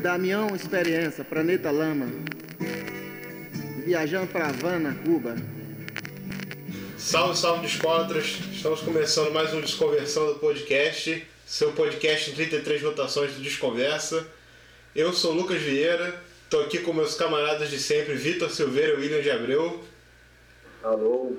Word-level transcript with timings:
Damião 0.00 0.54
Experiência, 0.54 1.22
Planeta 1.22 1.70
Lama. 1.70 2.06
Viajando 3.84 4.28
para 4.28 4.48
Havana, 4.48 4.96
Cuba. 5.04 5.36
Salve, 6.96 7.36
salve 7.36 7.66
discólatras! 7.66 8.38
Estamos 8.52 8.80
começando 8.80 9.32
mais 9.32 9.52
um 9.52 9.60
Desconversão 9.60 10.26
do 10.26 10.38
podcast, 10.38 11.26
seu 11.46 11.72
podcast 11.72 12.30
em 12.30 12.34
33 12.34 12.82
rotações 12.82 13.34
do 13.34 13.42
Desconversa. 13.42 14.26
Eu 14.94 15.12
sou 15.12 15.32
o 15.32 15.34
Lucas 15.34 15.60
Vieira, 15.60 16.22
estou 16.44 16.62
aqui 16.62 16.78
com 16.78 16.92
meus 16.92 17.14
camaradas 17.14 17.68
de 17.70 17.78
sempre, 17.78 18.14
Vitor 18.14 18.50
Silveira 18.50 18.94
e 18.94 18.96
William 18.96 19.20
de 19.20 19.30
Abreu. 19.30 19.84
Alô, 20.82 21.36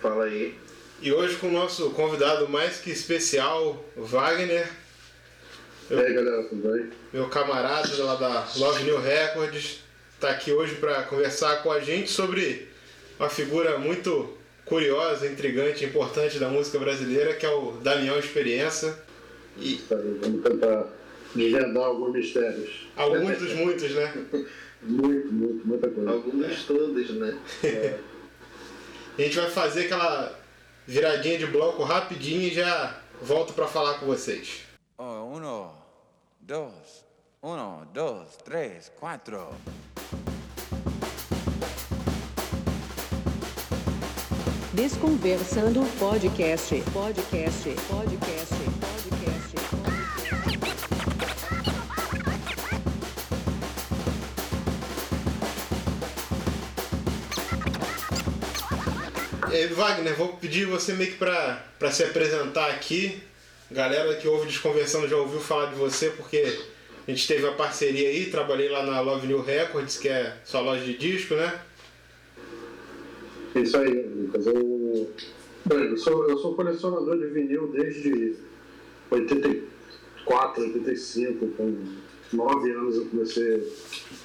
fala 0.00 0.24
aí. 0.24 0.54
E 1.02 1.12
hoje 1.12 1.36
com 1.36 1.48
o 1.48 1.52
nosso 1.52 1.90
convidado 1.90 2.48
mais 2.48 2.78
que 2.78 2.90
especial, 2.90 3.84
Wagner. 3.96 4.68
E 5.90 5.94
aí 5.94 6.12
galera, 6.12 6.42
tudo 6.42 6.70
bem? 6.70 6.90
Meu 7.14 7.30
camarada 7.30 7.88
lá 8.04 8.14
da 8.16 8.46
Love 8.56 8.84
New 8.84 9.00
Records 9.00 9.82
está 10.12 10.28
aqui 10.28 10.52
hoje 10.52 10.74
para 10.74 11.04
conversar 11.04 11.62
com 11.62 11.72
a 11.72 11.80
gente 11.80 12.10
sobre 12.10 12.68
uma 13.18 13.30
figura 13.30 13.78
muito 13.78 14.36
curiosa, 14.66 15.26
intrigante, 15.26 15.86
importante 15.86 16.38
da 16.38 16.50
música 16.50 16.78
brasileira, 16.78 17.32
que 17.32 17.46
é 17.46 17.50
o 17.50 17.72
Damião 17.82 18.18
Experiência. 18.18 18.98
E... 19.56 19.80
Vamos 19.88 20.42
tentar 20.42 20.88
desvendar 21.34 21.84
alguns 21.84 22.12
mistérios. 22.12 22.86
Alguns 22.94 23.38
dos 23.38 23.54
muitos, 23.56 23.90
né? 23.92 24.12
muito, 24.82 25.32
muito, 25.32 25.66
muita 25.66 25.88
coisa. 25.88 26.10
Alguns 26.10 26.64
todos, 26.64 27.10
né? 27.12 27.38
É. 27.64 27.98
A 29.18 29.22
gente 29.22 29.36
vai 29.36 29.50
fazer 29.50 29.86
aquela 29.86 30.38
viradinha 30.86 31.38
de 31.38 31.46
bloco 31.46 31.82
rapidinho 31.82 32.42
e 32.42 32.52
já 32.52 33.00
volto 33.22 33.54
para 33.54 33.66
falar 33.66 33.94
com 33.94 34.04
vocês. 34.04 34.67
Oh, 35.00 35.30
uno, 35.32 35.70
dos, 36.40 37.06
uno, 37.40 37.86
dos, 37.94 38.36
três, 38.38 38.90
quatro. 38.98 39.48
Desconversando 44.74 45.84
podcast, 46.00 46.82
podcast, 46.92 47.70
podcast, 47.88 48.54
podcast. 48.90 49.38
É, 59.52 59.66
Wagner, 59.68 60.16
vou 60.16 60.36
pedir 60.38 60.66
você 60.66 60.92
meio 60.92 61.12
que 61.12 61.18
para 61.18 61.92
se 61.92 62.02
apresentar 62.02 62.68
aqui. 62.70 63.27
Galera 63.70 64.14
que 64.16 64.26
ouve 64.26 64.46
Desconversando 64.46 65.06
já 65.06 65.16
ouviu 65.16 65.40
falar 65.40 65.66
de 65.66 65.74
você 65.74 66.08
porque 66.10 66.58
a 67.06 67.10
gente 67.10 67.28
teve 67.28 67.46
a 67.46 67.52
parceria 67.52 68.08
aí, 68.08 68.30
trabalhei 68.30 68.70
lá 68.70 68.82
na 68.84 69.00
Love 69.00 69.26
New 69.26 69.42
Records, 69.42 69.98
que 69.98 70.08
é 70.08 70.38
sua 70.44 70.60
loja 70.60 70.82
de 70.84 70.96
disco, 70.96 71.34
né? 71.34 71.60
Isso 73.54 73.76
aí, 73.76 74.02
Lucas. 74.02 74.46
Eu, 74.46 75.96
sou, 75.98 76.28
eu 76.30 76.38
sou 76.38 76.54
colecionador 76.54 77.18
de 77.18 77.26
vinil 77.26 77.68
desde 77.68 78.36
84, 79.10 80.62
85. 80.62 81.46
Com 81.48 81.76
9 82.32 82.70
anos 82.70 82.96
eu 82.96 83.06
comecei 83.06 83.72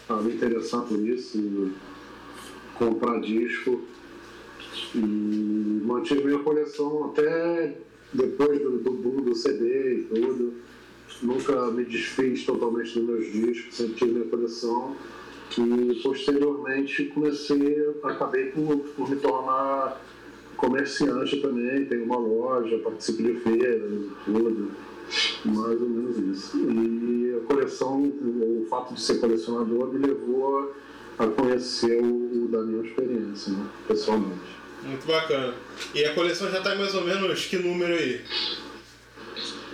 a 0.07 0.15
me 0.15 0.35
interessar 0.35 0.83
por 0.83 0.99
isso, 0.99 1.71
comprar 2.75 3.19
disco. 3.19 3.81
E 4.95 4.99
mantive 4.99 6.23
minha 6.23 6.39
coleção 6.39 7.11
até 7.11 7.75
depois 8.13 8.61
do, 8.61 8.79
do 8.79 8.91
boom 8.91 9.21
do 9.21 9.35
CD 9.35 9.95
e 9.95 10.03
tudo. 10.03 10.53
Nunca 11.21 11.71
me 11.71 11.85
desfiz 11.85 12.45
totalmente 12.45 12.99
dos 12.99 13.03
meus 13.03 13.31
discos, 13.31 13.75
sempre 13.75 13.95
tive 13.95 14.11
minha 14.11 14.25
coleção. 14.25 14.95
E 15.57 16.01
posteriormente 16.01 17.05
comecei, 17.05 17.93
acabei 18.03 18.45
por, 18.45 18.77
por 18.95 19.09
me 19.09 19.15
tornar 19.17 20.01
comerciante 20.57 21.41
também, 21.41 21.85
tenho 21.85 22.05
uma 22.05 22.17
loja, 22.17 22.79
participo 22.79 23.21
de 23.21 23.35
feiras 23.35 23.81
tudo, 24.25 24.71
mais 25.45 25.81
ou 25.81 25.89
menos 25.89 26.17
isso. 26.17 26.57
E 26.57 27.35
a 27.37 27.45
coleção, 27.45 28.01
o 28.03 28.65
fato 28.69 28.93
de 28.93 29.01
ser 29.01 29.19
colecionador 29.19 29.93
me 29.93 30.07
levou 30.07 30.73
a 31.19 31.27
conhecer 31.27 32.01
o, 32.01 32.45
o 32.45 32.47
Daniel 32.47 32.85
Experiência, 32.85 33.53
né, 33.53 33.67
pessoalmente. 33.87 34.62
Muito 34.85 35.07
bacana. 35.07 35.53
E 35.95 36.03
a 36.03 36.13
coleção 36.13 36.51
já 36.51 36.57
está 36.57 36.75
mais 36.75 36.93
ou 36.93 37.03
menos 37.03 37.45
que 37.45 37.57
número 37.57 37.93
aí? 37.93 38.21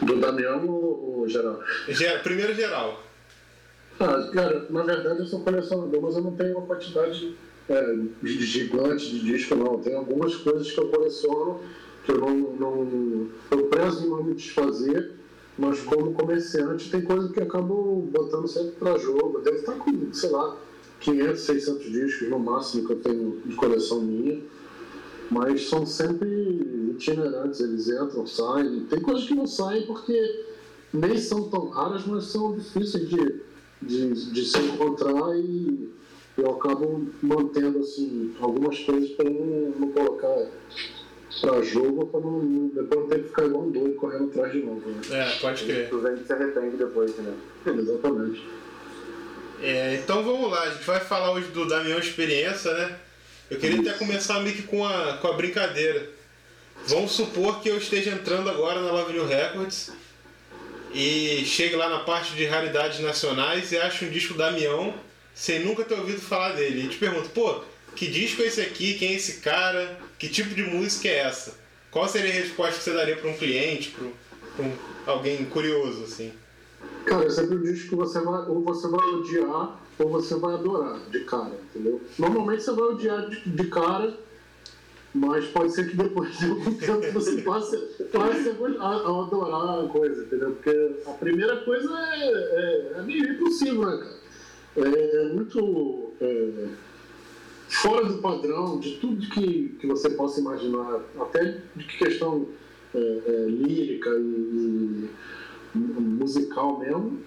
Do 0.02 0.18
Damião 0.18 0.68
ou, 0.68 1.28
geral? 1.28 1.60
Ger 1.88 2.22
primeiro 2.22 2.54
geral. 2.54 3.04
Ah, 4.00 4.30
cara, 4.34 4.66
na 4.70 4.84
verdade 4.84 5.20
eu 5.20 5.26
sou 5.26 5.42
colecionador, 5.42 6.02
mas 6.02 6.16
eu 6.16 6.22
não 6.22 6.36
tenho 6.36 6.58
uma 6.58 6.66
quantidade 6.66 7.36
é, 7.68 7.96
gigante 8.24 9.10
de 9.10 9.20
disco, 9.20 9.56
não. 9.56 9.80
Tem 9.80 9.96
algumas 9.96 10.36
coisas 10.36 10.72
que 10.72 10.80
eu 10.80 10.90
coleciono 10.90 11.60
que 12.06 12.12
eu 12.12 12.20
não. 12.20 12.38
não 12.54 13.30
eu 13.52 13.66
prezo 13.66 14.06
em 14.06 14.10
não 14.10 14.24
me 14.24 14.36
desfazer, 14.36 15.12
mas 15.58 15.82
como 15.82 16.14
comerciante 16.14 16.90
tem 16.90 17.02
coisa 17.02 17.34
que 17.34 17.40
eu 17.40 17.44
acabo 17.44 18.08
botando 18.12 18.48
sempre 18.48 18.72
para 18.72 18.98
jogo. 18.98 19.40
Eu 19.40 19.42
devo 19.42 19.58
estar 19.58 19.74
com, 19.74 20.14
sei 20.14 20.30
lá, 20.30 20.56
500, 21.02 21.42
600 21.42 21.92
discos 21.92 22.30
no 22.30 22.40
máximo 22.40 22.86
que 22.86 22.94
eu 22.94 23.00
tenho 23.02 23.42
de 23.44 23.56
coleção 23.56 24.02
minha 24.02 24.40
mas 25.30 25.70
são 25.70 25.86
sempre 25.86 26.28
itinerantes, 26.92 27.60
eles 27.60 27.88
entram, 27.88 28.26
saem. 28.26 28.82
Tem 28.90 29.00
coisas 29.02 29.28
que 29.28 29.36
não 29.36 29.48
saem 29.48 29.86
porque 29.86 30.46
nem 30.94 31.18
são 31.18 31.50
tão 31.50 31.70
raras, 31.70 32.06
mas 32.06 32.26
são 32.26 32.56
difíceis 32.56 33.08
de, 33.08 33.42
de, 33.82 34.32
de 34.34 34.46
se 34.46 34.60
encontrar 34.60 35.36
e 35.38 35.90
eu 36.38 36.52
acabo 36.52 37.08
mantendo 37.22 37.80
assim, 37.80 38.34
algumas 38.40 38.80
coisas 38.80 39.12
para 39.12 39.30
não, 39.30 39.74
não 39.78 39.92
colocar 39.92 40.48
para 41.42 41.62
jogo 41.62 42.08
para 42.08 42.20
não, 42.20 42.68
depois 42.74 43.02
não 43.02 43.08
ter 43.08 43.22
que 43.22 43.28
ficar 43.30 43.46
igual 43.46 43.64
um 43.64 43.72
doido 43.72 43.96
correndo 43.96 44.26
atrás 44.26 44.52
de 44.52 44.64
novo. 44.64 44.82
Né? 44.90 45.02
É, 45.12 45.40
pode 45.40 45.64
crer. 45.64 45.90
Tu 45.90 46.02
se 46.26 46.34
arrepende 46.34 46.78
depois, 46.78 47.16
né? 47.18 47.34
Exatamente. 47.68 48.48
É, 49.62 49.96
então 49.96 50.24
vamos 50.24 50.50
lá, 50.50 50.64
a 50.64 50.70
gente 50.70 50.86
vai 50.86 51.00
falar 51.02 51.34
hoje 51.34 51.50
do 51.50 51.68
Damião 51.68 52.00
Experiência, 52.00 52.74
né? 52.74 53.00
Eu 53.50 53.58
queria 53.58 53.82
até 53.82 53.94
começar 53.94 54.40
meio 54.42 54.56
que 54.56 54.64
com 54.64 54.86
a, 54.86 55.18
com 55.18 55.28
a 55.28 55.34
brincadeira. 55.34 56.10
Vamos 56.88 57.12
supor 57.12 57.62
que 57.62 57.70
eu 57.70 57.78
esteja 57.78 58.12
entrando 58.12 58.50
agora 58.50 58.80
na 58.80 58.92
Love 58.92 59.14
New 59.14 59.26
Records 59.26 59.92
e 60.94 61.44
chegue 61.46 61.76
lá 61.76 61.90
na 61.90 62.00
parte 62.00 62.34
de 62.36 62.46
raridades 62.46 63.00
nacionais 63.00 63.72
e 63.72 63.78
acho 63.78 64.06
um 64.06 64.10
disco 64.10 64.34
Damião 64.34 64.94
sem 65.34 65.60
nunca 65.64 65.84
ter 65.84 65.96
ouvido 65.96 66.22
falar 66.22 66.54
dele. 66.54 66.86
E 66.86 66.88
te 66.90 66.98
pergunto, 66.98 67.30
pô, 67.30 67.62
que 67.96 68.08
disco 68.08 68.42
é 68.42 68.46
esse 68.46 68.62
aqui? 68.62 68.96
Quem 68.96 69.14
é 69.14 69.16
esse 69.16 69.42
cara? 69.42 70.00
Que 70.18 70.28
tipo 70.28 70.54
de 70.54 70.64
música 70.64 71.08
é 71.08 71.20
essa? 71.20 71.58
Qual 71.90 72.08
seria 72.08 72.30
a 72.30 72.34
resposta 72.34 72.78
que 72.78 72.84
você 72.84 72.94
daria 72.94 73.16
para 73.16 73.30
um 73.30 73.38
cliente, 73.38 73.92
para 73.92 74.64
um, 74.64 74.72
alguém 75.08 75.44
curioso, 75.46 76.04
assim? 76.04 76.32
Cara, 77.06 77.26
é 77.26 77.42
um 77.42 77.62
disco 77.62 77.90
que 77.90 77.96
você 77.96 78.20
vai, 78.20 78.48
ou 78.48 78.64
você 78.64 78.88
vai 78.88 79.06
odiar 79.08 79.80
ou 80.00 80.10
você 80.10 80.36
vai 80.36 80.54
adorar 80.54 80.98
de 81.12 81.20
cara, 81.26 81.60
entendeu? 81.70 82.02
Normalmente 82.18 82.64
você 82.64 82.72
vai 82.72 82.86
odiar 82.86 83.30
de, 83.30 83.50
de 83.50 83.68
cara, 83.68 84.18
mas 85.14 85.46
pode 85.48 85.74
ser 85.74 85.90
que 85.90 85.98
depois 85.98 86.38
de 86.38 86.50
algum 86.50 86.74
tempo 86.78 87.12
você 87.12 87.42
passe, 87.42 87.78
passe 88.12 88.50
a, 88.80 88.86
a, 88.86 89.24
adorar 89.24 89.86
a 89.86 89.88
coisa, 89.90 90.24
entendeu? 90.24 90.52
Porque 90.52 91.02
a 91.06 91.12
primeira 91.12 91.58
coisa 91.58 91.90
é, 92.16 92.28
é, 92.28 92.94
é 92.98 93.02
meio 93.02 93.34
impossível, 93.34 93.86
né, 93.86 93.98
cara? 93.98 94.20
É, 94.78 95.16
é 95.22 95.34
muito 95.34 96.14
é, 96.22 96.68
fora 97.68 98.06
do 98.06 98.20
padrão 98.20 98.80
de 98.80 98.98
tudo 98.98 99.30
que, 99.30 99.76
que 99.80 99.88
você 99.88 100.12
possa 100.12 100.40
imaginar, 100.40 101.02
até 101.20 101.62
de 101.76 101.86
questão 101.86 102.48
é, 102.94 102.98
é, 102.98 103.46
lírica 103.50 104.10
e, 104.12 105.10
e 105.76 105.78
musical 105.78 106.80
mesmo, 106.80 107.20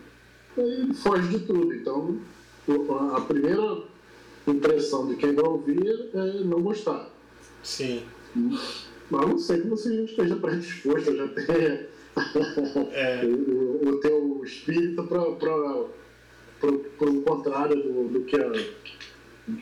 ele 0.57 0.95
foge 0.95 1.29
de 1.29 1.41
tudo. 1.41 1.75
Então, 1.75 2.19
a 3.17 3.21
primeira 3.21 3.83
impressão 4.47 5.07
de 5.09 5.17
quem 5.17 5.35
vai 5.35 5.45
ouvir 5.45 6.11
é 6.15 6.45
não 6.45 6.61
gostar. 6.61 7.09
Sim. 7.63 8.03
Mas 9.11 9.29
não 9.29 9.39
sei 9.39 9.61
que 9.61 9.69
você 9.69 9.97
já 9.97 10.03
esteja 10.03 10.37
predisposto, 10.37 11.17
já 11.17 11.29
tenha 11.29 11.87
é. 12.93 13.25
o, 13.25 13.89
o 13.89 14.01
teu 14.01 14.41
espírito 14.45 15.03
para 15.05 15.23
o 16.71 17.23
contrário 17.23 17.77
do, 17.83 18.09
do 18.09 18.21
que 18.25 18.37
a, 18.37 18.53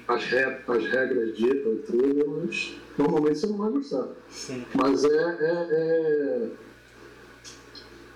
as, 0.08 0.24
re, 0.24 0.44
as 0.68 0.84
regras 0.84 1.36
ditam 1.36 1.72
e 1.72 1.78
tudo, 1.78 2.42
mas 2.42 2.76
normalmente 2.98 3.38
você 3.38 3.46
não 3.46 3.56
vai 3.56 3.70
gostar. 3.70 4.08
Sim. 4.28 4.64
Mas 4.74 5.04
é, 5.04 5.08
é, 5.08 5.50
é 5.52 6.48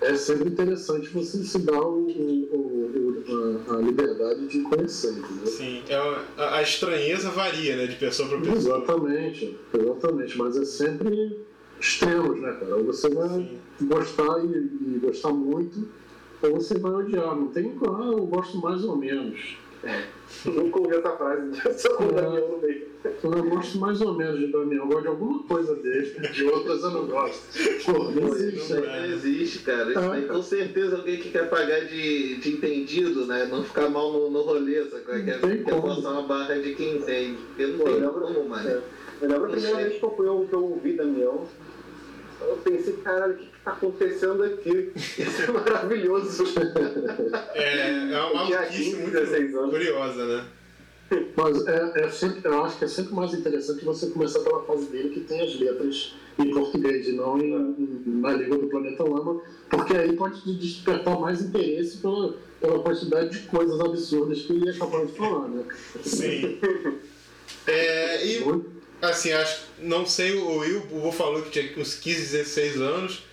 é 0.05 0.15
sempre 0.15 0.49
interessante 0.49 1.09
você 1.09 1.43
se 1.43 1.59
dar 1.59 1.81
o, 1.81 2.07
o, 2.07 3.23
o, 3.27 3.71
a, 3.71 3.75
a, 3.75 3.81
liberdade 3.81 4.47
de 4.47 4.61
conhecer, 4.61 5.11
entendeu? 5.11 5.47
Sim, 5.47 5.81
é 5.87 5.95
a, 5.95 6.57
a, 6.57 6.61
estranheza 6.61 7.29
varia, 7.31 7.75
né, 7.75 7.87
de 7.87 7.95
pessoa 7.95 8.29
para 8.29 8.39
pessoa. 8.39 8.77
Exatamente, 8.77 9.57
exatamente, 9.73 10.37
mas 10.37 10.57
é 10.57 10.65
sempre 10.65 11.39
extremos, 11.79 12.39
né, 12.39 12.51
cara? 12.53 12.77
Você 12.83 13.09
vai 13.09 13.29
Sim. 13.29 13.59
gostar 13.87 14.45
e, 14.45 14.95
e, 14.95 14.99
gostar 15.01 15.29
muito, 15.31 15.87
ou 16.41 16.51
você 16.51 16.77
vai 16.77 16.91
odiar. 16.91 17.35
Não 17.35 17.47
tem, 17.47 17.75
ah, 17.87 18.11
eu 18.11 18.25
gosto 18.27 18.57
mais 18.59 18.83
ou 18.83 18.95
menos. 18.95 19.57
Nunca 20.45 20.79
ouvi 20.79 20.95
essa 20.95 21.11
frase 21.11 21.51
de 21.51 21.61
só 21.79 21.93
com 21.95 22.05
o 22.05 22.11
Damião 22.11 22.49
no 22.49 22.57
meio. 22.59 22.95
Eu 23.23 23.43
gosto 23.49 23.77
mais 23.77 24.01
ou 24.01 24.15
menos 24.15 24.39
de 24.39 24.47
Damião, 24.47 24.83
eu 24.83 24.87
gosto 24.87 25.01
de 25.03 25.07
alguma 25.09 25.43
coisa 25.43 25.75
dele, 25.75 26.27
de 26.33 26.43
outras 26.45 26.81
eu 26.83 26.89
não 26.91 27.05
gosto. 27.05 27.43
Pô, 27.85 28.03
não 28.11 28.27
existe. 28.35 28.73
Não 28.73 29.05
existe, 29.05 29.59
cara. 29.59 29.89
Isso 29.91 29.99
aí 29.99 30.25
com 30.27 30.41
certeza 30.41 30.97
alguém 30.97 31.17
que 31.17 31.29
quer 31.29 31.47
pagar 31.49 31.81
de, 31.85 32.37
de 32.37 32.49
entendido, 32.53 33.25
né? 33.27 33.45
Não 33.45 33.63
ficar 33.63 33.89
mal 33.89 34.11
no, 34.11 34.31
no 34.31 34.41
rolê? 34.41 34.83
Quer, 34.85 35.39
tem 35.39 35.63
quer 35.63 35.63
como. 35.63 35.81
forçar 35.93 36.13
uma 36.13 36.23
barra 36.23 36.55
de 36.55 36.73
quem 36.73 36.97
entende. 36.97 37.37
Porque 37.47 37.67
não 37.67 37.77
tem 37.79 37.93
eu 37.93 37.99
lembro- 37.99 38.21
como, 38.21 38.49
mano. 38.49 38.69
É. 38.69 38.81
Eu 39.21 39.29
lembro 39.29 39.45
a 39.45 39.49
primeira 39.49 39.77
vez 39.77 39.99
que 39.99 40.03
eu, 40.03 40.11
fui, 40.15 40.27
eu, 40.27 40.45
que 40.49 40.53
eu 40.53 40.63
ouvi 40.63 40.93
Damião, 40.93 41.45
eu 42.49 42.57
pensei, 42.57 42.93
caralho, 42.97 43.33
o 43.33 43.37
que, 43.37 43.45
que 43.45 43.51
tá 43.63 43.71
acontecendo 43.71 44.43
aqui? 44.43 44.91
Isso 44.95 45.41
é 45.43 45.51
maravilhoso. 45.51 46.43
É, 47.53 48.11
é 48.13 48.21
uma 48.21 48.33
maluquice 48.49 48.83
15, 48.83 48.95
muito 48.97 49.11
16 49.11 49.55
anos. 49.55 49.69
curiosa, 49.71 50.25
né? 50.25 50.45
Mas 51.37 51.67
é, 51.67 51.91
é 52.05 52.09
sempre, 52.09 52.41
eu 52.49 52.63
acho 52.63 52.77
que 52.79 52.85
é 52.85 52.87
sempre 52.87 53.13
mais 53.13 53.31
interessante 53.33 53.85
você 53.85 54.07
começar 54.07 54.39
pela 54.39 54.63
fase 54.63 54.85
dele 54.87 55.09
que 55.09 55.19
tem 55.21 55.39
as 55.41 55.59
letras 55.59 56.15
em 56.39 56.51
português 56.51 57.07
e 57.07 57.11
não 57.13 57.37
em, 57.37 57.53
em- 57.53 58.19
na 58.21 58.31
língua 58.33 58.57
do 58.57 58.67
Planeta 58.67 59.03
Lama, 59.03 59.39
porque 59.69 59.95
aí 59.95 60.13
pode 60.15 60.41
despertar 60.57 61.17
mais 61.19 61.41
interesse 61.43 61.97
pela, 61.97 62.33
pela 62.59 62.79
quantidade 62.79 63.39
de 63.39 63.47
coisas 63.47 63.79
absurdas 63.79 64.41
que 64.41 64.53
ele 64.53 64.69
é 64.69 64.73
capaz 64.73 65.07
de 65.11 65.13
falar, 65.17 65.47
né? 65.47 65.63
Sim. 66.03 66.57
É, 67.67 68.25
e 68.27 68.43
Muito- 68.43 68.69
assim, 69.01 69.31
acho, 69.31 69.63
não 69.79 70.05
sei, 70.05 70.33
o 70.33 70.57
Will, 70.57 70.87
o 70.91 71.03
Will 71.03 71.11
falou 71.11 71.41
que 71.41 71.49
tinha 71.49 71.77
uns 71.77 71.95
15, 71.95 72.37
16 72.37 72.81
anos. 72.81 73.23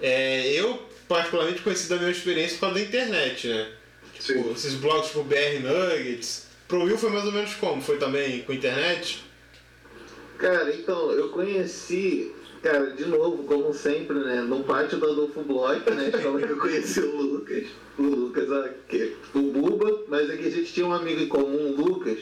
É, 0.00 0.52
eu, 0.52 0.80
particularmente, 1.08 1.62
conheci 1.62 1.88
da 1.88 1.96
minha 1.96 2.10
experiência 2.10 2.54
por 2.54 2.60
causa 2.60 2.74
da 2.76 2.80
internet, 2.82 3.48
né? 3.48 3.72
Tipo, 4.18 4.50
esses 4.52 4.74
blogs 4.74 5.08
tipo 5.08 5.22
BR 5.24 5.60
Nuggets. 5.62 6.46
Pro 6.66 6.82
Will 6.82 6.98
foi 6.98 7.10
mais 7.10 7.24
ou 7.24 7.32
menos 7.32 7.54
como? 7.54 7.80
Foi 7.80 7.96
também 7.96 8.42
com 8.42 8.52
internet? 8.52 9.24
Cara, 10.38 10.72
então, 10.74 11.10
eu 11.12 11.30
conheci, 11.30 12.32
cara, 12.62 12.90
de 12.90 13.06
novo, 13.06 13.44
como 13.44 13.72
sempre, 13.72 14.18
né? 14.18 14.42
No 14.42 14.62
pátio 14.64 14.98
do 14.98 15.10
Adolfo 15.10 15.42
Bloch, 15.42 15.88
né? 15.90 16.10
Que 16.10 16.24
eu 16.24 16.58
conheci 16.58 17.00
o 17.00 17.16
Lucas. 17.16 17.64
O 17.98 18.02
Lucas, 18.02 18.48
o 19.34 19.40
Buba, 19.40 20.04
mas 20.08 20.30
aqui 20.30 20.46
a 20.46 20.50
gente 20.50 20.72
tinha 20.72 20.86
um 20.86 20.92
amigo 20.92 21.20
em 21.20 21.28
comum, 21.28 21.72
o 21.72 21.84
Lucas, 21.84 22.18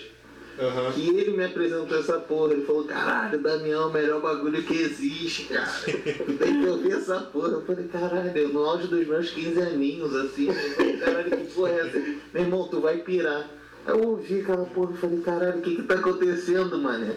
Aham. 0.58 0.92
que 0.92 1.08
ele 1.08 1.36
me 1.36 1.44
apresentou 1.44 1.98
essa 1.98 2.18
porra. 2.18 2.52
Ele 2.54 2.64
falou, 2.64 2.84
caralho, 2.84 3.38
Damião 3.38 3.82
é 3.82 3.86
o 3.86 3.92
melhor 3.92 4.20
bagulho 4.20 4.62
que 4.62 4.74
existe, 4.74 5.44
cara. 5.44 5.70
Tem 5.86 6.60
que 6.60 6.66
ouvir 6.68 6.92
essa 6.92 7.20
porra. 7.20 7.48
Eu 7.48 7.62
falei, 7.62 7.86
caralho, 7.88 8.36
eu 8.36 8.48
no 8.48 8.64
auge 8.64 8.86
dos 8.86 9.06
meus 9.06 9.30
15 9.30 9.60
aninhos, 9.60 10.14
assim, 10.14 10.48
eu 10.48 10.54
falei, 10.54 10.96
caralho, 10.96 11.30
que 11.30 11.54
porra 11.54 11.70
é 11.70 11.86
essa? 11.86 11.98
Meu 12.32 12.42
irmão, 12.42 12.68
tu 12.68 12.80
vai 12.80 12.98
pirar. 12.98 13.50
Aí 13.86 13.98
eu 13.98 14.08
ouvi 14.08 14.40
aquela 14.40 14.64
porra 14.64 14.94
e 14.94 14.98
falei, 14.98 15.20
caralho, 15.20 15.58
o 15.58 15.62
que 15.62 15.76
que 15.76 15.82
tá 15.82 15.94
acontecendo, 15.94 16.78
mané? 16.78 17.16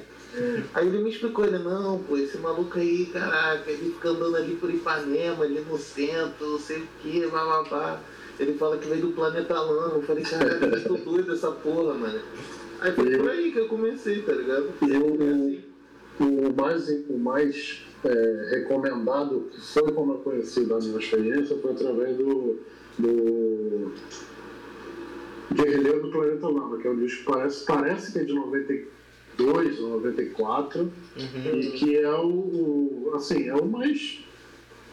Aí 0.76 0.88
ele 0.88 1.00
me 1.00 1.10
explicou, 1.10 1.44
ele, 1.44 1.58
não, 1.58 1.98
pô, 2.00 2.16
esse 2.16 2.38
maluco 2.38 2.78
aí, 2.78 3.08
caraca, 3.08 3.70
ele 3.72 3.94
fica 3.94 4.10
andando 4.10 4.36
ali 4.36 4.56
por 4.56 4.70
Ipanema, 4.70 5.44
ali 5.44 5.60
no 5.62 5.78
centro, 5.78 6.48
não 6.48 6.60
sei 6.60 6.78
o 6.78 6.88
que, 7.02 7.26
bababá. 7.26 8.00
Ele 8.40 8.54
fala 8.54 8.78
que 8.78 8.88
veio 8.88 9.02
do 9.02 9.12
planeta 9.12 9.60
Lama. 9.60 9.96
Eu 9.96 10.04
falei, 10.04 10.24
caralho, 10.24 10.64
eu 10.64 10.84
tô 10.84 10.96
doido 10.96 11.34
essa 11.34 11.52
porra, 11.52 11.94
mano. 11.94 12.22
Aí 12.82 12.92
foi 12.94 13.18
por 13.18 13.30
aí 13.30 13.52
que 13.52 13.60
eu 13.60 13.68
comecei, 13.68 14.22
tá 14.22 14.32
ligado? 14.34 14.70
E 14.82 14.98
o- 14.98 15.18
Foi 15.18 15.30
assim. 15.30 15.64
O 16.22 16.54
mais, 16.62 16.90
o 17.10 17.18
mais 17.18 17.86
é, 18.04 18.50
recomendado, 18.52 19.50
que 19.54 19.62
foi 19.62 19.92
como 19.94 20.14
eu 20.14 20.18
conheci 20.18 20.66
da 20.66 20.78
minha 20.78 20.98
experiência, 20.98 21.58
foi 21.62 21.72
através 21.72 22.18
do, 22.18 22.58
do 22.98 23.92
Guerrilheiro 25.54 26.02
do 26.02 26.12
Planeta 26.12 26.48
Lama, 26.48 26.78
que 26.78 26.88
é 26.88 26.92
um 26.92 26.98
disco 27.00 27.20
que 27.26 27.32
parece, 27.32 27.66
parece 27.66 28.12
que 28.12 28.20
é 28.20 28.24
de 28.26 28.34
92 28.34 29.80
ou 29.80 29.90
94, 30.02 30.92
e 31.16 31.68
que 31.72 31.96
é 31.98 32.12
o, 32.12 32.28
o- 32.28 33.12
assim, 33.16 33.48
é 33.48 33.56
o 33.56 33.66
mais 33.66 34.20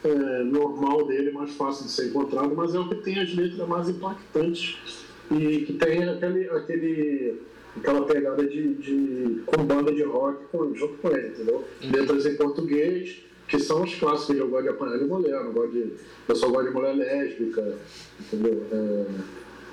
é, 0.05 0.43
normal 0.45 1.07
dele, 1.07 1.33
mais 1.33 1.53
fácil 1.57 1.87
de 1.87 1.91
ser 1.91 2.07
encontrado, 2.07 2.55
mas 2.55 2.73
é 2.75 2.79
o 2.79 2.89
que 2.89 2.95
tem 2.97 3.19
as 3.21 3.35
letras 3.35 3.69
mais 3.69 3.89
impactantes 3.89 5.05
e 5.31 5.61
que 5.63 5.73
tem 5.73 6.05
aquele, 6.09 6.49
aquele, 6.51 7.43
aquela 7.79 8.03
pegada 8.07 8.47
de, 8.47 8.75
de 8.75 9.43
com 9.47 9.65
banda 9.65 9.93
de 9.93 10.03
rock 10.03 10.45
com- 10.51 10.75
junto 10.75 10.95
com 10.99 11.09
ele, 11.09 11.29
entendeu? 11.29 11.65
Letras 11.83 12.27
em 12.27 12.37
português, 12.37 13.19
que 13.49 13.59
são 13.59 13.83
os 13.85 13.95
clássicos, 13.95 14.37
eu 14.37 14.49
gosto 14.49 14.65
de 14.65 14.69
apanhar 14.71 14.99
de 14.99 15.05
mulher, 15.05 15.45
não 15.45 15.53
gosto 15.53 15.73
de, 15.73 15.93
eu 16.29 16.35
só 16.37 16.49
gosto 16.49 16.69
de 16.69 16.75
mulher 16.75 16.95
lésbica, 16.97 17.77
entendeu? 18.21 18.63
É, 18.73 19.05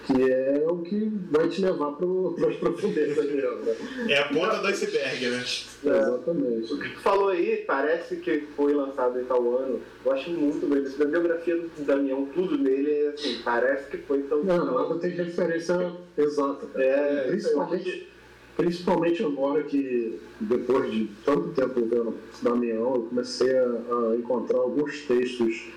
que 0.06 0.32
é 0.32 0.66
o 0.68 0.80
que 0.80 1.12
vai 1.32 1.48
te 1.48 1.62
levar 1.62 1.94
para 1.94 2.50
as 2.50 2.56
profundezas 2.58 3.26
mesmo, 3.26 3.56
né? 3.62 3.76
É 4.10 4.20
a 4.20 4.28
ponta 4.28 4.58
do 4.58 4.68
iceberg, 4.68 5.30
né? 5.30 5.44
Exatamente. 5.84 6.74
O 6.74 6.80
que 6.80 6.90
tu 6.90 7.00
falou 7.00 7.30
aí 7.30 7.64
parece 7.66 8.18
que 8.18 8.42
foi 8.56 8.74
lançado 8.74 9.20
em 9.20 9.24
tal 9.24 9.58
ano. 9.58 9.80
Eu 10.06 10.12
acho 10.12 10.30
muito. 10.32 10.78
Isso 10.78 10.98
da 10.98 11.06
biografia 11.06 11.56
do 11.56 11.86
Damião, 11.86 12.26
tudo 12.34 12.58
nele 12.58 12.92
é 12.92 13.08
assim, 13.10 13.40
parece 13.44 13.90
que 13.90 13.98
foi 14.00 14.24
tão. 14.24 14.44
Não, 14.44 14.66
nada 14.66 15.00
tem 15.00 15.12
referência 15.12 15.94
exata, 16.18 16.66
cara. 16.68 16.86
É, 16.86 17.28
principalmente, 17.30 18.10
principalmente 18.58 19.24
agora 19.24 19.64
que, 19.64 20.20
depois 20.42 20.92
de 20.92 21.10
tanto 21.24 21.50
tempo 21.50 21.80
vendo 21.86 22.18
Damião, 22.42 22.96
eu 22.96 23.02
comecei 23.04 23.58
a, 23.58 23.64
a 23.64 24.16
encontrar 24.18 24.60
alguns 24.60 25.02
textos 25.02 25.72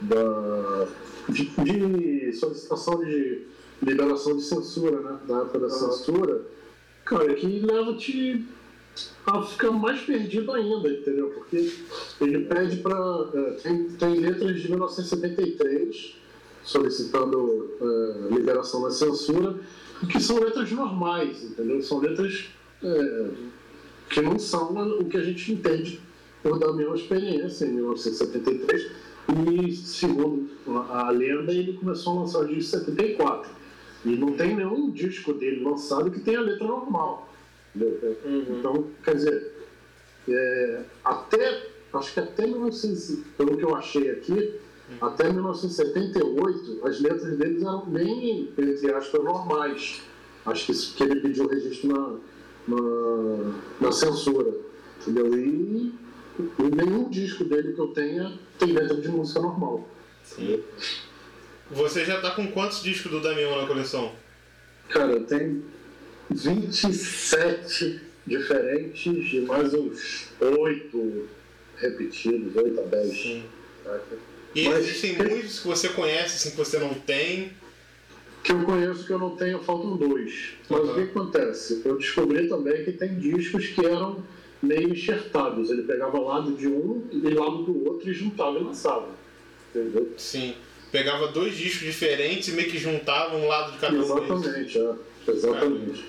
da, 0.00 0.88
de, 1.28 1.44
de 1.44 2.32
solicitação 2.32 3.04
de 3.04 3.55
liberação 3.82 4.36
de 4.36 4.42
censura, 4.42 5.00
né? 5.00 5.18
Da 5.26 5.38
época 5.38 5.58
da 5.58 5.70
censura, 5.70 6.42
cara, 7.04 7.34
que 7.34 7.46
leva-te 7.46 8.46
a 9.26 9.42
ficar 9.42 9.70
mais 9.70 10.00
perdido 10.00 10.52
ainda, 10.52 10.88
entendeu? 10.88 11.30
Porque 11.30 11.72
ele 12.20 12.44
pede 12.46 12.76
para. 12.78 13.26
tem, 13.62 13.88
tem 13.90 14.14
letras 14.16 14.60
de 14.60 14.68
1973 14.68 16.16
solicitando 16.66 17.70
eh, 17.80 18.34
liberação 18.34 18.82
da 18.82 18.90
censura, 18.90 19.54
que 20.10 20.20
são 20.20 20.40
letras 20.40 20.70
normais, 20.72 21.44
entendeu? 21.44 21.80
São 21.80 22.00
letras 22.00 22.46
eh, 22.82 23.30
que 24.10 24.20
não 24.20 24.38
são 24.38 24.74
o 24.98 25.04
que 25.04 25.16
a 25.16 25.22
gente 25.22 25.52
entende 25.52 26.00
por 26.42 26.58
Damião 26.58 26.94
Experiência 26.94 27.66
em 27.66 27.74
1973. 27.74 28.90
E, 29.28 29.72
segundo 29.74 30.48
a 30.68 31.06
a 31.06 31.10
lenda, 31.10 31.52
ele 31.52 31.72
começou 31.74 32.16
a 32.16 32.20
lançar 32.22 32.40
o 32.40 32.46
disco 32.46 32.76
em 32.76 32.80
74. 32.80 33.50
E 34.06 34.16
não 34.16 34.32
tem 34.32 34.54
nenhum 34.54 34.90
disco 34.92 35.32
dele 35.32 35.64
lançado 35.64 36.12
que 36.12 36.20
tenha 36.20 36.40
letra 36.40 36.64
normal. 36.64 37.28
entendeu? 37.74 38.16
Então, 38.24 38.84
quer 39.02 39.16
dizer, 39.16 39.52
é, 40.28 40.82
até, 41.04 41.66
acho 41.92 42.14
que 42.14 42.20
até 42.20 42.46
1900, 42.46 43.24
pelo 43.36 43.56
que 43.56 43.64
eu 43.64 43.74
achei 43.74 44.08
aqui, 44.10 44.60
até 45.00 45.32
1978, 45.32 46.86
as 46.86 47.00
letras 47.00 47.36
deles 47.36 47.62
eram 47.62 47.84
bem, 47.86 48.48
entre 48.56 48.94
aspas, 48.94 49.24
normais. 49.24 50.02
Acho 50.44 50.66
que, 50.66 50.92
que 50.94 51.02
ele 51.02 51.20
pediu 51.20 51.48
registro 51.48 51.88
na, 51.88 52.76
na, 52.76 53.54
na 53.80 53.90
censura. 53.90 54.54
Entendeu? 55.00 55.36
E, 55.36 55.92
e 56.38 56.76
nenhum 56.76 57.08
disco 57.08 57.42
dele 57.42 57.72
que 57.72 57.80
eu 57.80 57.88
tenha 57.88 58.38
tem 58.56 58.72
letra 58.72 59.00
de 59.00 59.08
música 59.08 59.40
normal. 59.40 59.88
Você 61.70 62.04
já 62.04 62.20
tá 62.20 62.30
com 62.30 62.46
quantos 62.52 62.82
discos 62.82 63.10
do 63.10 63.20
Damião 63.20 63.60
na 63.60 63.66
coleção? 63.66 64.12
Cara, 64.88 65.18
tem 65.20 65.62
27 66.30 68.00
diferentes 68.26 69.32
e 69.32 69.40
mais 69.40 69.74
uns 69.74 70.28
8 70.40 71.28
repetidos, 71.76 72.54
8 72.56 72.80
a 72.80 72.82
10. 72.84 73.42
E 74.54 74.68
Mas- 74.68 74.78
existem 74.78 75.16
muitos 75.16 75.58
que 75.60 75.66
você 75.66 75.88
conhece, 75.90 76.36
assim, 76.36 76.50
que 76.50 76.56
você 76.56 76.78
não 76.78 76.94
tem. 76.94 77.52
Que 78.42 78.52
eu 78.52 78.62
conheço 78.62 79.04
que 79.04 79.12
eu 79.12 79.18
não 79.18 79.34
tenho, 79.36 79.58
faltam 79.64 79.96
dois. 79.96 80.50
Mas 80.70 80.80
Uhum. 80.80 80.90
o 80.92 80.94
que 80.94 81.00
acontece? 81.02 81.82
Eu 81.84 81.98
descobri 81.98 82.48
também 82.48 82.84
que 82.84 82.92
tem 82.92 83.18
discos 83.18 83.66
que 83.66 83.84
eram 83.84 84.22
meio 84.62 84.90
enxertados. 84.92 85.68
Ele 85.68 85.82
pegava 85.82 86.16
lado 86.20 86.52
de 86.52 86.68
um 86.68 87.04
e 87.10 87.18
lado 87.34 87.64
do 87.64 87.84
outro 87.88 88.08
e 88.08 88.14
juntava 88.14 88.56
e 88.56 88.62
lançava. 88.62 89.08
Entendeu? 89.74 90.14
Sim. 90.16 90.54
Pegava 90.92 91.28
dois 91.28 91.56
discos 91.56 91.86
diferentes 91.86 92.48
e 92.48 92.52
meio 92.52 92.70
que 92.70 92.78
juntava 92.78 93.36
um 93.36 93.46
lado 93.46 93.72
de 93.72 93.78
cada 93.78 93.96
um. 93.96 94.02
Exatamente, 94.02 94.78
é. 94.78 94.94
Exatamente. 95.28 96.04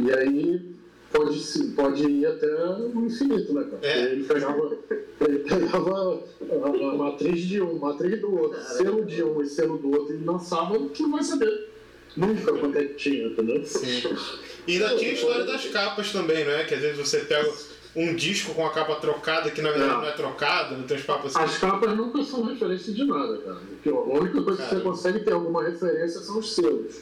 E 0.00 0.12
aí 0.12 0.74
pode, 1.12 1.64
pode 1.76 2.04
ir 2.04 2.26
até 2.26 2.46
o 2.46 3.06
infinito, 3.06 3.52
né, 3.52 3.64
cara? 3.70 3.78
É. 3.82 4.12
Ele 4.12 4.24
pegava, 4.24 4.78
ele 5.20 5.38
pegava 5.38 6.22
a, 6.40 6.66
a 6.66 6.94
matriz 6.96 7.40
de 7.42 7.60
um, 7.60 7.78
matriz 7.78 8.20
do 8.20 8.36
outro, 8.36 8.60
selo 8.60 9.04
de 9.04 9.22
um 9.22 9.40
e 9.40 9.46
selo 9.46 9.78
do 9.78 9.92
outro, 9.92 10.14
e 10.14 10.24
lançava, 10.24 10.76
tu 10.88 11.02
não 11.04 11.12
vai 11.12 11.22
saber. 11.22 11.70
Nunca 12.16 12.52
quanto 12.52 12.78
é 12.78 12.84
que 12.84 12.94
tinha, 12.94 13.26
entendeu? 13.26 13.64
Sim. 13.64 14.16
E 14.66 14.74
ainda 14.74 14.96
tinha 14.96 15.10
a 15.10 15.14
história 15.14 15.44
das 15.44 15.66
capas 15.66 16.12
também, 16.12 16.44
não 16.44 16.52
é? 16.52 16.64
Que 16.64 16.74
às 16.74 16.80
vezes 16.80 16.96
você 16.96 17.20
pega, 17.20 17.52
um 17.96 18.14
disco 18.14 18.54
com 18.54 18.66
a 18.66 18.70
capa 18.70 18.96
trocada 18.96 19.50
que 19.50 19.62
na 19.62 19.70
verdade 19.70 19.92
É. 19.92 19.96
não 19.96 20.04
é 20.08 20.12
trocado, 20.12 20.76
não 20.76 20.84
tem 20.84 20.96
uns 20.96 21.04
papos 21.04 21.36
assim. 21.36 21.44
As 21.44 21.58
capas 21.58 21.96
nunca 21.96 22.22
são 22.24 22.42
referência 22.44 22.92
de 22.92 23.04
nada, 23.04 23.38
cara. 23.38 23.56
Porque 23.70 23.88
a 23.88 23.92
única 23.92 24.42
coisa 24.42 24.62
que 24.62 24.68
Cara. 24.68 24.76
você 24.78 24.84
consegue 24.84 25.20
ter 25.20 25.32
alguma 25.32 25.62
referência 25.62 26.20
são 26.20 26.38
os 26.38 26.54
selos. 26.54 26.96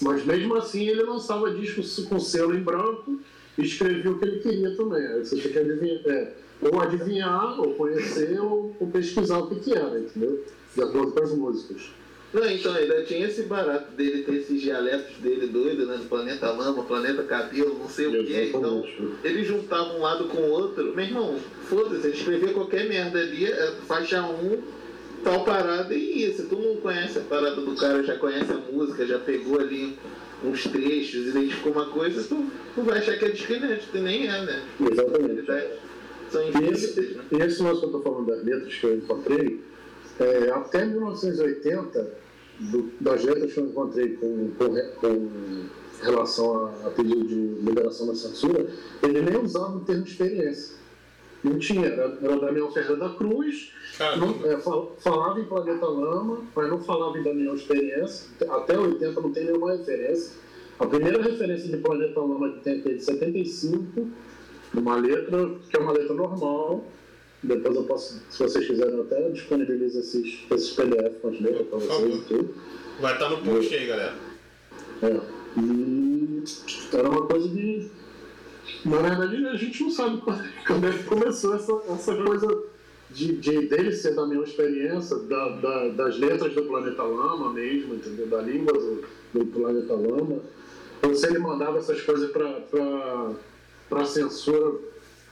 Mas 0.00 0.24
mesmo 0.24 0.54
assim 0.56 0.88
ele 0.88 1.02
lançava 1.02 1.50
discos 1.50 1.98
com 2.06 2.18
selo 2.18 2.54
em 2.54 2.62
branco 2.62 3.20
e 3.58 3.62
escrevia 3.62 4.10
o 4.10 4.18
que 4.18 4.24
ele 4.24 4.40
queria 4.40 4.74
também. 4.76 5.06
Aí 5.06 5.18
você 5.24 5.36
tem 5.36 5.52
que 5.52 5.58
adivinhar, 5.58 6.00
é, 6.06 6.32
ou 6.62 6.80
adivinhar, 6.80 7.60
ou 7.60 7.74
conhecer, 7.74 8.40
ou, 8.40 8.74
ou 8.80 8.86
pesquisar 8.88 9.38
o 9.38 9.48
que, 9.48 9.56
que 9.56 9.74
era, 9.74 9.98
entendeu? 10.00 10.42
De 10.74 10.82
acordo 10.82 11.12
com 11.12 11.22
as 11.22 11.32
músicas. 11.32 11.90
Não, 12.32 12.48
então, 12.48 12.72
ainda 12.74 13.02
tinha 13.02 13.26
esse 13.26 13.42
barato 13.42 13.90
dele 13.92 14.22
ter 14.22 14.34
esses 14.36 14.60
dialetos 14.60 15.16
dele 15.16 15.48
doido, 15.48 15.84
né? 15.86 15.96
Do 15.96 16.04
planeta 16.04 16.50
lama, 16.52 16.84
planeta 16.84 17.24
cabelo, 17.24 17.76
não 17.76 17.88
sei 17.88 18.06
o 18.06 18.24
quê. 18.24 18.52
Então, 18.54 18.84
ele 19.24 19.44
juntava 19.44 19.94
um 19.94 20.00
lado 20.00 20.24
com 20.26 20.38
o 20.38 20.50
outro. 20.50 20.94
Meu 20.94 21.04
irmão, 21.04 21.36
foda-se, 21.68 22.06
ele 22.06 22.16
escrevia 22.16 22.52
qualquer 22.52 22.88
merda 22.88 23.18
ali, 23.18 23.46
é, 23.46 23.72
faixa 23.86 24.22
1, 24.22 24.62
tal 25.24 25.44
parada 25.44 25.92
e. 25.92 26.32
Se 26.32 26.44
tu 26.44 26.56
não 26.56 26.76
conhece 26.76 27.18
a 27.18 27.22
parada 27.22 27.56
do 27.56 27.74
cara, 27.74 28.02
já 28.04 28.16
conhece 28.16 28.52
a 28.52 28.72
música, 28.72 29.04
já 29.04 29.18
pegou 29.18 29.58
ali 29.58 29.98
uns 30.44 30.62
trechos, 30.62 31.26
identificou 31.26 31.72
uma 31.72 31.86
coisa, 31.86 32.22
tu, 32.22 32.46
tu 32.76 32.82
vai 32.82 32.98
achar 32.98 33.18
que 33.18 33.24
é 33.24 33.28
discriminante, 33.30 33.88
nem 33.94 34.28
é, 34.28 34.44
né? 34.44 34.62
Exatamente. 34.80 35.44
São 36.30 36.44
E 36.44 36.48
infinitas, 36.48 36.84
esse, 36.84 37.00
né? 37.00 37.24
e 37.32 37.36
esse 37.42 37.60
lance 37.60 37.80
que 37.80 37.86
eu 37.86 37.88
estou 37.88 38.02
falando 38.02 38.26
das 38.26 38.44
letras 38.44 38.72
que 38.72 38.84
eu 38.84 38.94
encontrei, 38.94 39.60
é, 40.20 40.50
até 40.50 40.84
1980, 40.84 42.19
do- 42.60 42.90
das 43.00 43.24
letras 43.24 43.52
que 43.52 43.60
eu 43.60 43.66
encontrei 43.66 44.16
com, 44.16 44.50
com, 44.58 44.74
com 45.00 45.30
relação 46.02 46.66
a, 46.66 46.86
a 46.86 46.90
pedido 46.90 47.26
de 47.26 47.34
liberação 47.64 48.06
da 48.06 48.14
censura, 48.14 48.66
ele 49.02 49.22
nem 49.22 49.36
usava 49.42 49.76
o 49.76 49.80
termo 49.80 50.04
experiência. 50.04 50.78
Não 51.42 51.58
tinha, 51.58 51.86
era, 51.86 52.18
era 52.20 52.38
Daniel 52.38 52.70
Ferreira 52.70 52.96
da 52.96 53.08
Cruz, 53.10 53.72
não, 54.18 54.46
é, 54.46 54.58
fal- 54.58 54.94
falava 54.98 55.40
em 55.40 55.44
Planeta 55.44 55.86
Lama, 55.86 56.42
mas 56.54 56.68
não 56.68 56.80
falava 56.82 57.18
em 57.18 57.22
Daniel 57.22 57.54
Experiência. 57.54 58.28
Até 58.50 58.78
80 58.78 59.20
não 59.20 59.32
tem 59.32 59.46
nenhuma 59.46 59.72
referência. 59.72 60.32
A 60.78 60.86
primeira 60.86 61.22
referência 61.22 61.68
de 61.68 61.78
Planeta 61.78 62.20
Lama 62.20 62.52
que 62.52 62.60
tem 62.60 62.78
aqui 62.80 62.90
é 62.90 62.94
de 62.94 63.04
75, 63.04 64.08
numa 64.74 64.96
letra 64.96 65.50
que 65.68 65.76
é 65.76 65.80
uma 65.80 65.92
letra 65.92 66.14
normal. 66.14 66.84
Depois 67.42 67.74
eu 67.74 67.84
posso, 67.84 68.20
se 68.30 68.38
vocês 68.38 68.66
quiserem, 68.66 68.94
eu 68.94 69.02
até 69.02 69.30
disponibilizo 69.30 70.00
esses, 70.00 70.40
esses 70.50 70.70
PDF 70.70 71.20
com 71.22 71.28
as 71.28 71.40
letras 71.40 71.66
para 71.68 71.78
vocês 71.78 72.14
e 72.16 72.20
tudo. 72.24 72.54
Vai 73.00 73.14
estar 73.14 73.30
no 73.30 73.38
post 73.38 73.74
aí, 73.74 73.86
galera. 73.86 74.14
É. 75.02 75.20
E 75.58 76.42
era 76.92 77.08
uma 77.08 77.26
coisa 77.26 77.48
de. 77.48 77.88
Na 78.84 78.98
verdade, 78.98 79.46
a 79.46 79.56
gente 79.56 79.82
não 79.82 79.90
sabe 79.90 80.20
quando, 80.22 80.44
quando 80.66 80.86
é 80.86 80.92
que 80.92 81.04
começou 81.04 81.54
essa, 81.54 81.72
essa 81.92 82.14
coisa 82.22 82.62
de, 83.10 83.32
de 83.36 83.66
dele 83.68 83.92
ser 83.92 84.14
da 84.14 84.26
minha 84.26 84.42
experiência, 84.44 85.16
da, 85.20 85.48
da- 85.56 85.88
das 85.88 86.18
letras 86.18 86.54
do 86.54 86.62
Planeta 86.64 87.02
Lama 87.02 87.52
mesmo, 87.54 87.94
entendeu? 87.94 88.26
Da 88.26 88.42
língua 88.42 88.72
do, 88.74 89.02
do 89.32 89.46
Planeta 89.46 89.94
Lama. 89.94 90.40
Ou 91.02 91.14
se 91.14 91.26
ele 91.26 91.38
mandava 91.38 91.78
essas 91.78 92.00
coisas 92.02 92.30
para 92.30 94.04
censura 94.04 94.78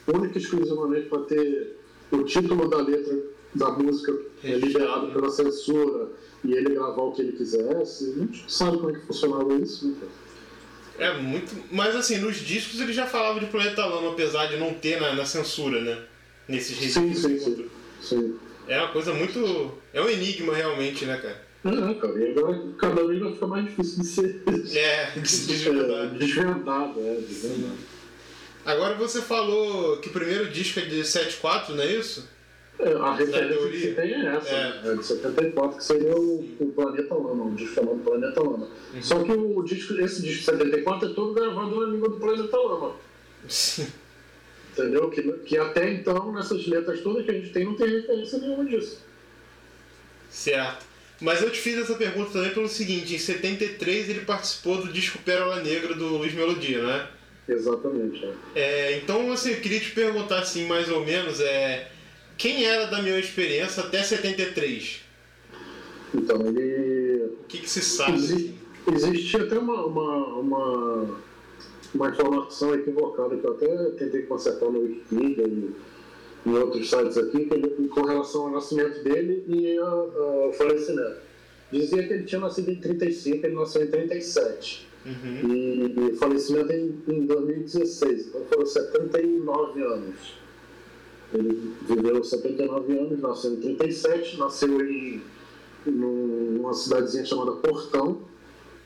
única 0.06 0.38
e 0.38 0.40
exclusivamente 0.42 1.08
para 1.08 1.20
ter 1.24 1.76
o 2.10 2.22
título 2.24 2.68
da 2.68 2.78
letra 2.78 3.16
da 3.54 3.70
música 3.70 4.16
é, 4.44 4.52
liberado 4.56 5.08
pela 5.12 5.30
censura 5.30 6.08
e 6.44 6.52
ele 6.52 6.74
gravar 6.74 7.02
o 7.02 7.12
que 7.12 7.22
ele 7.22 7.32
quisesse. 7.32 8.12
A 8.16 8.18
gente 8.20 8.44
sabe 8.46 8.76
como 8.78 8.90
é 8.90 8.92
que 8.94 9.06
funcionava 9.06 9.54
isso, 9.54 9.88
né? 9.88 10.08
É 10.98 11.16
muito. 11.18 11.54
Mas 11.70 11.94
assim, 11.94 12.18
nos 12.18 12.36
discos 12.36 12.80
ele 12.80 12.92
já 12.92 13.06
falava 13.06 13.38
de 13.40 13.46
Planeta 13.46 13.84
Lama, 13.86 14.10
apesar 14.12 14.46
de 14.46 14.56
não 14.56 14.74
ter 14.74 15.00
na, 15.00 15.14
na 15.14 15.24
censura, 15.24 15.80
né? 15.80 15.98
Nesses 16.48 16.76
Sim, 16.92 17.08
registros. 17.08 17.40
sim, 17.40 17.54
sim. 17.56 17.68
sim. 18.02 18.36
É 18.66 18.78
uma 18.78 18.88
coisa 18.88 19.14
muito. 19.14 19.72
É 19.92 20.00
um 20.02 20.08
enigma 20.08 20.54
realmente, 20.54 21.04
né, 21.04 21.16
cara? 21.18 21.46
É, 21.64 21.94
cara, 21.94 22.18
e 22.18 22.30
agora 22.38 22.62
cada 22.78 23.06
vez 23.06 23.20
vai 23.20 23.32
ficar 23.32 23.46
mais 23.48 23.64
difícil 23.64 24.00
de 24.00 24.06
ser 24.06 24.42
É, 24.76 25.10
de 25.18 25.28
se 25.28 25.46
desvendar. 25.46 26.04
é, 26.04 26.06
desvendado, 26.18 27.00
é, 27.00 27.14
desvendado. 27.20 27.78
Agora 28.68 28.94
você 28.96 29.22
falou 29.22 29.96
que 29.96 30.10
o 30.10 30.12
primeiro 30.12 30.50
disco 30.50 30.78
é 30.78 30.82
de 30.82 31.02
74, 31.02 31.75
não 31.75 31.82
é 31.82 31.87
isso? 31.87 32.28
É, 32.78 32.92
a 32.92 33.14
referência 33.14 33.70
que 33.70 33.94
tem 33.94 34.12
é 34.12 34.26
essa, 34.37 34.48
É. 34.50 34.82
né? 34.82 34.94
de 34.94 35.06
74, 35.06 35.78
que 35.78 35.84
seria 35.84 36.14
o, 36.14 36.40
o 36.60 36.72
Planeta 36.72 37.14
Lama, 37.14 37.44
um 37.44 37.54
disco 37.54 37.76
chamado 37.76 37.98
Planeta 38.00 38.42
Lama. 38.42 38.68
Só 39.00 39.25
que 39.25 39.32
o 39.32 39.62
disco, 39.62 39.94
esse 39.94 40.20
disco 40.20 40.40
de 40.40 40.44
74 40.44 41.10
é 41.10 41.14
todo 41.14 41.32
gravado 41.32 41.80
na 41.80 41.87
língua 41.87 42.10
do 42.10 42.16
Planeta 42.16 42.56
Lama. 42.58 42.94
Entendeu? 44.72 45.08
Que, 45.08 45.22
que 45.22 45.56
até 45.56 45.90
então, 45.90 46.30
nessas 46.30 46.66
letras 46.66 47.00
todas 47.00 47.25
que 47.25 47.30
a 47.30 47.34
gente 47.34 47.48
tem, 47.50 47.64
não 47.64 47.75
tem 47.75 47.88
referência 47.88 48.38
nenhuma 48.38 48.66
disso. 48.66 49.02
Certo. 50.28 50.84
Mas 51.22 51.40
eu 51.40 51.50
te 51.50 51.58
fiz 51.58 51.78
essa 51.78 51.94
pergunta 51.94 52.32
também 52.32 52.50
pelo 52.52 52.68
seguinte, 52.68 53.14
em 53.14 53.18
73 53.18 54.10
ele 54.10 54.20
participou 54.20 54.76
do 54.76 54.92
disco 54.92 55.18
Pérola 55.20 55.62
Negra 55.62 55.94
do 55.94 56.18
Luiz 56.18 56.34
Melodia, 56.34 56.82
né? 56.82 57.08
Exatamente. 57.49 58.25
é. 58.25 58.33
É, 58.61 58.97
então 58.99 59.33
assim, 59.33 59.52
eu 59.52 59.61
queria 59.61 59.81
te 59.81 59.93
perguntar 59.93 60.40
assim, 60.40 60.67
mais 60.67 60.90
ou 60.90 61.05
menos, 61.05 61.40
é, 61.40 61.90
quem 62.37 62.64
era 62.64 62.87
da 62.87 63.00
minha 63.02 63.19
experiência 63.19 63.83
até 63.83 64.02
73? 64.02 65.00
Então, 66.14 66.40
ele. 66.47 67.25
O 67.40 67.45
que, 67.49 67.59
que 67.59 67.69
se 67.69 67.83
sabe? 67.83 68.14
Exi- 68.17 68.55
Existia 68.90 69.43
até 69.43 69.59
uma, 69.59 69.85
uma, 69.85 70.26
uma, 70.38 71.21
uma 71.95 72.09
informação 72.09 72.75
equivocada 72.75 73.37
que 73.37 73.45
eu 73.47 73.52
até 73.52 73.90
tentei 73.99 74.23
consertar 74.23 74.71
no 74.71 74.81
Wikipedia 74.81 75.45
e 75.47 75.71
em 76.47 76.55
outros 76.55 76.88
sites 76.88 77.19
aqui, 77.19 77.45
que 77.45 77.55
ele- 77.55 77.88
com 77.88 78.02
relação 78.02 78.43
ao 78.47 78.50
nascimento 78.52 79.02
dele 79.05 79.45
e 79.47 79.76
ao 79.78 80.50
falecimento. 80.57 81.19
Dizia 81.71 82.07
que 82.07 82.12
ele 82.14 82.25
tinha 82.25 82.40
nascido 82.40 82.71
em 82.71 82.76
35, 82.76 83.45
ele 83.47 83.55
nasceu 83.55 83.85
em 83.85 83.88
37. 83.90 84.88
Uhum. 85.08 85.50
E, 85.50 86.10
e 86.10 86.16
falecimento 86.16 86.72
em, 86.72 86.94
em 87.08 87.26
2016, 87.26 88.26
então 88.28 88.42
foram 88.50 88.66
79 88.66 89.82
anos. 89.82 90.38
Ele 91.32 91.72
viveu 91.86 92.22
79 92.24 92.98
anos, 92.98 93.20
nasceu 93.20 93.52
em 93.54 93.56
37, 93.56 94.38
nasceu 94.38 94.80
em 94.86 95.22
num- 95.86 96.52
numa 96.58 96.74
cidadezinha 96.74 97.24
chamada 97.24 97.52
Portão, 97.52 98.18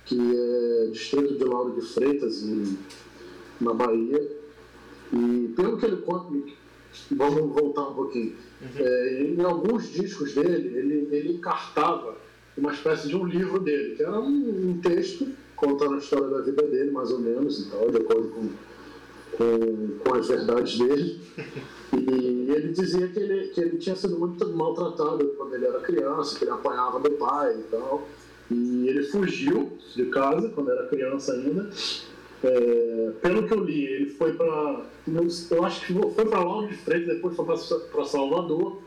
que 0.05 0.17
é 0.37 0.87
distrito 0.93 1.35
de 1.39 1.45
Lauro 1.45 1.73
de 1.81 1.87
Freitas, 1.87 2.43
em, 2.43 2.77
na 3.61 3.73
Bahia. 3.73 4.29
E 5.13 5.53
pelo 5.57 5.77
que 5.79 5.87
ele 5.87 5.97
conta, 5.99 6.37
vamos 7.11 7.53
voltar 7.55 7.89
um 7.89 7.95
pouquinho. 7.95 8.35
É, 8.77 9.23
em 9.25 9.41
alguns 9.45 9.93
discos 9.93 10.35
dele, 10.35 10.77
ele, 10.79 11.09
ele 11.17 11.33
encartava 11.35 12.17
uma 12.57 12.73
espécie 12.73 13.09
de 13.09 13.17
um 13.17 13.25
livro 13.25 13.59
dele, 13.61 13.97
que 13.97 14.03
era 14.03 14.21
um, 14.21 14.71
um 14.71 14.81
texto 14.83 15.27
contando 15.63 15.95
a 15.95 15.99
história 15.99 16.27
da 16.27 16.41
vida 16.41 16.63
dele, 16.63 16.91
mais 16.91 17.13
ou 17.13 17.21
menos, 17.21 17.61
e 17.61 17.71
tal, 17.71 17.89
de 17.89 17.99
acordo 17.99 18.29
com, 18.31 18.49
com, 19.37 19.99
com 19.99 20.15
as 20.17 20.27
verdades 20.27 20.77
dele. 20.77 21.21
E 21.93 22.51
ele 22.51 22.73
dizia 22.73 23.07
que 23.07 23.19
ele, 23.21 23.49
que 23.49 23.61
ele 23.61 23.79
tinha 23.79 23.95
sido 23.95 24.19
muito 24.19 24.49
maltratado 24.49 25.25
quando 25.37 25.55
ele 25.55 25.67
era 25.67 25.79
criança, 25.79 26.37
que 26.37 26.45
ele 26.45 26.51
apanhava 26.51 26.99
do 26.99 27.13
pai 27.13 27.55
e 27.61 27.63
tal. 27.71 28.09
E 28.51 28.89
ele 28.89 29.05
fugiu 29.05 29.73
de 29.95 30.07
casa 30.07 30.49
quando 30.49 30.71
era 30.71 30.89
criança 30.89 31.33
ainda. 31.33 31.71
É, 32.43 33.13
pelo 33.23 33.47
que 33.47 33.55
eu 33.55 33.63
li, 33.63 33.87
ele 33.87 34.11
foi 34.11 34.33
para. 34.33 34.85
Eu 35.51 35.65
acho 35.65 35.87
que 35.87 35.93
foi 35.93 36.25
para 36.25 36.41
Lauro 36.41 36.67
de 36.67 36.75
Freitas, 36.75 37.15
depois 37.15 37.37
foi 37.37 37.45
para 37.45 38.05
Salvador. 38.05 38.83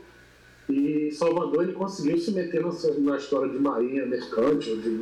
E 0.68 1.08
em 1.08 1.10
Salvador 1.12 1.62
ele 1.62 1.72
conseguiu 1.72 2.18
se 2.18 2.32
meter 2.32 2.62
nessa, 2.62 2.92
na 2.98 3.16
história 3.16 3.48
de 3.48 3.58
marinha 3.58 4.04
mercante, 4.04 4.76
de, 4.76 5.00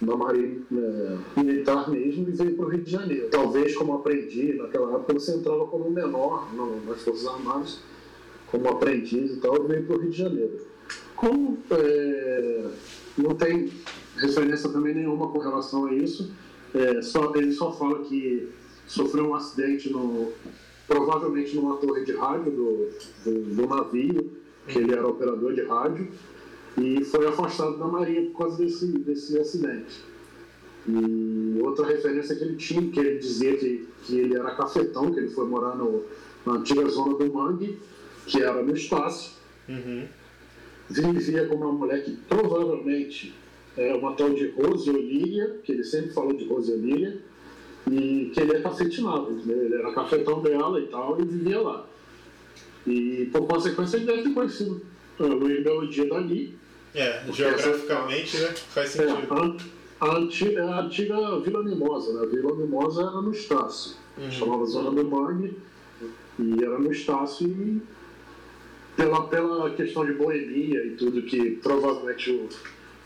na 0.00 0.16
marinha 0.16 0.60
é, 0.72 1.40
militar 1.40 1.90
mesmo, 1.90 2.28
e 2.28 2.32
veio 2.32 2.56
para 2.56 2.66
o 2.66 2.68
Rio 2.68 2.82
de 2.82 2.90
Janeiro. 2.90 3.28
Talvez 3.30 3.76
como 3.76 3.94
aprendiz, 3.94 4.56
naquela 4.56 4.94
época 4.94 5.14
você 5.14 5.32
entrava 5.32 5.66
como 5.66 5.90
menor 5.90 6.52
no, 6.54 6.84
nas 6.84 7.02
Forças 7.02 7.26
Armadas, 7.26 7.80
como 8.50 8.68
aprendiz 8.68 9.32
e 9.32 9.36
tal, 9.40 9.56
e 9.64 9.68
veio 9.68 9.84
para 9.84 9.96
o 9.96 10.00
Rio 10.00 10.10
de 10.10 10.18
Janeiro. 10.18 10.58
Como 11.16 11.58
é, 11.70 12.64
não 13.16 13.34
tem 13.34 13.70
referência 14.16 14.68
também 14.68 14.94
nenhuma 14.94 15.28
com 15.28 15.38
relação 15.38 15.86
a 15.86 15.94
isso, 15.94 16.32
é, 16.74 17.00
só, 17.02 17.32
ele 17.36 17.52
só 17.52 17.72
fala 17.72 18.00
que 18.00 18.48
sofreu 18.86 19.28
um 19.28 19.34
acidente 19.34 19.90
no, 19.90 20.32
provavelmente 20.86 21.54
numa 21.56 21.76
torre 21.76 22.04
de 22.04 22.12
rádio 22.12 22.50
do, 22.52 22.88
do, 23.24 23.54
do 23.54 23.66
navio, 23.66 24.32
que 24.66 24.78
ele 24.78 24.92
era 24.92 25.06
operador 25.06 25.54
de 25.54 25.62
rádio, 25.62 26.08
e 26.76 27.04
foi 27.04 27.26
afastado 27.26 27.78
da 27.78 27.86
Marinha 27.86 28.30
por 28.30 28.38
causa 28.38 28.58
desse, 28.58 28.86
desse 28.86 29.38
acidente. 29.38 30.02
E 30.86 31.58
outra 31.62 31.86
referência 31.86 32.36
que 32.36 32.44
ele 32.44 32.56
tinha, 32.56 32.90
que 32.90 33.00
ele 33.00 33.18
dizia 33.18 33.56
que, 33.56 33.88
que 34.04 34.18
ele 34.18 34.36
era 34.36 34.54
cafetão, 34.54 35.12
que 35.12 35.20
ele 35.20 35.30
foi 35.30 35.46
morar 35.46 35.76
no, 35.76 36.04
na 36.44 36.54
antiga 36.54 36.86
zona 36.88 37.16
do 37.16 37.32
Mangue, 37.32 37.78
que 38.26 38.42
era 38.42 38.62
no 38.62 38.74
Estácio, 38.74 39.32
Uhum. 39.68 40.04
vivia 40.90 41.46
com 41.46 41.54
uma 41.54 41.72
mulher 41.72 42.04
que 42.04 42.12
provavelmente 42.28 43.34
é 43.76 43.94
uma 43.94 44.12
tal 44.12 44.30
de 44.30 44.48
Rose 44.48 44.88
Olíria, 44.90 45.58
que 45.64 45.72
ele 45.72 45.84
sempre 45.84 46.10
falou 46.10 46.34
de 46.34 46.44
Rose 46.44 46.70
Olíria, 46.70 47.18
e 47.90 48.30
que 48.32 48.40
ele 48.40 48.56
é 48.56 48.60
cafetinado, 48.60 49.32
entendeu? 49.32 49.64
Ele 49.64 49.74
era 49.74 49.92
cafetão 49.92 50.42
dela 50.42 50.78
e 50.80 50.86
tal, 50.86 51.20
e 51.20 51.24
vivia 51.24 51.60
lá. 51.60 51.86
E 52.86 53.28
por 53.32 53.46
consequência 53.46 53.96
ele 53.96 54.06
deve 54.06 54.22
ter 54.24 54.34
conhecido 54.34 54.82
uh, 55.18 55.26
Luiz 55.26 55.64
Melodia 55.64 56.08
dali. 56.08 56.56
É, 56.94 57.10
Porque 57.24 57.32
geograficamente, 57.42 58.36
né? 58.38 58.54
Faz 58.70 58.98
É, 58.98 59.06
sentido. 59.06 59.34
a, 60.00 60.06
a 60.06 60.16
antiga, 60.16 60.64
a 60.64 60.80
antiga 60.82 61.40
Vila 61.40 61.62
Mimosa, 61.62 62.12
né? 62.14 62.22
A 62.22 62.26
Vila 62.26 62.54
Mimosa 62.56 63.02
era 63.02 63.20
no 63.20 63.32
Estácio. 63.32 63.96
Uhum. 64.16 64.30
Chamava 64.30 64.64
Zona 64.66 64.90
do 64.90 65.04
Mangue 65.08 65.56
e 66.38 66.62
era 66.62 66.78
no 66.78 66.92
Estácio 66.92 67.48
e 67.48 67.82
pela, 68.96 69.26
pela 69.26 69.70
questão 69.70 70.06
de 70.06 70.12
boemia 70.12 70.86
e 70.86 70.90
tudo 70.90 71.22
que 71.22 71.52
provavelmente 71.62 72.30
o 72.30 72.48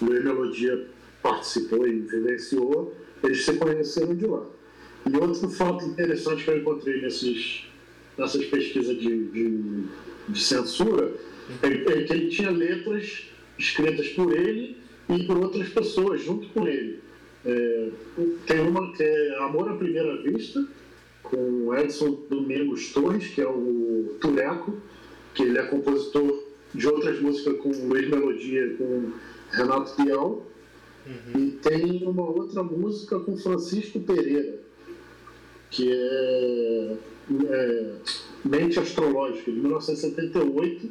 Luiz 0.05 0.23
Melodia 0.23 0.87
participou 1.23 1.87
e 1.89 2.01
vivenciou, 2.01 2.95
eles 3.25 3.45
se 3.45 3.55
conheceram 3.55 4.15
de 4.15 4.27
lá. 4.27 4.45
E 5.11 5.17
outro 5.17 5.49
fato 5.49 5.85
interessante 5.87 6.45
que 6.45 6.51
eu 6.51 6.59
encontrei 6.59 7.01
nesses, 7.01 7.65
nessas 8.19 8.45
pesquisas 8.45 8.99
de, 8.99 9.25
de, 9.29 9.85
de 10.29 10.41
censura 10.45 11.11
é, 11.63 11.69
é 11.69 12.03
que 12.05 12.13
ele 12.13 12.29
tinha 12.29 12.51
letras 12.51 13.29
escritas 13.59 14.09
por 14.11 14.33
ele 14.33 14.77
e 15.09 15.25
por 15.25 15.39
outras 15.39 15.69
pessoas 15.69 16.23
junto 16.23 16.49
com 16.49 16.67
ele. 16.67 17.01
É, 17.45 17.89
tem 18.47 18.61
uma 18.61 18.93
que 18.93 19.03
é 19.03 19.39
Amor 19.39 19.69
à 19.71 19.75
Primeira 19.75 20.21
Vista, 20.23 20.67
com 21.23 21.75
Edson 21.75 22.19
Domingos 22.29 22.93
Torres, 22.93 23.27
que 23.29 23.41
é 23.41 23.49
o 23.49 24.17
Tureco, 24.21 24.77
que 25.35 25.43
ele 25.43 25.59
é 25.59 25.63
compositor 25.65 26.45
de 26.75 26.87
outras 26.87 27.21
músicas 27.21 27.59
com 27.59 27.71
Luiz 27.71 28.09
Melodia, 28.09 28.75
com 28.77 29.13
Renato 29.51 29.95
Pial. 29.97 30.45
E 31.35 31.53
tem 31.63 32.05
uma 32.05 32.29
outra 32.29 32.63
música 32.63 33.19
com 33.21 33.37
Francisco 33.37 33.99
Pereira, 34.01 34.59
que 35.71 35.91
é, 35.91 36.97
é 37.49 37.93
Mente 38.45 38.79
Astrológica, 38.79 39.51
de 39.51 39.59
1978, 39.59 40.91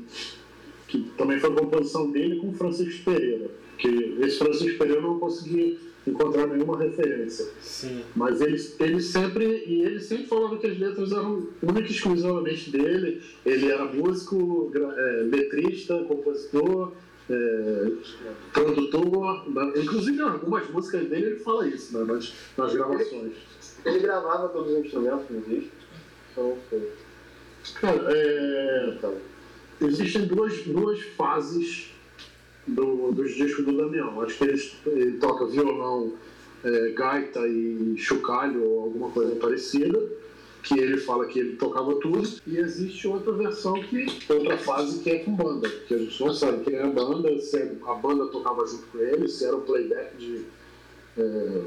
que 1.03 1.11
também 1.17 1.39
foi 1.39 1.53
composição 1.53 2.11
dele 2.11 2.37
com 2.37 2.53
Francisco 2.53 3.05
Pereira. 3.05 3.49
Que 3.77 4.17
esse 4.21 4.37
Francisco 4.39 4.77
Pereira 4.77 4.99
eu 4.99 5.03
não 5.03 5.19
consegui 5.19 5.79
encontrar 6.05 6.47
nenhuma 6.47 6.77
referência. 6.77 7.45
Sim. 7.61 8.03
Mas 8.15 8.41
ele, 8.41 8.57
ele 8.79 9.01
sempre 9.01 9.63
e 9.67 9.81
ele 9.81 9.99
sempre 9.99 10.25
falava 10.25 10.57
que 10.57 10.67
as 10.67 10.79
letras 10.79 11.11
eram 11.11 11.47
única 11.61 11.87
e 11.87 11.91
exclusivamente 11.91 12.71
dele. 12.71 13.21
Ele 13.45 13.71
era 13.71 13.85
músico, 13.85 14.71
é, 14.75 15.27
letrista, 15.29 16.03
compositor, 16.05 16.93
é, 17.29 17.91
produtor. 18.53 19.49
né? 19.49 19.73
Inclusive, 19.75 20.17
em 20.17 20.21
algumas 20.21 20.69
músicas 20.69 21.07
dele 21.07 21.25
ele 21.27 21.39
fala 21.39 21.67
isso 21.67 21.97
né, 21.97 22.05
nas, 22.05 22.33
nas 22.57 22.73
gravações. 22.73 23.33
Ele 23.85 23.99
gravava 23.99 24.49
todos 24.49 24.71
os 24.71 24.85
instrumentos 24.85 25.29
no 25.29 25.41
disco. 25.41 25.71
Então 26.31 26.57
foi. 26.69 26.91
Cara, 27.81 28.05
é, 28.09 28.93
Então, 28.95 29.13
existem 29.81 30.25
duas, 30.25 30.61
duas 30.63 31.01
fases 31.17 31.91
do- 32.65 33.11
dos 33.11 33.33
discos 33.35 33.65
do 33.65 33.75
Damião. 33.77 34.21
Acho 34.21 34.37
que 34.37 34.43
ele, 34.45 34.71
ele 34.87 35.11
toca 35.17 35.45
violão, 35.45 36.13
é, 36.63 36.89
gaita 36.91 37.47
e 37.47 37.95
chocalho 37.97 38.63
ou 38.63 38.81
alguma 38.81 39.09
coisa 39.11 39.35
parecida, 39.35 40.01
que 40.63 40.77
ele 40.77 40.97
fala 40.97 41.25
que 41.27 41.39
ele 41.39 41.55
tocava 41.55 41.95
tudo. 41.95 42.27
E 42.45 42.57
existe 42.57 43.07
outra 43.07 43.31
versão, 43.31 43.73
que 43.83 44.05
outra 44.27 44.57
fase 44.57 44.99
que 44.99 45.09
é 45.09 45.19
com 45.19 45.33
banda, 45.35 45.69
que 45.87 45.93
a 45.93 45.97
gente 45.97 46.19
não 46.21 46.33
sabe 46.33 46.63
quem 46.65 46.75
é 46.75 46.83
a 46.83 46.87
banda, 46.87 47.39
se 47.39 47.57
a 47.85 47.93
banda 47.93 48.25
tocava 48.27 48.65
junto 48.67 48.85
com 48.87 48.97
ele, 48.99 49.27
se 49.29 49.45
era 49.45 49.55
um 49.55 49.61
playback 49.61 50.17
de 50.17 50.41
é, 51.17 51.61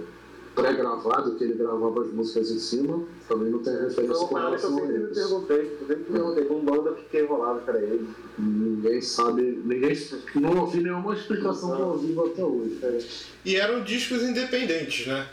pré-gravado, 0.55 1.37
que 1.37 1.45
ele 1.45 1.55
gravava 1.55 2.03
as 2.03 2.13
músicas 2.13 2.51
em 2.51 2.59
cima. 2.59 3.05
Também 3.29 3.51
não 3.51 3.61
tem 3.61 3.73
referência 3.73 4.27
com 4.27 4.39
eu 4.39 4.43
relação 4.45 4.77
a 4.77 4.81
sempre 4.81 4.93
me 4.99 5.05
eles. 5.05 5.19
perguntei. 5.19 5.57
Eu 5.61 5.87
sempre 5.87 5.97
me 5.97 6.05
perguntei 6.05 6.45
com 6.45 6.61
banda 6.61 6.93
que 6.95 7.05
que 7.05 7.23
rolava 7.23 7.61
para 7.61 7.81
ele. 7.81 8.09
Ninguém 8.39 9.01
sabe, 9.01 9.43
ninguém 9.65 9.97
não 10.37 10.59
ouvi 10.61 10.81
nenhuma 10.83 11.15
explicação 11.15 11.77
plausível 11.77 12.27
até 12.27 12.45
hoje. 12.45 12.79
É, 12.83 12.99
E 13.45 13.57
eram 13.57 13.83
discos 13.85 14.23
independentes, 14.23 15.07
né? 15.07 15.29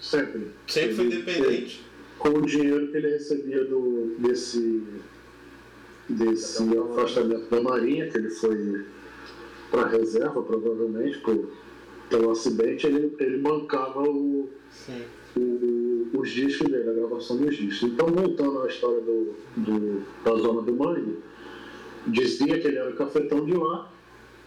sempre. 0.00 0.48
Sempre 0.66 0.94
foi 0.96 1.04
Ele- 1.06 1.16
independente. 1.16 1.86
Com 2.18 2.28
o 2.30 2.42
dinheiro 2.42 2.88
que 2.88 2.96
ele 2.98 3.08
recebia 3.12 3.64
do, 3.64 4.14
desse, 4.18 4.82
desse 6.08 6.62
afastamento 6.78 7.48
da 7.50 7.60
Marinha, 7.62 8.08
que 8.10 8.18
ele 8.18 8.30
foi 8.30 8.84
para 9.70 9.86
reserva, 9.88 10.42
provavelmente, 10.42 11.18
por, 11.18 11.48
pelo 12.10 12.30
acidente, 12.32 12.86
ele, 12.86 13.14
ele 13.18 13.38
bancava 13.38 14.02
o, 14.02 14.50
o- 15.36 16.08
os 16.12 16.28
discos 16.30 16.68
dele, 16.68 16.90
a 16.90 16.92
gravação 16.92 17.36
dos 17.38 17.56
discos. 17.56 17.88
Então, 17.90 18.08
voltando 18.08 18.62
à 18.62 18.66
história 18.66 19.00
do, 19.00 19.34
do- 19.56 20.02
da 20.24 20.34
Zona 20.34 20.60
do 20.62 20.74
Mangue, 20.74 21.18
dizia 22.08 22.58
que 22.60 22.66
ele 22.68 22.76
era 22.78 22.92
cafetão 22.92 23.44
de 23.46 23.54
lá, 23.54 23.90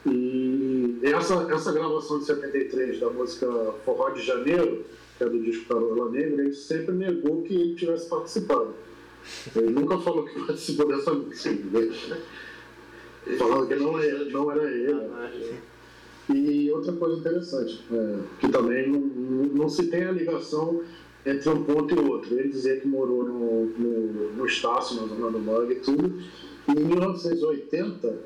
e 0.05 0.99
essa, 1.03 1.47
essa 1.51 1.71
gravação 1.71 2.19
de 2.19 2.25
73 2.25 2.99
da 2.99 3.09
música 3.09 3.47
Forró 3.85 4.09
de 4.09 4.21
Janeiro, 4.21 4.83
que 5.17 5.23
é 5.23 5.29
do 5.29 5.39
disco 5.41 5.65
Carola 5.73 6.11
Negra, 6.11 6.43
ele 6.43 6.53
sempre 6.53 6.93
negou 6.93 7.41
que 7.43 7.53
ele 7.55 7.75
tivesse 7.75 8.09
participado. 8.09 8.73
Ele 9.55 9.69
nunca 9.69 9.97
falou 9.99 10.25
que 10.25 10.37
participou 10.45 10.87
dessa 10.89 11.13
música. 11.13 12.17
Falando 13.37 13.67
que 13.69 13.75
não, 13.75 13.97
era- 13.97 14.25
não 14.25 14.51
era 14.51 14.63
ele. 14.69 14.93
E 16.29 16.71
outra 16.71 16.93
coisa 16.93 17.19
interessante, 17.19 17.83
é, 17.91 18.19
que 18.39 18.47
também 18.47 18.89
não, 18.89 18.99
não, 18.99 19.69
se 19.69 19.87
tem 19.87 20.03
a 20.03 20.11
ligação 20.11 20.81
entre 21.25 21.49
um 21.49 21.63
ponto 21.63 21.93
e 21.93 21.99
outro. 21.99 22.37
Ele 22.37 22.49
dizia 22.49 22.79
que 22.79 22.87
morou 22.87 23.25
no, 23.25 23.65
no, 23.65 24.33
no 24.33 24.45
Estácio, 24.45 25.01
na 25.01 25.07
Zona 25.07 25.31
do 25.31 25.39
Mangue 25.39 25.73
e 25.73 25.79
tudo. 25.79 26.21
E 26.67 26.71
em 26.71 26.85
1980, 26.85 28.19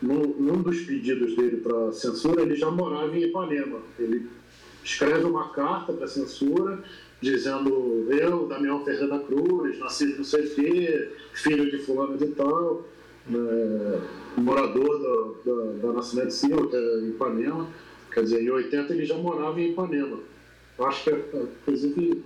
num, 0.00 0.34
num 0.38 0.62
dos 0.62 0.80
pedidos 0.80 1.36
dele 1.36 1.58
para 1.58 1.92
censura, 1.92 2.42
ele 2.42 2.54
já 2.54 2.70
morava 2.70 3.14
em 3.16 3.24
Ipanema. 3.24 3.80
Ele 3.98 4.28
escreve 4.82 5.24
uma 5.24 5.50
carta 5.50 5.92
para 5.92 6.06
censura 6.06 6.82
dizendo 7.20 8.06
eu, 8.10 8.46
Damião 8.46 8.84
Ferreira 8.84 9.08
da 9.08 9.18
Cruz, 9.18 9.78
nascido 9.78 10.18
no 10.18 10.24
CT, 10.24 11.10
filho 11.32 11.70
de 11.70 11.78
fulano 11.78 12.16
de 12.16 12.26
tal, 12.28 12.84
né, 13.28 14.00
morador 14.36 14.98
da, 15.44 15.52
da, 15.52 15.72
da 15.82 15.92
Nascimento 15.92 16.30
Silva, 16.30 16.68
que 16.68 16.76
é 16.76 17.00
em 17.00 17.08
Ipanema. 17.10 17.68
Quer 18.12 18.22
dizer, 18.22 18.42
em 18.42 18.50
80 18.50 18.92
ele 18.94 19.04
já 19.04 19.16
morava 19.16 19.60
em 19.60 19.70
Ipanema. 19.70 20.18
Eu 20.78 20.86
acho 20.86 21.04
que, 21.04 21.10
é, 21.10 21.24
inclusive, 21.62 22.22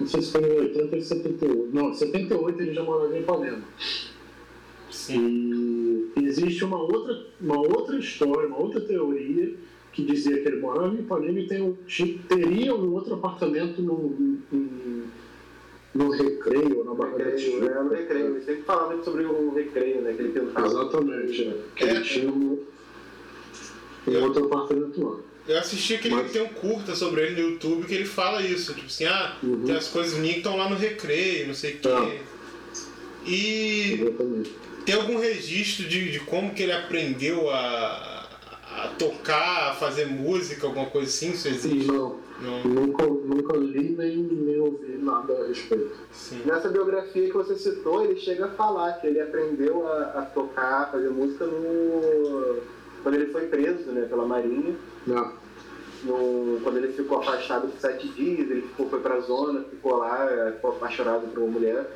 não 0.00 0.06
sei 0.06 0.22
se 0.22 0.32
foi 0.32 0.42
em 0.42 0.58
80 0.58 0.88
ou 0.90 0.98
em 0.98 1.02
78. 1.02 1.70
Não, 1.72 1.90
em 1.90 1.94
78 1.94 2.62
ele 2.62 2.74
já 2.74 2.82
morava 2.82 3.16
em 3.16 3.20
Ipanema. 3.20 3.62
Sim. 4.90 6.10
E 6.16 6.24
existe 6.24 6.64
uma 6.64 6.78
outra, 6.78 7.26
uma 7.40 7.58
outra 7.58 7.98
história, 7.98 8.46
uma 8.46 8.58
outra 8.58 8.80
teoria 8.80 9.54
que 9.92 10.04
dizia 10.04 10.40
que 10.40 10.48
ele 10.48 10.60
morava 10.60 10.94
em 10.94 11.00
Ipanema 11.00 11.38
e 11.38 11.46
tem 11.46 11.76
teria 12.28 12.74
um 12.74 12.92
outro 12.92 13.14
apartamento 13.14 13.80
no, 13.82 14.10
no, 14.10 14.38
no 14.52 15.04
recreio, 16.10 16.78
ou 16.78 16.84
na 16.84 16.94
Barra 16.94 17.16
Recreio, 17.18 17.36
Tijuca. 17.36 17.64
né? 17.74 17.82
No 17.82 17.90
recreio. 17.90 18.26
Ele 18.36 18.44
sempre 18.44 18.62
falava 18.62 18.88
muito 18.88 19.04
sobre 19.04 19.24
o 19.24 19.54
recreio, 19.54 20.00
né? 20.00 20.12
Que 20.14 20.22
ele. 20.22 20.32
Exatamente, 20.64 21.44
né? 21.44 21.54
que 21.76 21.84
É. 21.84 21.90
ele 21.90 22.00
tinha 22.04 22.30
um, 22.30 22.64
um 24.08 24.22
outro 24.22 24.46
apartamento 24.46 25.04
lá. 25.04 25.18
Eu 25.48 25.58
assisti 25.58 25.94
aquele 25.96 26.14
Mas- 26.14 26.30
tem 26.32 26.40
um 26.42 26.48
curta 26.48 26.94
sobre 26.94 27.22
ele 27.22 27.42
no 27.42 27.48
YouTube 27.50 27.86
que 27.86 27.94
ele 27.94 28.04
fala 28.04 28.40
isso, 28.42 28.72
tipo 28.74 28.86
assim, 28.86 29.06
ah, 29.06 29.36
Uhum. 29.42 29.64
tem 29.64 29.74
as 29.74 29.88
coisas 29.88 30.14
minhas 30.16 30.34
que 30.34 30.38
estão 30.38 30.56
lá 30.56 30.68
no 30.70 30.76
recreio, 30.76 31.48
não 31.48 31.54
sei 31.54 31.72
o 31.72 31.74
quê. 31.74 31.78
Tá. 31.88 32.10
E 33.26 33.92
Exatamente. 34.00 34.52
tem 34.86 34.94
algum 34.94 35.18
registro 35.18 35.88
de, 35.88 36.10
de 36.12 36.20
como 36.20 36.54
que 36.54 36.62
ele 36.62 36.72
aprendeu 36.72 37.50
a, 37.50 38.28
a 38.70 38.88
tocar, 38.98 39.70
a 39.70 39.74
fazer 39.74 40.06
música, 40.06 40.66
alguma 40.66 40.86
coisa 40.86 41.08
assim? 41.08 41.32
Isso 41.32 41.48
existe? 41.48 41.86
Não, 41.86 42.18
Não. 42.42 42.64
nunca, 42.64 43.06
nunca 43.06 43.56
li 43.56 43.94
nem, 43.96 44.16
nem 44.16 44.60
ouvi 44.60 44.98
nada 44.98 45.32
a 45.32 45.46
respeito. 45.46 45.96
Sim. 46.10 46.42
Nessa 46.44 46.68
biografia 46.68 47.28
que 47.28 47.32
você 47.32 47.56
citou, 47.56 48.04
ele 48.04 48.16
chega 48.18 48.46
a 48.46 48.48
falar 48.48 48.92
que 48.94 49.06
ele 49.06 49.20
aprendeu 49.20 49.86
a, 49.86 50.02
a 50.18 50.22
tocar, 50.22 50.82
a 50.82 50.86
fazer 50.86 51.08
música 51.10 51.46
no... 51.46 52.60
quando 53.02 53.14
ele 53.14 53.26
foi 53.26 53.46
preso 53.46 53.90
né, 53.92 54.06
pela 54.08 54.26
Marinha. 54.26 54.74
Ah, 55.10 55.32
No, 56.04 56.58
quando 56.62 56.78
ele 56.78 56.92
ficou 56.92 57.20
afastado 57.20 57.68
por 57.68 57.78
sete 57.80 58.08
dias, 58.08 58.50
ele 58.50 58.62
ficou, 58.62 58.88
foi 58.88 59.00
pra 59.00 59.20
zona, 59.20 59.62
ficou 59.62 59.98
lá, 59.98 60.52
ficou 60.56 60.72
apaixonado 60.72 61.28
por 61.28 61.38
uma 61.42 61.52
mulher. 61.52 61.90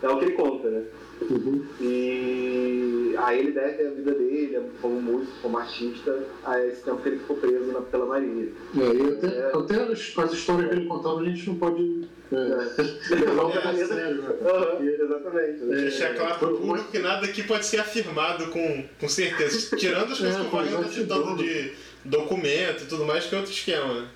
É 0.00 0.08
o 0.08 0.18
que 0.18 0.26
ele 0.26 0.34
conta, 0.34 0.68
né? 0.70 0.84
Uhum. 1.22 1.64
E 1.80 3.14
aí 3.18 3.38
ele 3.40 3.52
deve 3.52 3.86
a 3.86 3.90
vida 3.90 4.12
dele 4.12 4.58
como 4.80 5.00
músico, 5.00 5.32
como 5.42 5.58
artista, 5.58 6.24
a 6.44 6.64
esse 6.64 6.82
tempo 6.82 7.02
que 7.02 7.08
ele 7.08 7.18
ficou 7.18 7.36
preso 7.36 7.72
na- 7.72 7.80
pela 7.80 8.06
Marinha. 8.06 8.48
É, 8.76 8.94
e 8.94 9.08
até, 9.12 9.26
É. 9.26 9.50
até 9.54 9.92
as, 9.92 10.18
as 10.18 10.32
histórias 10.32 10.68
que 10.70 10.76
ele 10.76 10.86
contava 10.86 11.20
a 11.20 11.24
gente 11.24 11.46
não 11.48 11.56
pode 11.56 12.08
é, 12.30 12.36
levar 13.14 13.42
o 13.44 13.50
pé 13.50 13.58
a 13.58 13.74
sério, 13.74 14.22
né? 14.22 14.28
Exatamente. 15.00 15.64
Deixar 15.64 16.14
claro 16.14 16.38
pro 16.38 16.56
público 16.58 16.90
que 16.90 16.98
nada 16.98 17.26
aqui 17.26 17.42
pode 17.42 17.64
ser 17.66 17.78
afirmado 17.80 18.46
com, 18.50 18.84
com 19.00 19.08
certeza. 19.08 19.76
Tirando 19.76 20.12
as 20.12 20.18
coisas 20.18 20.36
É, 20.36 20.40
que 20.40 20.46
o 20.46 20.50
Wagner 20.58 20.84
citando 20.88 21.36
de 21.42 21.72
documento 22.04 22.84
e 22.84 22.86
tudo 22.86 23.04
mais, 23.04 23.24
que 23.26 23.34
é 23.34 23.38
outro 23.38 23.52
esquema. 23.52 23.94
né? 24.02 24.08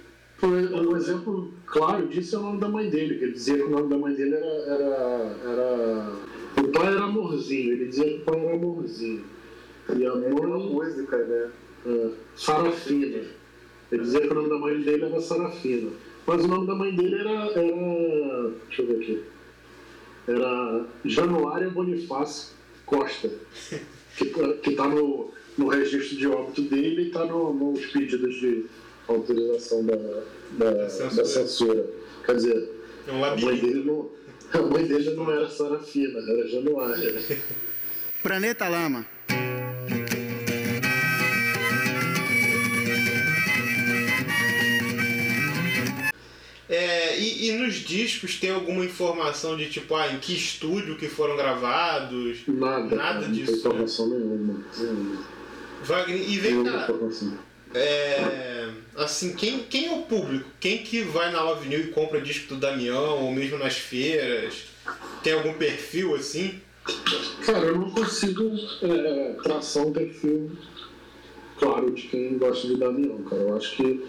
Um, 0.42 0.90
um 0.90 0.96
exemplo 0.96 1.52
claro 1.66 2.06
disso 2.08 2.34
é 2.36 2.38
o 2.38 2.42
nome 2.42 2.60
da 2.60 2.68
mãe 2.68 2.90
dele, 2.90 3.16
que 3.16 3.24
ele 3.24 3.32
dizia 3.32 3.56
que 3.56 3.62
o 3.62 3.70
nome 3.70 3.88
da 3.88 3.96
mãe 3.96 4.12
dele 4.14 4.34
era. 4.34 4.46
era, 4.46 5.36
era... 5.48 6.06
O 6.58 6.68
pai 6.68 6.86
era 6.88 7.04
amorzinho, 7.04 7.72
ele 7.72 7.86
dizia 7.86 8.04
que 8.04 8.14
o 8.16 8.20
pai 8.20 8.40
era 8.40 8.54
amorzinho. 8.54 9.24
E 9.96 10.06
a 10.06 10.08
É 10.08 10.12
uma 10.12 10.58
mãe. 10.58 10.68
música, 10.70 11.16
né? 11.18 11.50
é, 11.86 12.08
Sarafina. 12.36 13.20
Ele 13.90 14.02
dizia 14.02 14.20
que 14.20 14.28
o 14.28 14.34
nome 14.34 14.48
da 14.48 14.58
mãe 14.58 14.80
dele 14.80 15.04
era 15.04 15.20
Sarafina. 15.20 15.90
Mas 16.26 16.44
o 16.44 16.48
nome 16.48 16.66
da 16.66 16.74
mãe 16.74 16.94
dele 16.94 17.16
era. 17.16 17.30
era 17.30 18.50
deixa 18.68 18.82
eu 18.82 18.86
ver 18.86 18.96
aqui. 19.02 19.22
Era 20.28 20.86
Januária 21.04 21.68
Bonifácio 21.70 22.54
Costa. 22.86 23.30
Que, 24.16 24.26
que 24.26 24.74
tá 24.74 24.86
no, 24.88 25.30
no 25.56 25.68
registro 25.68 26.16
de 26.16 26.26
óbito 26.28 26.62
dele 26.62 27.04
e 27.04 27.06
está 27.06 27.24
no, 27.24 27.52
nos 27.54 27.86
pedidos 27.86 28.34
de 28.36 28.66
autorização 29.08 29.84
da, 29.86 29.96
da, 30.52 30.88
censura. 30.90 31.16
da 31.16 31.24
censura. 31.24 31.86
Quer 32.26 32.36
dizer, 32.36 32.70
É 33.08 33.12
um 33.12 33.24
a 33.24 33.34
mãe 33.36 33.56
dele 33.56 33.84
não, 33.84 34.08
a 34.54 34.62
mãe 34.62 34.84
dele 34.86 35.10
não 35.14 35.30
era 35.30 35.48
Sarafina, 35.48 36.18
era 36.20 36.48
Januária. 36.48 37.22
Planeta 38.22 38.68
Lama. 38.68 39.06
É, 46.68 47.18
e, 47.18 47.50
e 47.50 47.52
nos 47.52 47.74
discos 47.74 48.38
tem 48.38 48.50
alguma 48.50 48.84
informação 48.84 49.56
de 49.56 49.68
tipo, 49.68 49.94
ah, 49.94 50.10
em 50.10 50.18
que 50.18 50.34
estúdio 50.34 50.96
que 50.96 51.06
foram 51.06 51.36
gravados? 51.36 52.38
Nada, 52.48 52.94
Nada 52.96 53.28
disso, 53.28 53.52
né? 53.52 53.58
Não 53.64 53.70
tem 53.72 53.82
informação 53.82 54.08
nenhuma. 54.08 54.64
nenhuma. 54.78 55.22
Wagner, 55.84 56.30
e 56.30 56.38
vem 56.38 56.52
Nenhuma 56.52 56.86
cá. 56.86 56.94
É, 57.74 58.70
assim, 58.96 59.34
quem, 59.34 59.60
quem 59.64 59.86
é 59.86 59.92
o 59.98 60.02
público? 60.02 60.48
Quem 60.60 60.78
que 60.78 61.02
vai 61.02 61.30
na 61.32 61.42
Love 61.42 61.68
New 61.68 61.80
e 61.80 61.86
compra 61.88 62.20
disco 62.20 62.54
do 62.54 62.60
Damião, 62.60 63.24
ou 63.24 63.32
mesmo 63.32 63.58
nas 63.58 63.74
feiras? 63.76 64.66
Tem 65.22 65.32
algum 65.32 65.54
perfil 65.54 66.14
assim? 66.14 66.60
Cara, 67.46 67.66
eu 67.66 67.78
não 67.78 67.90
consigo 67.90 68.50
é, 68.82 69.36
traçar 69.42 69.86
um 69.86 69.92
perfil 69.92 70.50
claro 71.58 71.90
de 71.92 72.02
quem 72.02 72.36
gosta 72.38 72.66
de 72.66 72.76
Damião, 72.76 73.22
cara. 73.22 73.42
Eu 73.42 73.56
acho 73.56 73.76
que 73.76 74.04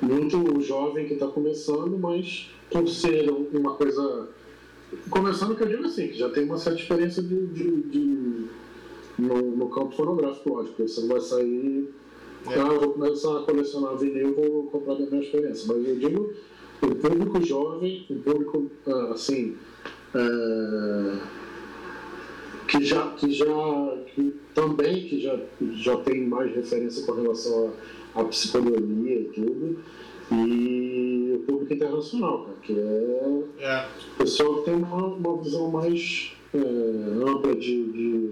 muito 0.00 0.60
jovem 0.62 1.06
que 1.06 1.14
está 1.14 1.26
começando, 1.26 1.98
mas 1.98 2.48
por 2.70 2.88
ser 2.88 3.28
uma 3.30 3.74
coisa. 3.74 4.28
Começando 5.10 5.54
que 5.54 5.62
eu 5.62 5.68
digo 5.68 5.84
assim, 5.84 6.08
que 6.08 6.18
já 6.18 6.30
tem 6.30 6.44
uma 6.44 6.56
certa 6.56 6.80
experiência 6.80 7.22
de, 7.22 7.46
de- 7.48 7.82
de- 7.82 8.46
no, 9.18 9.56
no 9.56 9.68
campo 9.68 9.94
fonográfico, 9.94 10.48
lógico, 10.54 10.82
você 10.88 11.00
não 11.02 11.08
vai 11.08 11.20
sair. 11.20 11.90
É. 12.50 12.60
Ah, 12.60 12.72
eu 12.72 12.80
vou 12.80 12.90
começar 12.90 13.38
a 13.38 13.42
colecionar 13.42 13.96
vinil, 13.96 14.34
vou 14.34 14.64
comprar 14.64 14.94
da 14.94 15.06
minha 15.06 15.22
experiência. 15.22 15.66
Mas 15.68 15.88
eu 15.88 15.96
digo 15.96 16.32
o 16.80 16.94
público 16.94 17.44
jovem, 17.44 18.06
o 18.08 18.14
público 18.16 18.70
ah, 18.86 19.12
assim. 19.12 19.56
é, 20.14 21.18
que 22.68 22.84
já 22.84 23.08
que 23.12 23.32
já 23.32 23.46
que 24.14 24.34
também 24.54 25.08
que 25.08 25.20
já 25.20 25.38
já 25.72 25.96
tem 25.98 26.26
mais 26.26 26.54
referência 26.54 27.04
com 27.04 27.12
relação 27.12 27.72
à, 28.14 28.20
à 28.20 28.24
psicodelia 28.24 29.20
e 29.20 29.24
tudo 29.34 29.78
e 30.30 31.32
o 31.34 31.38
público 31.46 31.72
internacional 31.72 32.44
cara, 32.44 32.56
que 32.62 32.78
é 32.78 33.42
É, 33.58 33.88
pessoal 34.18 34.56
que 34.56 34.64
tem 34.66 34.74
uma, 34.74 35.06
uma 35.06 35.36
visão 35.42 35.70
mais 35.70 36.32
é, 36.54 36.58
ampla 36.58 37.54
de, 37.56 37.84
de, 37.90 38.30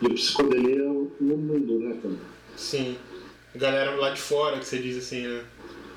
de 0.00 0.14
psicodelia 0.14 0.84
no 1.20 1.36
mundo 1.36 1.78
né 1.80 1.98
cara 2.02 2.14
sim. 2.56 2.96
Galera 3.56 3.96
lá 3.96 4.10
de 4.10 4.20
fora 4.20 4.58
que 4.58 4.66
você 4.66 4.78
diz 4.78 4.96
assim, 4.98 5.26
né? 5.26 5.42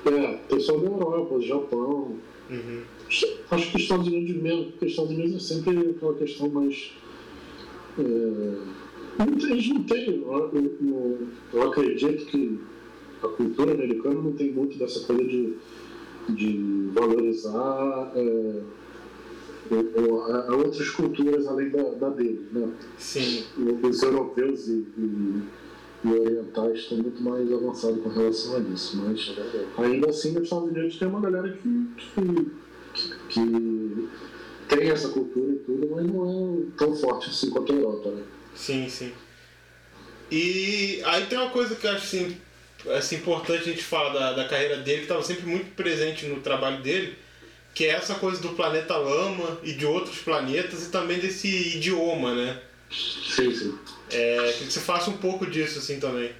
é 0.06 0.36
pessoal 0.48 0.80
da 0.80 0.86
Europa 0.88 1.34
do 1.38 1.42
Japão 1.42 2.16
Uhum. 2.50 2.82
Acho 3.50 3.70
que 3.70 3.76
os 3.76 3.82
Estados 3.82 4.06
Unidos 4.08 4.36
mesmo, 4.42 4.64
porque 4.72 4.84
os 4.86 4.90
Estados 4.90 5.10
Unidos 5.12 5.36
é 5.36 5.38
sempre 5.54 5.90
aquela 5.90 6.14
questão 6.14 6.48
mais. 6.50 6.92
é, 7.98 8.02
eles 9.50 9.68
não 9.68 9.82
têm. 9.84 10.22
Eu, 10.22 10.50
eu- 10.52 11.28
eu 11.52 11.62
acredito 11.62 12.26
que 12.26 12.58
a 13.22 13.28
cultura 13.28 13.72
americana 13.72 14.16
não 14.20 14.32
tem 14.32 14.50
muito 14.52 14.76
dessa 14.76 15.00
coisa 15.06 15.24
de, 15.24 15.54
de 16.30 16.90
valorizar 16.92 18.12
é, 18.16 18.60
a 20.50 20.54
outras 20.56 20.90
culturas 20.90 21.46
além 21.46 21.70
da, 21.70 21.82
da 21.94 22.08
dele. 22.10 22.46
Né? 22.52 22.68
Sim. 22.98 23.44
Os 23.82 24.02
europeus 24.02 24.68
e, 24.68 24.84
e, 24.98 25.42
e 26.04 26.08
orientais 26.08 26.80
estão 26.80 26.98
muito 26.98 27.22
mais 27.22 27.52
avançados 27.52 28.02
com 28.02 28.08
relação 28.08 28.56
a 28.56 28.60
isso. 28.60 28.96
Mas 28.96 29.32
ainda 29.78 30.10
assim, 30.10 30.32
nos 30.32 30.44
Estados 30.44 30.68
Unidos 30.70 30.98
tem 30.98 31.08
uma 31.08 31.20
galera 31.20 31.52
que, 31.52 31.86
que, 31.96 32.52
que 33.28 34.08
tem 34.68 34.90
essa 34.90 35.08
cultura 35.08 35.52
e 35.52 35.56
tudo, 35.56 35.88
mas 35.94 36.06
não 36.06 36.64
é 36.68 36.76
tão 36.76 36.94
forte 36.96 37.30
assim 37.30 37.50
quanto 37.50 37.72
a 37.72 37.76
Europa. 37.76 38.10
Né? 38.10 38.22
Sim, 38.54 38.88
sim. 38.88 39.12
E 40.30 41.00
aí 41.04 41.26
tem 41.26 41.38
uma 41.38 41.50
coisa 41.50 41.76
que 41.76 41.86
eu 41.86 41.90
acho 41.92 42.04
assim, 42.04 42.36
assim, 42.96 43.16
importante 43.16 43.60
a 43.62 43.72
gente 43.72 43.84
falar 43.84 44.12
da, 44.12 44.32
da 44.32 44.48
carreira 44.48 44.78
dele, 44.78 44.98
que 44.98 45.04
estava 45.04 45.22
sempre 45.22 45.46
muito 45.46 45.74
presente 45.76 46.26
no 46.26 46.40
trabalho 46.40 46.82
dele, 46.82 47.14
que 47.74 47.84
é 47.84 47.90
essa 47.90 48.14
coisa 48.16 48.40
do 48.40 48.50
planeta 48.50 48.96
Lama 48.96 49.58
e 49.62 49.72
de 49.72 49.86
outros 49.86 50.18
planetas 50.18 50.86
e 50.86 50.90
também 50.90 51.18
desse 51.18 51.76
idioma, 51.76 52.34
né? 52.34 52.60
Sim, 52.92 53.54
sim. 53.54 53.74
É, 54.10 54.52
que 54.52 54.64
você 54.70 54.80
faça 54.80 55.10
um 55.10 55.16
pouco 55.16 55.46
disso 55.46 55.78
assim 55.78 55.98
também. 55.98 56.32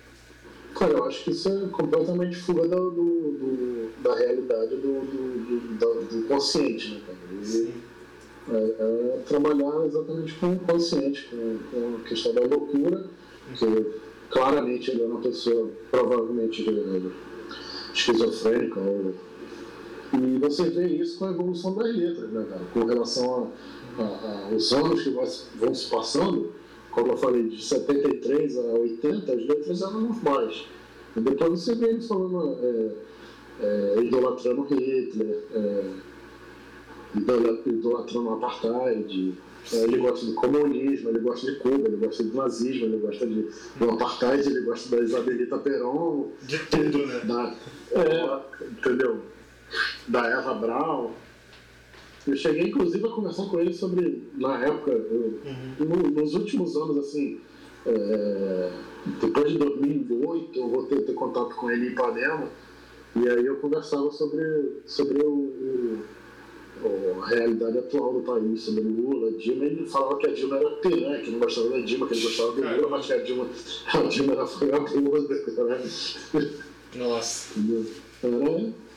Cara, 0.78 0.92
eu 0.92 1.04
acho 1.04 1.24
que 1.24 1.30
isso 1.30 1.48
é 1.48 1.68
completamente 1.68 2.36
fuga 2.36 2.66
do, 2.68 2.90
do- 2.90 3.32
do- 3.32 3.90
da 4.02 4.14
realidade 4.16 4.76
do, 4.76 5.00
do, 5.02 5.60
do- 5.78 6.02
do 6.22 6.28
consciente, 6.28 6.94
né, 6.94 7.00
cara? 7.06 7.18
E, 7.42 7.72
é, 8.50 8.56
é 8.56 9.22
trabalhar 9.26 9.86
exatamente 9.86 10.34
com 10.34 10.52
o 10.52 10.58
consciente, 10.58 11.28
com, 11.30 11.58
com 11.70 11.96
a 11.96 12.08
questão 12.08 12.34
da 12.34 12.40
loucura, 12.42 13.04
que 13.54 13.86
claramente 14.30 14.90
ele 14.90 15.02
é 15.02 15.06
uma 15.06 15.20
pessoa 15.20 15.70
provavelmente 15.90 16.66
é, 16.68 17.00
esquizofrênica 17.94 18.80
ou 18.80 19.14
e 20.14 20.38
você 20.38 20.68
vê 20.68 20.88
isso 20.88 21.18
com 21.18 21.24
a 21.26 21.30
evolução 21.30 21.74
das 21.74 21.94
letras, 21.96 22.30
né, 22.30 22.44
cara? 22.48 22.60
Com 22.72 22.84
relação 22.84 23.44
a- 23.44 23.46
a- 23.98 24.48
aos 24.52 24.72
anos 24.72 25.02
que 25.02 25.10
vão 25.10 25.74
se 25.74 25.90
passando, 25.90 26.52
como 26.90 27.12
eu 27.12 27.16
falei, 27.16 27.48
de 27.48 27.62
73 27.62 28.58
a 28.58 28.60
80, 28.62 29.32
as 29.32 29.46
letras 29.46 29.82
eram 29.82 30.00
normais. 30.02 30.64
E 31.16 31.20
depois 31.20 31.50
você 31.60 31.74
vê 31.74 31.86
ele 31.90 32.02
falando, 32.02 32.58
é, 32.62 32.90
é, 33.60 34.00
idolatrando 34.02 34.62
Hitler, 34.62 35.44
é, 35.54 35.84
idola- 37.14 37.60
idolatrando 37.66 38.28
o 38.30 38.32
apartheid, 38.34 39.34
é, 39.72 39.76
ele 39.84 39.98
gosta 39.98 40.26
do 40.26 40.34
comunismo, 40.34 41.10
ele 41.10 41.20
gosta 41.20 41.50
de 41.52 41.58
Cuba, 41.60 41.88
ele 41.88 41.96
gosta 41.98 42.22
do 42.24 42.36
nazismo, 42.36 42.86
ele 42.86 42.96
gosta 42.98 43.26
de, 43.26 43.48
do 43.78 43.90
apartheid, 43.90 44.46
ele 44.48 44.60
gosta 44.62 44.96
da 44.96 45.02
Isabelita 45.02 45.58
Perón, 45.58 46.28
De 46.42 46.58
tudo, 46.58 47.06
né? 47.06 47.20
da, 47.24 47.54
é, 47.92 48.40
entendeu? 48.70 49.20
Da 50.08 50.26
Eva 50.28 50.54
Braun. 50.54 51.10
Eu 52.26 52.36
cheguei, 52.36 52.68
inclusive, 52.68 53.04
a 53.06 53.10
conversar 53.10 53.46
com 53.46 53.58
ele 53.60 53.72
sobre, 53.72 54.22
na 54.36 54.64
época, 54.64 54.92
eu- 54.92 55.40
no- 55.80 56.10
nos 56.10 56.34
últimos 56.34 56.76
anos, 56.76 56.98
assim, 56.98 57.40
é, 57.84 58.70
depois 59.20 59.50
de 59.52 59.58
2008, 59.58 60.56
eu 60.58 60.68
voltei 60.68 60.98
a 60.98 61.02
ter 61.02 61.14
contato 61.14 61.54
com 61.56 61.70
ele 61.70 61.88
em 61.88 61.90
Ipanema, 61.92 62.48
e 63.16 63.28
aí 63.28 63.44
eu 63.44 63.56
conversava 63.56 64.10
sobre, 64.12 64.42
sobre 64.86 65.20
o, 65.22 65.98
o- 66.84 67.20
a 67.22 67.26
realidade 67.26 67.78
atual 67.78 68.14
do 68.14 68.20
país, 68.20 68.62
sobre 68.62 68.82
Lula, 68.82 69.32
Dilma, 69.32 69.64
e 69.64 69.68
ele 69.68 69.86
falava 69.86 70.16
que 70.18 70.26
a 70.28 70.32
Dilma 70.32 70.56
era 70.58 70.70
pirã, 70.76 71.18
que 71.20 71.30
não 71.30 71.40
gostava 71.40 71.70
da 71.70 71.78
Dilma, 71.80 72.06
que 72.06 72.14
ele 72.14 72.22
gostava 72.22 72.52
do 72.52 72.60
Lula, 72.62 72.88
mas 72.88 73.06
que 73.06 73.12
a 73.12 73.18
Dilma, 73.18 73.46
a 73.94 73.98
Dilma 74.02 74.32
era 74.34 74.44
vagabunda, 74.44 75.34
né? 75.64 76.50
Nossa. 76.96 77.58
Entendeu? 77.58 77.86
Era 78.22 78.36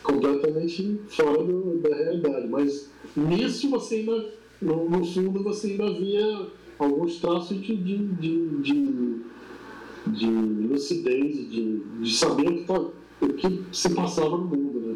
completamente 0.05 0.99
fora 1.09 1.43
do- 1.43 1.79
da 1.79 1.95
realidade. 1.95 2.47
Mas 2.47 2.89
nisso 3.15 3.69
você 3.69 3.95
ainda, 3.95 4.29
no, 4.61 4.89
no 4.89 5.03
fundo, 5.05 5.43
você 5.43 5.67
ainda 5.67 5.91
via 5.93 6.47
alguns 6.79 7.17
traços 7.19 7.61
de, 7.61 7.75
de, 7.75 7.97
de, 7.97 8.47
de, 8.61 9.21
de 10.07 10.25
lucidez, 10.27 11.49
de, 11.49 11.79
de 12.01 12.13
saber 12.15 12.47
o 12.49 12.55
que, 12.57 12.63
tá, 12.65 12.79
o 13.21 13.33
que 13.33 13.63
se 13.71 13.89
passava 13.93 14.29
no 14.37 14.45
mundo, 14.45 14.79
né? 14.79 14.95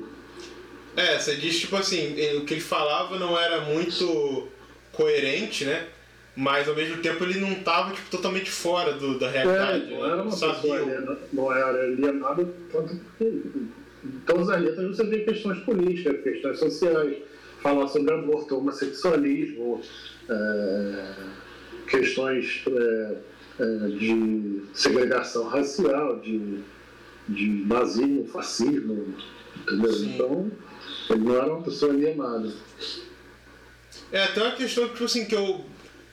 É, 0.95 1.17
você 1.19 1.35
diz 1.35 1.59
tipo 1.59 1.75
assim, 1.75 2.13
o 2.37 2.45
que 2.45 2.53
ele 2.55 2.61
falava 2.61 3.17
não 3.17 3.37
era 3.37 3.61
muito 3.61 4.47
coerente, 4.91 5.65
né? 5.65 5.87
Mas 6.35 6.67
ao 6.69 6.75
mesmo 6.75 7.01
tempo 7.01 7.23
ele 7.23 7.39
não 7.39 7.55
tava 7.55 7.93
tipo, 7.93 8.09
totalmente 8.09 8.49
fora 8.49 8.93
do, 8.93 9.17
da 9.19 9.29
realidade. 9.29 9.93
É, 9.93 9.97
não 9.97 10.05
era 10.05 10.15
né? 10.17 10.21
uma 10.23 10.31
Sabia 10.31 10.55
pessoa 10.61 10.77
o- 10.79 10.83
aliena, 10.83 11.17
não 11.33 11.51
era 11.53 11.83
alienada, 11.83 12.53
tanto 12.71 12.93
em 13.21 13.69
todas 14.25 14.49
as 14.49 14.61
letras 14.61 14.97
você 14.97 15.03
vê 15.03 15.19
questões 15.19 15.59
políticas, 15.59 16.21
questões 16.21 16.59
sociais, 16.59 17.17
falar 17.61 17.87
sobre 17.87 18.13
aborto, 18.13 18.57
homossexualismo, 18.57 19.81
é, 20.29 21.13
questões 21.87 22.63
é, 22.67 23.15
é, 23.59 23.87
de 23.97 24.61
segregação 24.73 25.47
racial, 25.47 26.19
de, 26.19 26.59
de 27.27 27.47
nazismo, 27.67 28.27
fascismo, 28.27 29.13
entendeu? 29.61 29.93
Sim. 29.93 30.13
Então, 30.13 30.51
ele 31.09 31.19
não 31.19 31.35
era 31.35 31.53
uma 31.53 31.63
pessoa 31.63 31.91
alienada. 31.91 32.51
É, 34.11 34.27
tem 34.27 34.43
uma 34.43 34.55
questão 34.55 34.87
tipo 34.87 35.03
assim, 35.03 35.25
que 35.25 35.35
eu 35.35 35.65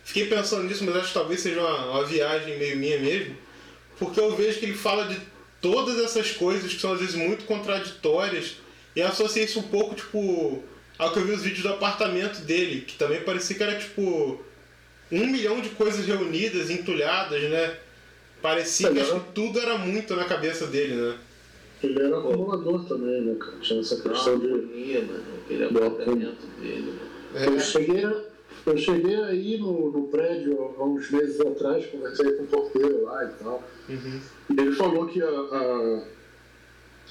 fiquei 0.05 0.27
pensando 0.27 0.65
nisso, 0.65 0.85
mas 0.85 0.97
acho 0.97 1.09
que 1.09 1.15
talvez 1.15 1.41
seja 1.41 1.61
uma, 1.61 1.91
uma 1.93 2.05
viagem 2.05 2.59
meio 2.59 2.77
minha 2.77 2.99
mesmo. 2.99 3.37
Porque 3.99 4.21
eu 4.21 4.35
vejo 4.35 4.59
que 4.59 4.67
ele 4.67 4.75
fala 4.75 5.07
de 5.07 5.19
todas 5.71 5.99
essas 5.99 6.31
coisas 6.33 6.73
que 6.73 6.81
são 6.81 6.93
às 6.93 7.01
vezes 7.01 7.15
muito 7.15 7.45
contraditórias. 7.45 8.57
E 8.95 9.01
eu 9.01 9.07
associei 9.09 9.45
isso 9.45 9.59
um 9.59 9.65
pouco, 9.65 9.95
tipo, 9.95 10.63
ao 10.99 11.13
que 11.13 11.19
eu 11.19 11.25
vi 11.25 11.33
os 11.33 11.43
vídeos 11.43 11.63
do 11.63 11.69
apartamento 11.71 12.41
dele, 12.41 12.83
que 12.83 12.97
também 12.97 13.21
parecia 13.21 13.57
que 13.57 13.63
era 13.63 13.77
tipo 13.79 14.41
um 15.11 15.27
milhão 15.27 15.61
de 15.61 15.69
coisas 15.71 16.07
reunidas, 16.07 16.71
entulhadas, 16.71 17.43
né? 17.43 17.77
Parecia 18.41 18.91
que 18.93 19.01
acho 19.01 19.21
que 19.21 19.33
tudo 19.33 19.59
era 19.59 19.77
muito 19.77 20.15
na 20.15 20.25
cabeça 20.25 20.67
dele, 20.67 20.95
né? 20.95 21.19
Ele 21.83 22.01
era 22.01 22.19
acumulador 22.19 22.85
também, 22.87 23.21
né, 23.23 23.35
cara? 23.39 23.59
Tinha 23.61 23.81
essa 23.81 23.97
Uma 23.97 24.15
questão 24.15 24.39
de. 24.39 24.47
agonia, 24.47 25.03
mano. 25.03 25.25
Aquele 25.45 25.65
apartamento 25.65 26.47
dele, 26.61 26.95
mano. 27.35 27.55
Eu 27.55 27.61
cheguei, 27.61 28.07
eu 28.67 28.77
cheguei 28.77 29.17
aí 29.23 29.59
no, 29.59 29.91
no 29.91 30.09
prédio 30.09 30.75
há 30.79 30.85
uns 30.85 31.11
meses 31.11 31.41
atrás, 31.41 31.87
conversei 31.87 32.33
com 32.33 32.43
o 32.43 32.47
porteiro 32.47 33.05
lá 33.05 33.25
e 33.25 33.43
tal. 33.43 33.63
Uhum. 33.89 34.21
E 34.51 34.61
ele 34.61 34.73
falou 34.73 35.07
que 35.07 35.23
a, 35.23 35.29
a, 35.29 36.03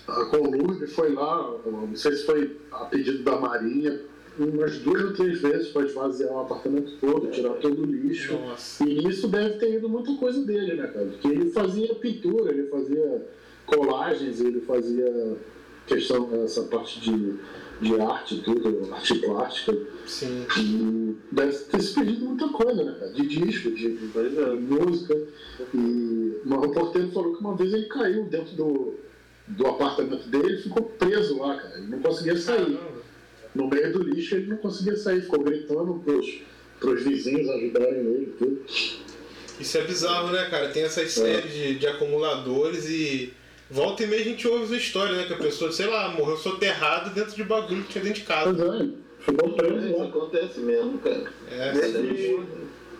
a 0.07 0.87
foi 0.93 1.13
lá, 1.13 1.57
não 1.65 1.95
sei 1.95 2.11
se 2.13 2.25
foi 2.25 2.57
a 2.71 2.85
pedido 2.85 3.23
da 3.23 3.39
Marinha, 3.39 4.01
umas 4.37 4.79
duas 4.79 5.01
ou 5.01 5.13
três 5.13 5.39
vezes 5.41 5.69
para 5.69 5.85
esvaziar 5.85 6.31
o 6.33 6.41
apartamento 6.41 6.97
todo, 6.99 7.31
tirar 7.31 7.53
todo 7.53 7.83
o 7.83 7.85
lixo. 7.85 8.33
Nossa. 8.33 8.83
E 8.83 8.95
nisso 8.95 9.27
deve 9.29 9.57
ter 9.57 9.75
ido 9.75 9.87
muita 9.87 10.13
coisa 10.15 10.43
dele, 10.43 10.75
né, 10.75 10.87
cara? 10.87 11.05
Porque 11.05 11.27
ele 11.27 11.51
fazia 11.51 11.95
pintura, 11.95 12.51
ele 12.51 12.67
fazia 12.67 13.25
colagens, 13.65 14.41
ele 14.41 14.59
fazia 14.61 15.37
questão, 15.87 16.29
essa 16.43 16.63
parte 16.63 16.99
de, 16.99 17.35
de 17.81 17.99
arte, 18.01 18.41
tudo, 18.41 18.93
arte 18.93 19.15
plástica. 19.19 19.77
Sim. 20.05 20.45
E 20.57 21.15
deve 21.31 21.51
ter 21.51 21.81
se 21.81 21.93
perdido 21.93 22.25
muita 22.25 22.47
coisa, 22.49 22.83
né, 22.83 22.95
cara? 22.99 23.11
De 23.11 23.27
disco, 23.27 23.71
de, 23.71 23.97
de, 23.97 24.07
de 24.07 24.73
música. 24.73 25.15
E 25.73 26.15
mas 26.45 26.63
o 26.63 26.69
porteiro 26.69 27.11
falou 27.11 27.35
que 27.35 27.41
uma 27.41 27.55
vez 27.55 27.73
ele 27.73 27.87
caiu 27.87 28.25
dentro 28.25 28.55
do, 28.55 28.93
do 29.47 29.67
apartamento 29.67 30.27
dele 30.29 30.59
e 30.59 30.61
ficou 30.61 30.83
preso 30.83 31.39
lá, 31.39 31.55
cara. 31.57 31.77
Ele 31.77 31.87
não 31.87 31.99
conseguia 31.99 32.37
sair. 32.37 32.77
No 33.55 33.67
meio 33.67 33.93
do 33.93 34.03
lixo 34.03 34.35
ele 34.35 34.47
não 34.47 34.57
conseguia 34.57 34.95
sair, 34.95 35.21
ficou 35.21 35.43
gritando 35.43 36.01
pros, 36.03 36.41
pros 36.79 37.03
vizinhos 37.03 37.49
ajudarem 37.49 37.99
ele 37.99 38.23
e 38.23 38.35
tudo. 38.37 38.61
Isso 39.59 39.77
é 39.77 39.83
bizarro, 39.85 40.31
né, 40.31 40.49
cara? 40.49 40.69
Tem 40.69 40.83
essas 40.83 41.11
séries 41.11 41.53
de, 41.53 41.75
de 41.79 41.87
acumuladores 41.87 42.85
e. 42.89 43.33
Volta 43.69 44.03
e 44.03 44.07
meia 44.07 44.21
a 44.21 44.25
gente 44.25 44.47
ouve 44.47 44.65
essa 44.65 44.75
história, 44.75 45.15
né? 45.15 45.25
Que 45.25 45.33
a 45.33 45.37
pessoa, 45.37 45.71
sei 45.71 45.87
lá, 45.87 46.09
morreu 46.09 46.37
soterrada 46.37 47.09
dentro 47.09 47.35
de 47.35 47.43
bagulho 47.43 47.83
que 47.83 47.93
tinha 47.93 48.03
dentro 48.03 48.21
de 48.21 48.27
casa. 48.27 48.53
Pois 48.53 48.81
é, 48.81 48.89
ficou 49.19 49.53
preso 49.53 49.87
Isso 49.87 49.97
lá. 49.97 50.05
acontece 50.05 50.59
mesmo, 50.59 50.97
cara. 50.99 51.23
É, 51.49 51.73
Nesse- 51.73 52.39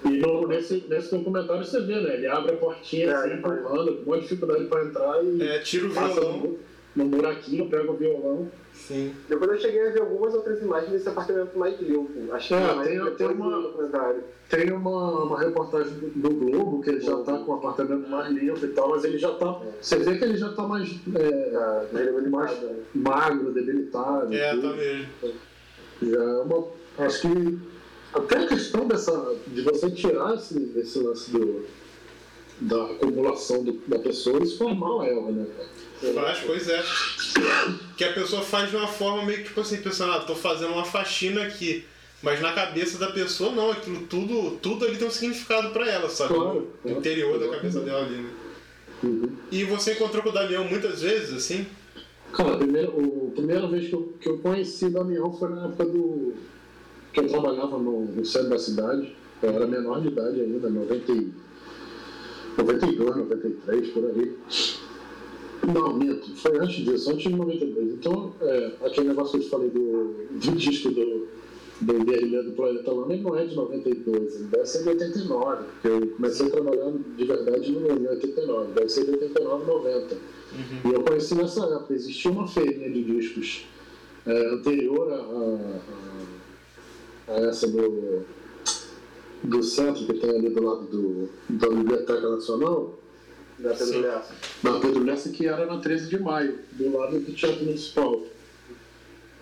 E 0.05 0.09
no, 0.19 0.47
nesse, 0.47 0.83
nesse 0.87 1.11
documentário 1.15 1.63
você 1.65 1.81
vê, 1.81 1.99
né? 1.99 2.15
Ele 2.15 2.27
abre 2.27 2.53
a 2.53 2.57
portinha 2.57 3.09
É, 3.09 3.13
assim, 3.15 3.33
empurrando, 3.33 3.93
com 4.03 4.11
uma 4.11 4.19
dificuldade 4.19 4.65
para 4.65 4.85
entrar 4.85 5.23
e 5.23 5.41
é 5.41 5.59
tira 5.59 5.87
o 5.87 5.93
passa 5.93 6.13
violão. 6.21 6.57
No, 6.95 7.03
no 7.05 7.09
buraquinho, 7.17 7.69
pega 7.69 7.91
o 7.91 7.95
violão. 7.95 8.49
Sim. 8.73 9.13
Depois 9.29 9.51
eu 9.51 9.57
cheguei 9.59 9.87
a 9.87 9.91
ver 9.91 10.01
algumas 10.01 10.33
outras 10.33 10.61
imagens 10.61 10.91
desse 10.91 11.09
apartamento 11.09 11.57
mais 11.57 11.79
limpo. 11.79 12.11
Acho 12.33 12.47
que 12.49 12.53
É, 12.53 12.73
mais 12.75 12.87
tem- 12.87 13.15
tem 13.15 13.27
uma- 13.27 13.61
documentário. 13.61 14.23
Tem 14.49 14.71
uma, 14.71 15.23
uma 15.23 15.39
reportagem 15.39 15.91
do, 15.93 16.07
do 16.09 16.29
Globo 16.35 16.81
que 16.83 16.89
ele 16.91 17.01
já 17.01 17.17
tá 17.23 17.35
com 17.39 17.51
o 17.51 17.55
apartamento 17.55 18.07
mais 18.07 18.31
limpo 18.31 18.63
e 18.63 18.67
tal, 18.69 18.89
mas 18.89 19.03
ele 19.03 19.17
já 19.17 19.31
tá. 19.33 19.59
Você 19.81 19.97
vê 19.97 20.17
que 20.17 20.23
ele 20.23 20.37
já 20.37 20.53
tá 20.53 20.63
mais 20.67 20.87
é, 21.15 21.55
Ah, 21.55 21.85
é 21.93 22.11
mais 22.11 22.23
limitado. 22.23 22.75
magro, 22.93 23.51
debilitado. 23.51 24.33
É, 24.33 24.51
tudo. 24.51 24.69
tá 24.69 24.75
mesmo. 24.75 25.07
Já 26.03 26.23
é 26.23 26.41
uma. 26.41 26.67
Acho 26.99 27.21
que 27.21 27.59
até 28.13 28.37
a 28.37 28.47
questão 28.47 28.87
dessa. 28.87 29.35
de 29.47 29.61
você 29.61 29.89
tirar 29.89 30.35
esse, 30.35 30.71
esse 30.77 30.99
lance 30.99 31.31
do, 31.31 31.65
da 32.61 32.83
acumulação 32.85 33.63
do- 33.63 33.81
da 33.87 33.97
pessoa, 33.99 34.43
isso 34.43 34.57
faz 34.63 34.77
mal 34.77 35.01
a 35.01 35.07
ela, 35.07 35.31
né? 35.31 35.45
Faz, 36.13 36.39
pois 36.45 36.67
é. 36.69 36.83
Que 37.97 38.03
a 38.03 38.13
pessoa 38.13 38.41
faz 38.41 38.69
de 38.69 38.75
uma 38.75 38.87
forma 38.87 39.23
meio 39.23 39.39
que 39.39 39.45
tipo 39.45 39.61
assim, 39.61 39.77
pensando, 39.77 40.11
ah, 40.13 40.19
tô 40.19 40.35
fazendo 40.35 40.73
uma 40.73 40.85
faxina 40.85 41.43
aqui. 41.43 41.85
Mas 42.21 42.41
na 42.41 42.53
cabeça 42.53 42.97
da 42.97 43.11
pessoa, 43.11 43.51
não, 43.51 43.71
aquilo 43.71 44.01
tudo, 44.07 44.57
tudo 44.61 44.85
ali 44.85 44.97
tem 44.97 45.07
um 45.07 45.11
significado 45.11 45.69
pra 45.71 45.87
ela, 45.89 46.09
sabe? 46.09 46.33
Claro, 46.33 46.67
claro. 46.81 46.97
interior 46.97 47.39
da 47.39 47.49
cabeça 47.49 47.81
dela 47.81 48.05
ali, 48.05 48.15
né? 48.17 48.29
Uhum. 49.03 49.29
E 49.51 49.63
você 49.65 49.93
encontrou 49.93 50.23
com 50.23 50.29
o 50.29 50.33
Damião 50.33 50.63
muitas 50.65 51.01
vezes, 51.01 51.33
assim? 51.33 51.67
Cara, 52.33 52.53
a 52.55 52.57
primeira, 52.57 52.89
o- 52.89 53.29
a 53.31 53.35
primeira 53.35 53.67
vez 53.67 53.87
que 53.89 53.93
eu, 53.93 54.13
que 54.19 54.29
eu 54.29 54.37
conheci 54.39 54.85
o 54.85 54.89
Damião 54.91 55.31
foi 55.33 55.49
na 55.49 55.65
época 55.65 55.85
do. 55.85 56.33
que 57.13 57.19
eu 57.19 57.27
trabalhava 57.27 57.77
no, 57.77 58.05
no 58.05 58.25
centro 58.25 58.49
da 58.49 58.57
cidade. 58.59 59.15
Eu 59.43 59.49
era 59.51 59.67
menor 59.67 60.01
de 60.01 60.07
idade 60.07 60.41
ainda, 60.41 60.69
90, 60.69 61.11
e- 61.11 61.31
92, 62.57 63.15
93, 63.17 63.89
por 63.89 64.05
aí. 64.05 64.35
Não, 65.73 65.93
minto, 65.97 66.35
foi 66.35 66.57
antes 66.59 66.83
disso, 66.85 67.11
antes 67.11 67.23
de 67.23 67.35
92. 67.35 67.93
Então, 67.93 68.33
é, 68.41 68.71
aquele 68.85 69.07
negócio 69.09 69.31
que 69.31 69.37
eu 69.37 69.41
te 69.43 69.49
falei 69.49 69.69
do, 69.69 70.13
do 70.31 70.51
disco 70.55 70.89
do, 70.91 71.27
do 71.81 72.05
Guerrilha 72.05 72.43
do 72.43 72.51
Planeta 72.51 72.91
Lama, 72.91 73.15
não 73.15 73.35
é 73.37 73.45
de 73.45 73.55
92, 73.55 74.35
ele 74.35 74.43
deve 74.45 74.65
ser 74.65 74.83
de 74.83 74.89
89, 74.89 75.63
porque 75.63 75.87
eu 75.87 76.07
comecei 76.15 76.49
trabalhando 76.49 77.03
de 77.17 77.25
verdade 77.25 77.71
no- 77.71 77.87
em 77.87 78.07
89, 78.07 78.73
deve 78.73 78.89
ser 78.89 79.05
de 79.05 79.11
89, 79.11 79.65
90. 79.65 80.17
E 80.85 80.93
eu 80.93 81.01
conheci 81.03 81.35
nessa 81.35 81.65
época, 81.65 81.93
existia 81.93 82.31
uma 82.31 82.47
feirinha 82.47 82.89
de 82.89 83.03
discos 83.03 83.65
é, 84.25 84.53
anterior 84.53 85.11
a, 85.11 85.15
a- 85.15 85.79
a- 87.27 87.33
a 87.35 87.39
essa 87.47 87.67
do, 87.67 88.21
do 89.43 89.63
centro 89.63 90.05
que 90.05 90.13
tem 90.13 90.29
ali 90.29 90.49
do 90.49 90.63
lado 90.63 90.85
do, 90.87 91.29
da 91.49 91.69
Biblioteca 91.69 92.29
Nacional, 92.29 92.97
Da. 93.59 93.69
Lessa. 93.71 94.33
na 94.63 94.79
Pedro 94.79 95.03
Lessa, 95.03 95.29
que 95.29 95.47
era 95.47 95.65
na 95.65 95.77
13 95.79 96.09
de 96.09 96.19
maio, 96.19 96.59
do 96.73 96.97
lado 96.97 97.19
do 97.19 97.33
Teatro 97.33 97.63
Municipal. 97.65 98.23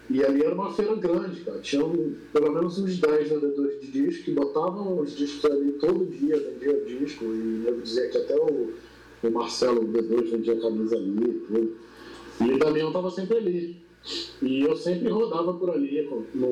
E 0.09 0.23
ali 0.23 0.43
era 0.43 0.53
uma 0.53 0.71
feira 0.73 0.95
grande, 0.95 1.41
cara. 1.41 1.59
Tinha 1.59 1.83
um- 1.83 2.15
pelo 2.31 2.51
menos 2.53 2.77
uns 2.77 2.97
10 2.99 3.29
vendedores 3.29 3.81
de 3.81 3.87
disco 3.87 4.25
que 4.25 4.31
botavam 4.31 4.99
os 4.99 5.15
discos 5.17 5.49
ali 5.49 5.71
todo 5.73 6.05
dia, 6.05 6.37
vendia 6.39 6.79
disco. 6.85 7.25
E 7.25 7.63
eu 7.65 7.79
dizia 7.81 8.09
que 8.09 8.17
até 8.17 8.35
o, 8.35 8.73
o 9.23 9.31
Marcelo, 9.31 9.81
o 9.81 9.87
D2, 9.87 10.29
vendia 10.29 10.59
camisa 10.59 10.95
ali 10.95 11.15
e 11.23 11.33
tudo. 11.47 11.75
E 12.41 12.51
o 12.51 12.59
Damião 12.59 12.87
estava 12.89 13.09
sempre 13.09 13.37
ali. 13.37 13.77
E 14.41 14.61
eu 14.63 14.75
sempre 14.75 15.09
rodava 15.09 15.53
por 15.53 15.69
ali. 15.71 16.07
No, 16.35 16.51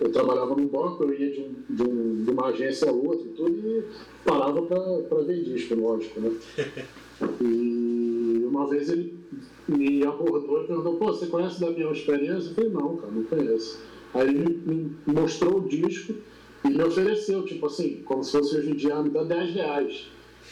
eu 0.00 0.10
trabalhava 0.10 0.54
num 0.56 0.66
banco, 0.66 1.04
eu 1.04 1.14
ia 1.14 1.30
de, 1.30 1.48
de, 1.70 2.24
de 2.24 2.30
uma 2.30 2.46
agência 2.46 2.90
a 2.90 2.92
outra 2.92 3.26
e 3.26 3.32
tudo, 3.32 3.56
e 3.56 3.84
parava 4.24 4.62
para 4.62 5.22
ver 5.22 5.42
disco, 5.44 5.74
lógico, 5.74 6.20
né? 6.20 6.32
E 7.40 8.44
uma 8.44 8.66
vez 8.68 8.90
ele 8.90 9.16
me 9.68 10.04
abordou 10.04 10.62
e 10.62 10.66
perguntou, 10.66 10.96
pô, 10.96 11.06
você 11.06 11.26
conhece 11.26 11.60
da 11.60 11.70
minha 11.70 11.90
experiência? 11.92 12.50
Eu 12.50 12.54
falei, 12.54 12.70
não, 12.70 12.96
cara, 12.96 13.12
não 13.12 13.22
conheço. 13.24 13.80
Aí 14.12 14.28
ele 14.28 14.60
me, 14.66 14.96
mostrou 15.06 15.58
o 15.58 15.68
disco 15.68 16.14
e 16.64 16.68
me 16.68 16.82
ofereceu, 16.82 17.44
tipo 17.44 17.66
assim, 17.66 18.02
como 18.04 18.22
se 18.24 18.32
fosse 18.32 18.56
hoje 18.56 18.70
em 18.70 18.74
dia, 18.74 19.00
me 19.02 19.10
dá 19.10 19.22
10 19.22 19.54
reais. 19.54 20.06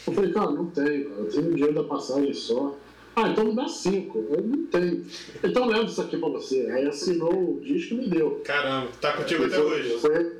Eu 0.07 0.13
falei, 0.13 0.31
cara, 0.31 0.51
não 0.51 0.65
tenho, 0.67 1.09
cara, 1.09 1.21
eu 1.21 1.29
tenho 1.29 1.53
dinheiro 1.53 1.73
da 1.73 1.83
passagem 1.83 2.33
só. 2.33 2.75
Ah, 3.15 3.29
então 3.29 3.45
me 3.45 3.55
dá 3.55 3.67
5. 3.67 4.25
Eu 4.31 4.41
não 4.41 4.65
tenho. 4.65 5.05
Então 5.43 5.67
leva 5.67 5.85
isso 5.85 6.01
aqui 6.01 6.17
pra 6.17 6.29
você. 6.29 6.67
Aí 6.71 6.87
assinou 6.87 7.57
o 7.57 7.61
disco 7.61 7.93
e 7.93 7.97
me 7.97 8.07
deu. 8.09 8.41
Caramba, 8.43 8.89
tá 8.99 9.13
contigo 9.13 9.45
até 9.45 9.55
Foi- 9.55 9.65
hoje. 9.65 9.89
Foi, 9.99 10.31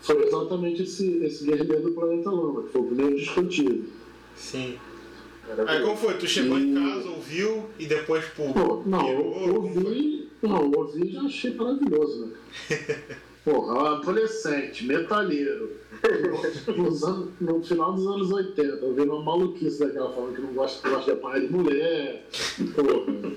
foi 0.00 0.26
exatamente 0.26 0.82
esse, 0.82 1.18
esse 1.24 1.44
Guerrilheiro 1.44 1.82
do 1.82 1.92
Planeta 1.92 2.30
Lama, 2.30 2.62
que 2.62 2.72
foi 2.72 2.80
o 2.80 2.86
primeiro 2.86 3.16
disco 3.16 3.44
tive. 3.46 3.88
Sim. 4.36 4.78
Era 5.46 5.70
Aí 5.70 5.82
como 5.82 5.96
foi? 5.96 6.14
Tu 6.14 6.26
chegou 6.26 6.58
em 6.58 6.72
E- 6.72 6.74
casa, 6.74 7.10
ouviu 7.10 7.66
e 7.78 7.84
depois, 7.84 8.24
pô, 8.34 8.50
Pô, 8.54 8.82
não, 8.86 9.06
eu 9.10 9.54
ouvi, 9.56 10.28
não, 10.42 10.70
ouvi 10.74 11.08
e 11.08 11.12
já 11.12 11.20
achei 11.20 11.52
maravilhoso, 11.54 12.26
né? 12.26 12.32
Porra, 13.44 13.96
adolescente, 13.98 14.86
metalheiro, 14.86 15.72
nos 16.76 17.02
anos, 17.02 17.28
no 17.40 17.62
final 17.62 17.92
dos 17.92 18.06
anos 18.06 18.30
80, 18.30 18.84
ouvindo 18.84 19.12
uma 19.14 19.22
maluquice 19.22 19.78
daquela 19.78 20.12
forma 20.12 20.34
que 20.34 20.42
não 20.42 20.52
gosta, 20.52 20.88
gosta 20.88 21.12
de 21.12 21.18
apanhar 21.18 21.40
de 21.40 21.52
mulher, 21.52 22.26
porra. 22.74 23.34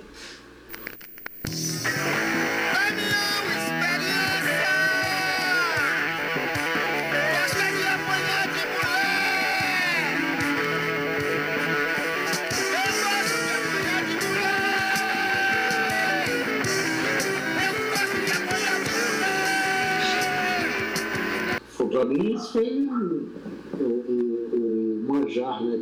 Pra 21.98 22.06
mim 22.06 22.36
isso 22.36 22.54
foi 22.54 22.70
o, 22.70 23.84
o, 23.84 24.54
o 24.54 25.04
forjar, 25.08 25.64
né? 25.64 25.80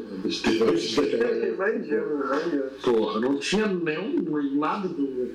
imagino. 1.54 2.63
Porra, 2.82 3.19
não 3.19 3.38
tinha 3.38 3.67
nenhum 3.67 4.56
nada 4.56 4.88
do, 4.88 5.34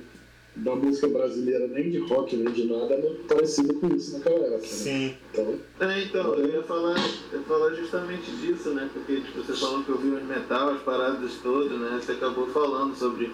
da 0.55 0.75
música 0.75 1.07
brasileira, 1.07 1.67
nem 1.67 1.91
de 1.91 1.99
rock, 1.99 2.35
nem 2.35 2.51
de 2.51 2.65
nada, 2.65 2.97
parecido 3.27 3.75
com 3.75 3.95
isso 3.95 4.17
naquela 4.17 4.37
época. 4.37 4.57
Né? 4.57 4.67
Sim. 4.67 5.17
Então, 5.31 5.59
É, 5.81 6.01
então, 6.01 6.33
eu 6.33 6.47
ia 6.47 6.63
falar, 6.63 6.97
eu 7.31 7.39
ia 7.39 7.45
falar 7.45 7.75
justamente 7.75 8.31
disso, 8.37 8.71
né? 8.71 8.89
Porque 8.91 9.21
tipo, 9.21 9.43
você 9.43 9.53
falou 9.53 9.83
que 9.83 9.91
ouviu 9.91 10.17
o 10.17 10.25
metal, 10.25 10.69
as 10.69 10.81
paradas 10.81 11.33
todas, 11.43 11.79
né? 11.79 11.99
Você 12.01 12.13
acabou 12.13 12.47
falando 12.47 12.95
sobre 12.95 13.31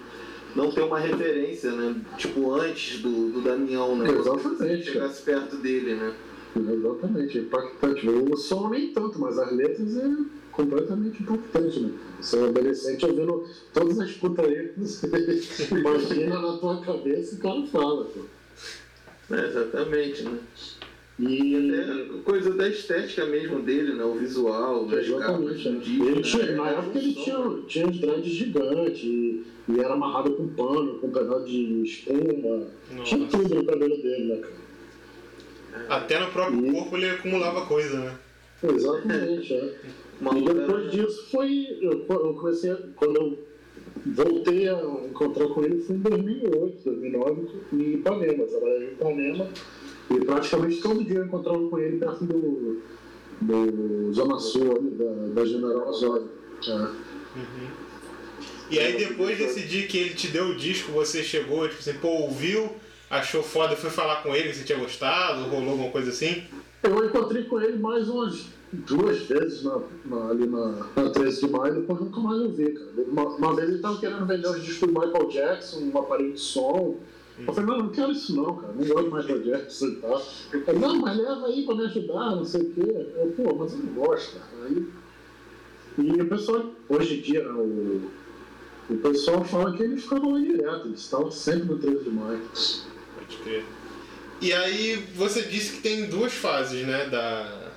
não 0.54 0.70
ter 0.70 0.82
uma 0.82 1.00
referência, 1.00 1.72
né? 1.72 1.96
Tipo, 2.18 2.54
antes 2.56 3.00
do, 3.00 3.30
do 3.30 3.42
Damião, 3.42 3.96
né? 3.96 4.10
Exatamente, 4.10 4.84
Você 4.84 4.92
chegasse 4.92 5.22
perto 5.22 5.56
dele, 5.56 5.96
né? 5.96 6.14
Exatamente, 6.74 7.38
é 7.38 7.42
impactante. 7.42 8.10
O 8.10 8.38
som 8.38 8.70
nem 8.70 8.94
tanto, 8.94 9.20
mas 9.20 9.38
as 9.38 9.52
letras 9.52 9.98
é 9.98 10.10
completamente 10.52 11.22
impactante, 11.22 11.80
né? 11.80 11.92
Você 12.20 12.38
é 12.38 12.44
adolescente 12.44 13.06
ouvindo 13.06 13.46
todas 13.74 14.00
as 14.00 14.12
putarias 14.14 14.72
que 14.72 14.80
você 14.80 15.76
imagina 15.76 16.40
na 16.40 16.58
tua 16.58 16.82
cabeça 16.82 17.36
e 17.36 17.38
o 17.38 17.42
cara 17.42 17.66
fala, 17.68 18.06
pô. 18.06 18.22
É, 19.36 19.46
exatamente, 19.46 20.24
né? 20.24 20.40
E 21.20 21.72
Até 21.82 22.20
coisa 22.24 22.54
da 22.54 22.70
estética 22.70 23.26
mesmo 23.26 23.62
dele, 23.62 23.94
né? 23.94 24.04
O 24.04 24.14
visual, 24.14 24.86
capas 24.86 25.08
Exatamente. 25.08 25.70
né? 25.70 25.80
disco, 25.80 26.06
Ele 26.06 26.22
tinha, 26.22 26.46
né? 26.46 26.56
na 26.56 26.70
época 26.70 27.00
um 27.00 27.02
ele 27.02 27.14
tinha, 27.14 27.40
né? 27.40 27.62
tinha 27.68 27.88
os 27.88 28.00
dreads 28.00 28.32
gigantes 28.32 29.04
e, 29.04 29.44
e 29.68 29.80
era 29.80 29.94
amarrado 29.96 30.32
com 30.34 30.48
pano, 30.50 31.00
com 31.00 31.10
pedaço 31.10 31.46
de 31.46 31.82
espuma. 31.84 32.68
Tinha 33.04 33.22
Nossa. 33.22 33.38
tudo 33.38 33.56
no 33.56 33.66
cabelo 33.66 33.98
dele, 33.98 34.26
né, 34.26 34.36
cara? 34.38 34.67
Até 35.90 36.20
no 36.20 36.32
próprio 36.32 36.66
E- 36.68 36.72
corpo 36.72 36.98
ele 36.98 37.10
acumulava 37.10 37.66
coisa, 37.66 38.00
né? 38.00 38.16
Exatamente, 38.64 39.54
é. 39.54 39.74
E 40.36 40.42
depois 40.54 40.92
disso 40.92 41.28
foi. 41.32 41.78
Eu, 41.82 42.06
eu 42.10 42.34
comecei. 42.34 42.72
a- 42.72 42.80
Quando 42.96 43.16
eu 43.18 43.48
voltei 44.08 44.68
a 44.70 44.82
encontrar 45.10 45.48
com 45.48 45.64
ele 45.64 45.82
foi 45.84 45.96
em 45.96 46.00
2008, 46.00 46.84
2009, 46.84 47.48
em 47.74 47.94
Ipanema. 47.96 48.44
Eu 48.44 48.48
trabalhei 48.48 48.88
em 48.90 48.92
Ipanema 48.94 49.48
e 50.10 50.26
praticamente 50.26 50.82
todo 50.82 51.04
dia 51.04 51.18
eu 51.18 51.26
encontrava 51.26 51.70
com 51.70 51.78
ele 51.80 51.98
perto 51.98 52.24
do, 52.26 52.82
do 53.42 54.14
Zona 54.14 54.40
Sul, 54.40 54.76
ali, 54.78 54.90
da, 54.92 55.42
da 55.42 55.46
General 55.46 55.88
Osório. 55.90 56.30
É. 56.68 57.08
E 58.70 58.80
aí 58.80 58.98
depois 58.98 59.38
desse 59.38 59.62
dia 59.68 59.88
que 59.88 59.98
ele 59.98 60.14
te 60.14 60.28
deu 60.28 60.48
o 60.48 60.56
disco, 60.56 60.92
você 60.92 61.24
chegou, 61.24 61.68
tipo 61.70 61.80
assim, 61.80 61.94
pô, 62.00 62.08
ouviu, 62.10 62.72
achou 63.10 63.42
foda, 63.44 63.76
foi 63.76 63.90
falar 63.90 64.22
com 64.24 64.36
ele 64.36 64.54
você 64.54 64.64
tinha 64.64 64.78
gostado, 64.80 65.44
rolou 65.50 65.72
alguma 65.72 65.92
coisa 65.92 66.10
assim? 66.10 66.44
Eu 66.84 67.06
encontrei 67.06 67.44
com 67.46 67.60
ele 67.62 67.78
mais 67.80 68.08
umas 68.10 68.46
duas 68.72 69.20
vezes 69.22 69.64
na, 69.64 69.80
na- 70.06 70.30
ali 70.30 70.46
na, 70.46 70.86
na 70.96 71.10
13 71.10 71.46
de 71.46 71.52
maio, 71.52 71.76
depois 71.76 72.00
nunca 72.02 72.20
mais 72.20 72.42
eu 72.42 72.52
vi, 72.52 72.72
cara. 72.74 72.92
Uma, 73.08 73.24
uma 73.24 73.56
vez 73.56 73.70
ele 73.70 73.80
tava 73.80 73.98
querendo 74.00 74.26
vender 74.26 74.48
os 74.48 74.64
discos 74.64 74.92
do 74.92 75.00
Michael 75.00 75.28
Jackson, 75.30 75.80
um 75.94 75.98
aparelho 75.98 76.34
de 76.34 76.40
som. 76.40 76.98
Eu 77.48 77.54
falei, 77.54 77.70
não, 77.70 77.78
não 77.84 77.90
quero 77.90 78.12
isso 78.12 78.36
não, 78.36 78.56
cara. 78.56 78.74
Não 78.74 78.86
gosto 78.88 79.10
de 79.10 79.16
Michael 79.16 79.44
Jackson 79.44 79.86
e 79.86 79.96
tal. 79.98 80.22
Ele, 80.68 80.80
não, 80.80 80.96
mas 80.98 81.18
leva 81.18 81.46
aí 81.48 81.66
pra 81.66 81.76
me 81.76 81.86
ajudar, 81.86 82.36
não 82.36 82.46
sei 82.46 82.62
o 82.62 82.74
quê. 82.74 83.08
Eu, 83.16 83.34
pô, 83.38 83.56
mas 83.56 83.74
eu 83.74 83.80
não 83.80 83.94
gosto, 83.94 84.38
cara. 84.40 84.66
Aí, 84.66 84.88
e 86.00 86.22
o 86.22 86.28
pessoal, 86.30 86.66
hoje 86.90 87.18
em 87.20 87.22
dia, 87.22 87.44
né, 87.44 87.52
o, 87.52 88.02
o 88.94 88.98
pessoal 88.98 89.44
fala 89.44 89.76
que 89.76 89.84
ele 89.84 89.98
ficava 89.98 90.28
lá 90.28 90.40
direto, 90.40 90.86
ele 90.88 90.96
estava 90.96 91.30
sempre 91.32 91.66
no 91.66 91.78
13 91.78 92.04
de 92.04 92.10
maio. 92.10 92.42
Pode 93.28 93.42
crer. 93.44 93.66
E 94.40 94.54
aí 94.54 94.96
você 95.16 95.44
disse 95.44 95.74
que 95.74 95.82
tem 95.82 96.08
duas 96.08 96.34
fases, 96.34 96.86
né, 96.86 97.10
da, 97.10 97.72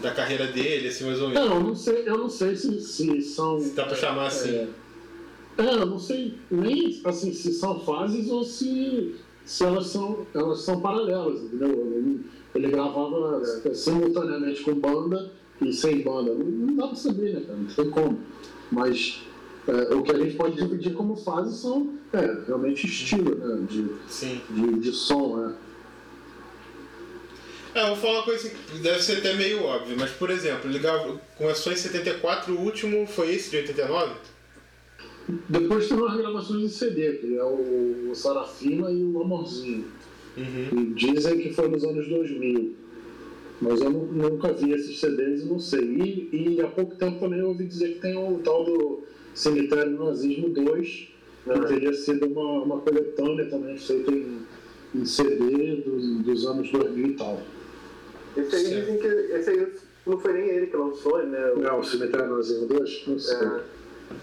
da 0.00 0.12
carreira 0.12 0.46
dele, 0.46 0.88
assim, 0.88 1.04
mais 1.04 1.20
ou 1.20 1.28
menos. 1.28 1.48
Não, 1.48 1.56
eu 1.56 1.62
não 1.62 1.74
sei, 1.74 2.02
eu 2.08 2.18
não 2.18 2.30
sei 2.30 2.56
se, 2.56 2.80
se 2.80 3.22
são. 3.22 3.60
Se 3.60 3.70
dá 3.70 3.84
pra 3.84 3.96
chamar 3.96 4.26
assim. 4.26 4.54
É, 4.54 4.68
é, 5.58 5.74
eu 5.74 5.86
não 5.86 5.98
sei 5.98 6.38
nem 6.50 7.00
assim, 7.04 7.32
se 7.32 7.52
são 7.52 7.80
fases 7.80 8.30
ou 8.30 8.44
se, 8.44 9.16
se 9.44 9.64
elas, 9.64 9.88
são, 9.88 10.24
elas 10.32 10.60
são 10.60 10.80
paralelas, 10.80 11.40
entendeu? 11.42 11.70
Ele, 11.96 12.20
ele 12.54 12.70
gravava 12.70 13.42
é, 13.64 13.74
simultaneamente 13.74 14.62
com 14.62 14.74
banda 14.74 15.32
e 15.60 15.72
sem 15.72 16.02
banda. 16.02 16.32
Não, 16.32 16.46
não 16.46 16.76
dá 16.76 16.86
pra 16.86 16.96
saber, 16.96 17.34
né, 17.34 17.40
cara? 17.40 17.58
Não 17.58 17.66
tem 17.66 17.90
como. 17.90 18.20
Mas 18.70 19.22
é, 19.68 19.94
o 19.94 20.02
que 20.02 20.12
a 20.12 20.18
gente 20.18 20.34
pode 20.36 20.56
dividir 20.56 20.94
como 20.94 21.14
fases 21.14 21.60
são 21.60 21.94
é, 22.12 22.38
realmente 22.46 22.86
estilo, 22.86 23.34
né? 23.36 23.66
De, 23.68 23.84
de, 24.50 24.78
de 24.80 24.92
som, 24.92 25.36
né? 25.36 25.54
É, 27.74 27.82
eu 27.82 27.88
vou 27.88 27.96
falar 27.96 28.14
uma 28.14 28.22
coisa 28.24 28.48
assim, 28.48 28.56
que 28.72 28.78
deve 28.78 29.02
ser 29.02 29.18
até 29.18 29.34
meio 29.34 29.62
óbvio, 29.62 29.94
mas 29.98 30.10
por 30.10 30.30
exemplo, 30.30 30.70
ele 30.70 30.80
começou 31.36 31.72
em 31.72 31.76
74, 31.76 32.52
o 32.52 32.60
último 32.60 33.06
foi 33.06 33.34
esse 33.34 33.50
de 33.50 33.58
89? 33.58 34.14
Depois 35.48 35.86
tem 35.86 35.96
umas 35.96 36.16
gravações 36.16 36.62
de 36.62 36.68
CD, 36.70 37.12
que 37.18 37.36
é 37.36 37.44
o, 37.44 38.10
o 38.10 38.14
Sarafina 38.14 38.90
e 38.90 39.04
o 39.04 39.20
Amorzinho. 39.20 39.84
Uhum. 40.36 40.80
E 40.80 40.94
dizem 40.94 41.40
que 41.40 41.52
foi 41.52 41.68
nos 41.68 41.84
anos 41.84 42.08
2000. 42.08 42.74
Mas 43.60 43.80
eu 43.80 43.90
nu- 43.90 44.12
nunca 44.12 44.52
vi 44.52 44.72
esses 44.72 44.98
CDs 44.98 45.42
e 45.42 45.46
não 45.46 45.58
sei. 45.58 45.82
E, 45.82 46.54
e 46.56 46.60
há 46.62 46.68
pouco 46.68 46.94
tempo 46.96 47.20
também 47.20 47.40
eu 47.40 47.48
ouvi 47.48 47.66
dizer 47.66 47.94
que 47.94 48.00
tem 48.00 48.16
o 48.16 48.38
tal 48.38 48.64
do 48.64 49.02
Cemitério 49.34 49.96
do 49.96 50.04
Nazismo 50.04 50.48
2, 50.50 51.08
que 51.44 51.60
teria 51.68 51.92
sido 51.94 52.26
uma, 52.26 52.62
uma 52.64 52.80
coletânea 52.80 53.46
também 53.48 53.76
feita 53.78 54.10
em, 54.10 54.42
em 54.94 55.04
CD 55.04 55.76
dos, 55.76 56.04
dos 56.24 56.46
anos 56.46 56.70
2000 56.70 57.06
e 57.06 57.12
tal. 57.14 57.40
Esse 58.36 58.56
aí 58.56 58.64
Certo. 58.66 58.80
dizem 58.80 58.98
que 58.98 59.06
esse 59.06 59.50
aí 59.50 59.72
não 60.06 60.18
foi 60.18 60.32
nem 60.32 60.48
ele 60.48 60.66
que 60.66 60.76
lançou, 60.76 61.22
né? 61.26 61.52
O- 61.52 61.60
Não, 61.60 61.80
o 61.80 61.84
Cemitério 61.84 62.28
do 62.28 62.36
Nazismo 62.36 62.66
2? 62.66 63.04
Não 63.06 63.18
sei. 63.18 63.36
É, 63.36 63.60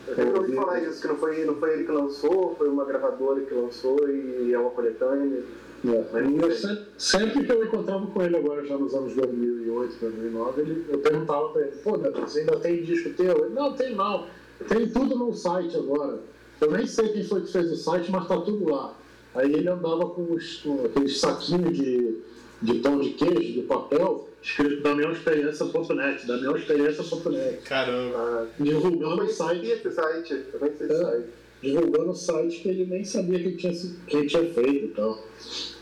eu 0.08 0.16
sempre 0.16 0.40
ouvi 0.40 0.56
falar 0.56 0.84
isso, 0.84 1.02
que 1.02 1.08
não 1.08 1.16
foi, 1.18 1.46
não 1.46 1.56
foi 1.56 1.74
ele 1.74 1.84
que 1.84 1.92
lançou, 1.92 2.56
foi 2.58 2.68
uma 2.70 2.86
gravadora 2.86 3.42
que 3.42 3.54
lançou 3.54 4.10
e 4.10 4.52
é 4.54 4.58
uma 4.60 4.72
coletânea. 4.72 5.44
É, 5.86 6.52
sempre, 6.52 6.86
sempre 6.98 7.44
que 7.46 7.52
eu 7.52 7.64
encontrava 7.64 8.08
com 8.08 8.22
ele 8.24 8.36
agora, 8.38 8.66
já 8.66 8.76
nos 8.76 8.96
anos 8.96 9.14
2008, 9.14 9.96
2009, 10.02 10.62
ele, 10.62 10.86
eu 10.90 10.98
perguntava 10.98 11.50
pra 11.50 11.62
ele, 11.62 11.72
pô, 11.84 11.96
Neto, 11.98 12.22
você 12.22 12.40
ainda 12.40 12.60
tem 12.60 12.82
disco 12.82 13.12
teu? 13.12 13.46
Ele, 13.46 13.54
não, 13.54 13.74
tem 13.74 13.94
não. 13.94 14.26
Tem 14.68 14.88
tudo 14.90 15.16
no 15.18 15.34
site 15.34 15.76
agora. 15.76 16.20
Eu 16.62 16.72
nem 16.72 16.88
sei 16.88 17.10
quem 17.10 17.24
foi 17.24 17.42
que 17.42 17.52
fez 17.52 17.72
o 17.72 17.76
site, 17.76 18.10
mas 18.12 18.28
tá 18.28 18.40
tudo 18.40 18.70
lá. 18.72 18.94
Aí 19.34 19.54
ele 19.54 19.68
andava 19.68 20.06
com, 20.10 20.34
os, 20.34 20.58
com 20.58 20.86
aqueles 20.86 21.20
saquinhos 21.20 21.78
de, 21.78 22.20
de 22.62 22.74
pão 22.80 23.00
de 23.02 23.10
queijo, 23.12 23.54
de 23.54 23.62
papel, 23.64 24.30
escrito 24.42 24.82
damiãoexperiência.net, 24.82 26.26
damiãoexperiência.net, 26.26 27.58
Caramba. 27.64 28.16
Ah, 28.18 28.48
divulgando 28.60 29.24
o 29.24 29.28
site, 29.28 29.66
esse 29.68 29.92
site, 29.92 30.32
eu 30.54 30.60
conheci 30.60 30.84
esse 30.84 30.94
É. 30.94 30.98
site. 30.98 31.26
divulgando 31.62 32.12
o 32.12 32.16
site 32.16 32.60
que 32.62 32.70
ele 32.70 32.86
nem 32.86 33.04
sabia 33.04 33.40
quem 33.40 33.58
tinha, 33.58 33.74
quem 34.08 34.26
tinha 34.28 34.54
feito 34.54 34.86
e 34.86 34.88
tal. 34.96 35.12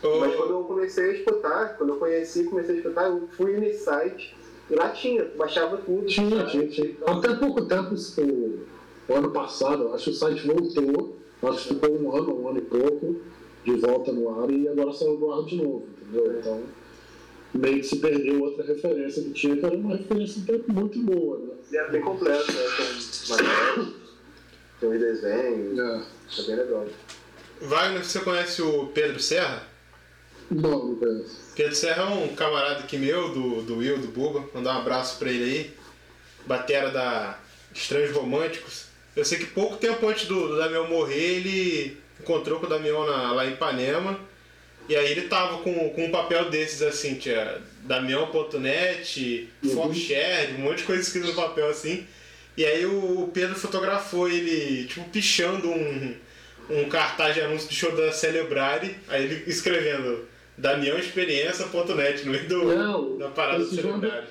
Ô, 0.02 0.18
Mas 0.20 0.34
quando 0.34 0.50
eu 0.50 0.64
comecei 0.64 1.04
a 1.04 1.12
escutar, 1.12 1.76
quando 1.78 1.90
eu 1.90 1.96
conheci, 1.96 2.44
comecei 2.44 2.74
a 2.74 2.78
escutar, 2.78 3.04
eu 3.08 3.28
fui 3.36 3.56
nesse 3.58 3.84
site 3.84 4.34
e 4.70 4.74
lá 4.74 4.88
tinha, 4.90 5.24
baixava 5.36 5.76
tudo. 5.78 6.06
Tinha, 6.06 6.38
sabe? 6.38 6.50
tinha, 6.50 6.68
tinha. 6.68 6.96
Até 7.06 7.34
pouco 7.34 7.66
tempo, 7.66 7.94
o, 8.18 8.66
o 9.08 9.14
ano 9.14 9.30
passado, 9.30 9.92
acho 9.94 10.04
que 10.04 10.10
o 10.10 10.14
site 10.14 10.46
voltou, 10.46 11.18
acho 11.42 11.68
que 11.68 11.74
ficou 11.74 11.90
um 11.90 12.16
ano, 12.16 12.42
um 12.42 12.48
ano 12.48 12.58
e 12.58 12.62
pouco, 12.62 13.16
de 13.64 13.72
volta 13.76 14.12
no 14.12 14.42
ar 14.42 14.50
e 14.50 14.68
agora 14.68 14.92
saiu 14.92 15.16
do 15.16 15.32
ar 15.32 15.44
de 15.44 15.56
novo, 15.56 15.86
entendeu? 16.02 16.38
Então, 16.38 16.62
meio 17.54 17.76
que 17.76 17.86
se 17.86 17.96
perdeu 17.96 18.42
outra 18.42 18.64
referência 18.64 19.22
que 19.22 19.32
tinha, 19.32 19.56
que 19.56 19.64
era 19.64 19.76
uma 19.76 19.96
referência 19.96 20.42
muito 20.68 20.98
boa, 21.00 21.38
né? 21.38 21.54
E 21.70 21.76
é 21.76 21.90
bem 21.90 22.00
completo, 22.02 22.52
né? 22.52 23.92
Tem 24.80 24.88
uns 24.88 24.98
desenhos, 24.98 25.78
É. 25.78 26.02
é 26.40 26.46
bem 26.46 26.56
legal. 26.56 26.86
Wagner, 27.62 28.04
você 28.04 28.20
conhece 28.20 28.60
o 28.62 28.86
Pedro 28.88 29.20
Serra? 29.20 29.66
Não, 30.50 30.88
não 30.88 30.96
conheço. 30.96 31.43
Pedro 31.54 31.74
Serra 31.74 32.02
é 32.02 32.06
um 32.06 32.34
camarada 32.34 32.80
aqui 32.80 32.96
meu, 32.98 33.28
do, 33.32 33.62
do 33.62 33.76
Will, 33.78 33.98
do 33.98 34.08
Buba. 34.08 34.44
Mandar 34.54 34.74
um 34.76 34.80
abraço 34.80 35.18
pra 35.18 35.30
ele 35.30 35.44
aí. 35.44 35.70
Batera 36.46 36.90
da 36.90 37.38
Estranhos 37.74 38.12
Românticos. 38.14 38.86
Eu 39.16 39.24
sei 39.24 39.38
que 39.38 39.46
pouco 39.46 39.76
tempo 39.76 40.06
antes 40.08 40.26
do, 40.26 40.48
do 40.48 40.56
Damião 40.58 40.88
morrer, 40.88 41.36
ele 41.36 41.96
encontrou 42.20 42.58
com 42.58 42.66
o 42.66 42.68
Damião 42.68 43.06
na- 43.06 43.32
lá 43.32 43.46
em 43.46 43.52
Ipanema. 43.52 44.18
E 44.88 44.96
aí 44.96 45.10
ele 45.12 45.22
tava 45.28 45.58
com, 45.58 45.90
com 45.90 46.04
um 46.06 46.10
papel 46.10 46.50
desses 46.50 46.82
assim, 46.82 47.14
tinha 47.14 47.58
Damião.net, 47.82 49.48
Forshare, 49.72 50.54
um 50.58 50.62
monte 50.62 50.78
de 50.78 50.84
coisa 50.84 51.02
escrita 51.02 51.28
no 51.28 51.34
papel 51.34 51.68
assim. 51.68 52.06
E 52.56 52.64
aí 52.64 52.84
o 52.86 53.30
Pedro 53.32 53.54
fotografou 53.56 54.28
ele, 54.28 54.84
tipo, 54.86 55.04
pichando 55.08 55.68
um, 55.68 56.14
um 56.70 56.88
cartaz 56.88 57.34
de 57.34 57.40
anúncio 57.40 57.68
do 57.68 57.74
show 57.74 57.92
da 57.96 58.12
Celebrare, 58.12 58.96
aí 59.08 59.24
ele 59.24 59.44
escrevendo 59.46 60.28
damiãoexperiência.net 60.58 62.24
no 62.24 62.32
meio 62.32 62.48
do, 62.48 62.72
É, 62.72 62.96
o- 62.96 63.16
da 63.18 63.28
parada 63.28 63.64
do 63.64 63.74
Celebrare. 63.74 64.26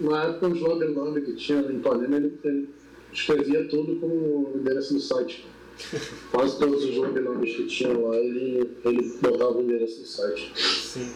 Na 0.00 0.24
época, 0.24 0.48
o 0.48 0.54
João 0.56 0.78
Delano 0.78 1.20
que 1.20 1.34
tinha 1.34 1.60
em 1.60 1.76
Ipanema, 1.76 2.16
ele, 2.16 2.38
ele 2.44 2.68
escrevia 3.12 3.64
tudo 3.68 3.96
com 3.96 4.06
o 4.06 4.52
endereço 4.56 4.94
do 4.94 5.00
site. 5.00 5.46
Quase 6.30 6.58
todos 6.58 6.84
os 6.84 7.12
Delanos 7.12 7.50
que 7.50 7.66
tinham 7.66 8.08
lá, 8.08 8.16
ele, 8.16 8.76
ele 8.84 9.18
botava 9.20 9.52
o 9.52 9.62
endereço 9.62 10.00
do 10.00 10.06
site. 10.06 10.52
Sim. 10.56 11.12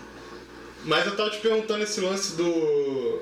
Mas 0.85 1.07
eu 1.07 1.17
tava 1.17 1.31
te 1.31 1.39
perguntando 1.39 1.83
esse 1.83 2.01
lance 2.01 2.37
do. 2.37 3.21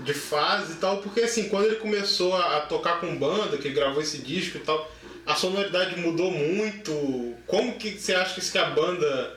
de 0.00 0.12
fase 0.14 0.72
e 0.72 0.76
tal, 0.76 0.98
porque 0.98 1.20
assim, 1.20 1.48
quando 1.48 1.66
ele 1.66 1.76
começou 1.76 2.34
a, 2.34 2.56
a 2.56 2.60
tocar 2.62 3.00
com 3.00 3.16
banda, 3.16 3.56
que 3.58 3.68
ele 3.68 3.74
gravou 3.74 4.02
esse 4.02 4.18
disco 4.18 4.58
e 4.58 4.60
tal, 4.60 4.90
a 5.24 5.34
sonoridade 5.36 6.00
mudou 6.00 6.30
muito. 6.32 7.34
Como 7.46 7.76
que 7.78 7.92
você 7.92 8.12
acha 8.14 8.40
que 8.40 8.58
a 8.58 8.70
banda, 8.70 9.36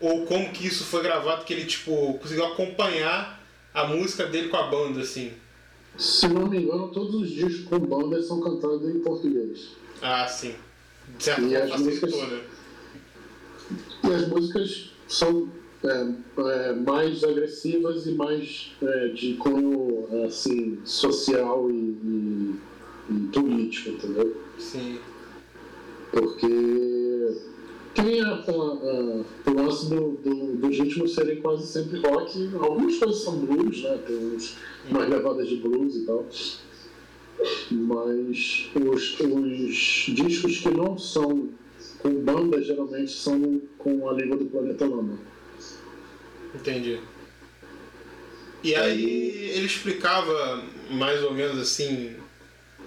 ou 0.00 0.24
como 0.26 0.50
que 0.52 0.66
isso 0.66 0.84
foi 0.84 1.02
gravado, 1.02 1.44
que 1.44 1.52
ele 1.52 1.64
tipo, 1.66 2.14
conseguiu 2.14 2.46
acompanhar 2.46 3.40
a 3.74 3.86
música 3.86 4.26
dele 4.26 4.48
com 4.48 4.56
a 4.56 4.64
banda, 4.68 5.00
assim? 5.00 5.32
Se 5.98 6.26
não 6.28 6.46
me 6.48 6.62
engano, 6.62 6.88
todos 6.88 7.14
os 7.14 7.30
discos 7.30 7.64
com 7.66 7.78
banda 7.80 8.22
são 8.22 8.40
cantados 8.40 8.88
em 8.88 9.00
português. 9.00 9.68
Ah, 10.00 10.26
sim. 10.26 10.54
De 11.18 11.24
certa 11.24 11.42
E 11.42 11.68
forma 11.68 11.78
músicas- 11.78 12.14
né? 12.30 12.40
E 14.04 14.12
as 14.14 14.28
músicas 14.28 14.90
são 15.06 15.48
é, 15.84 16.06
é, 16.68 16.72
mais 16.74 17.22
agressivas 17.24 18.06
e 18.06 18.12
mais 18.12 18.72
é, 18.82 19.08
de 19.08 19.34
cunho 19.34 20.08
assim, 20.26 20.78
social 20.84 21.70
e, 21.70 21.74
e- 21.74 22.54
e 23.10 23.14
político, 23.32 23.90
entendeu? 23.90 24.40
Sim. 24.58 24.98
Porque 26.12 27.36
tem 27.94 28.20
a, 28.22 28.28
a- 28.28 28.34
a- 28.34 29.50
o 29.50 29.54
lance 29.54 29.88
do, 29.88 30.12
do, 30.22 30.56
dos 30.56 30.78
ritmos 30.78 31.14
serem 31.14 31.40
quase 31.40 31.66
sempre 31.66 31.98
rock. 32.00 32.50
Algumas 32.60 32.96
coisas 32.98 33.22
são 33.22 33.38
blues, 33.38 33.82
né? 33.82 33.98
Tem 34.06 34.16
uns, 34.16 34.56
umas 34.90 35.08
levadas 35.08 35.48
de 35.48 35.56
blues 35.56 35.96
e 35.96 36.06
tal. 36.06 36.26
Mas 37.70 38.68
os, 38.74 39.20
os 39.20 40.14
discos 40.14 40.58
que 40.58 40.70
não 40.70 40.98
são 40.98 41.48
com 41.98 42.10
banda 42.22 42.62
geralmente 42.62 43.12
são 43.12 43.60
com 43.78 44.08
a 44.08 44.12
língua 44.12 44.36
do 44.36 44.46
Planeta 44.46 44.86
Lama. 44.86 45.18
Entendi. 46.54 46.98
E 48.62 48.74
aí 48.74 49.04
ele 49.54 49.66
explicava 49.66 50.62
mais 50.90 51.22
ou 51.22 51.32
menos 51.32 51.58
assim 51.58 52.14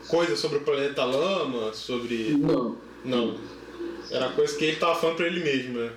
coisas 0.08 0.38
sobre 0.40 0.60
o 0.60 0.62
planeta 0.62 1.04
Lama, 1.04 1.74
sobre. 1.74 2.36
Não. 2.38 2.78
Não. 3.04 3.36
Era 4.12 4.30
coisa 4.30 4.58
que 4.58 4.66
ele 4.66 4.78
tava 4.78 4.96
falando 5.00 5.18
pra 5.18 5.28
ele 5.28 5.40
mesmo, 5.44 5.80
né? 5.80 5.92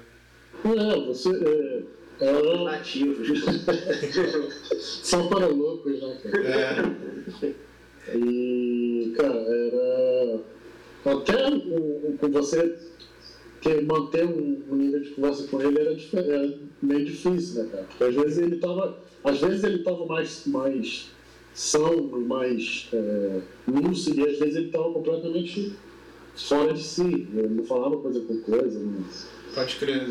É, 0.65 1.01
você. 1.07 1.29
É, 1.31 2.27
é, 2.29 2.65
Nativos. 2.65 3.29
são 5.03 5.29
para 5.29 5.47
loucos, 5.47 6.01
né, 6.01 6.19
cara? 6.23 6.97
É. 7.43 8.17
E, 8.17 9.13
cara, 9.17 9.35
era. 9.35 10.41
Até 11.05 11.49
o, 11.49 11.57
o- 12.13 12.17
com 12.19 12.31
você 12.31 12.79
ter, 13.63 13.85
manter 13.85 14.25
um, 14.25 14.63
um 14.71 14.75
nível 14.77 15.01
de 15.01 15.11
conversa 15.11 15.47
com 15.49 15.61
ele 15.61 15.79
era, 15.79 15.97
era 16.15 16.59
meio 16.83 17.05
difícil, 17.05 17.63
né, 17.65 17.69
cara? 17.71 17.85
Porque 17.85 18.05
às 18.05 18.15
vezes 18.15 18.39
ele 18.39 18.57
tava. 18.57 18.99
Às 19.25 19.41
vezes 19.41 19.65
ele 19.65 19.79
tava 19.83 20.07
mais, 20.07 20.47
mais 20.47 21.11
são 21.53 22.03
mais 22.09 22.89
é, 22.93 23.41
lúcido, 23.67 24.21
e 24.21 24.29
às 24.31 24.39
vezes 24.39 24.57
ele 24.57 24.69
tava 24.69 24.93
completamente 24.93 25.73
fora 26.37 26.73
de 26.73 26.83
si. 26.83 27.29
Ele 27.35 27.49
não 27.49 27.65
falava 27.65 27.97
coisa 27.99 28.21
com 28.21 28.41
coisa. 28.41 28.79
Não, 28.79 29.05
Pode 29.55 29.77
crer. 29.77 30.07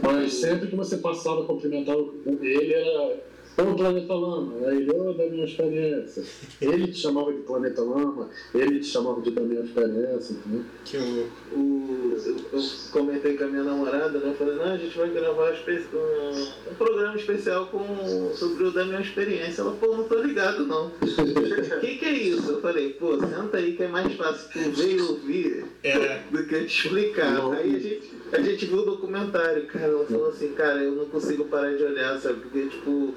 mas 0.00 0.34
sempre 0.34 0.68
que 0.68 0.76
você 0.76 0.96
passava 0.98 1.44
cumprimentava 1.44 2.06
ele, 2.40 2.72
era 2.72 3.20
Ô 3.56 3.74
Planeta 3.74 4.14
Lama, 4.14 4.54
aí 4.68 4.76
ele, 4.78 4.90
ô 4.92 5.12
da 5.12 5.26
minha 5.26 5.44
experiência. 5.44 6.22
Ele 6.62 6.86
te 6.88 6.98
chamava 6.98 7.32
de 7.32 7.40
Planeta 7.40 7.82
Lama, 7.82 8.30
ele 8.54 8.80
te 8.80 8.86
chamava 8.86 9.20
de 9.20 9.30
da 9.30 9.42
minha 9.42 9.60
experiência, 9.62 10.32
entendeu? 10.34 10.64
Que 10.84 10.96
o. 10.96 11.28
o, 11.52 12.16
eu, 12.24 12.36
eu 12.52 12.62
comentei 12.92 13.36
com 13.36 13.44
a 13.44 13.46
minha 13.48 13.62
namorada, 13.64 14.18
né? 14.18 14.30
Eu 14.30 14.34
falei, 14.34 14.54
não, 14.54 14.64
a 14.64 14.76
gente 14.76 14.96
vai 14.96 15.10
gravar 15.10 15.52
um, 15.52 16.70
um 16.70 16.74
programa 16.74 17.16
especial 17.16 17.66
com, 17.66 18.32
sobre 18.34 18.64
o 18.64 18.70
da 18.70 18.84
minha 18.84 19.00
experiência. 19.00 19.62
Ela, 19.62 19.72
pô, 19.72 19.96
não 19.96 20.04
tô 20.04 20.22
ligado 20.22 20.66
não. 20.66 20.86
O 20.86 21.80
que, 21.80 21.96
que 21.96 22.04
é 22.04 22.12
isso? 22.12 22.50
Eu 22.52 22.60
falei, 22.60 22.90
pô, 22.94 23.18
senta 23.18 23.56
aí 23.58 23.76
que 23.76 23.82
é 23.82 23.88
mais 23.88 24.12
fácil 24.14 24.48
tu 24.52 24.70
ver 24.70 24.96
e 24.96 25.00
ouvir 25.02 25.64
É. 25.82 26.22
do 26.30 26.44
que 26.46 26.64
te 26.64 26.84
explicar. 26.86 27.34
Não. 27.34 27.52
Aí 27.52 27.74
a 27.74 27.78
gente, 27.78 28.10
a 28.32 28.40
gente 28.40 28.66
viu 28.66 28.78
o 28.78 28.84
documentário, 28.84 29.66
cara, 29.66 29.86
ela 29.86 30.04
falou 30.04 30.28
assim, 30.28 30.52
cara, 30.52 30.82
eu 30.82 30.92
não 30.92 31.06
consigo 31.06 31.44
parar 31.44 31.76
de 31.76 31.82
olhar, 31.82 32.18
sabe? 32.18 32.40
Porque, 32.40 32.66
tipo, 32.68 33.14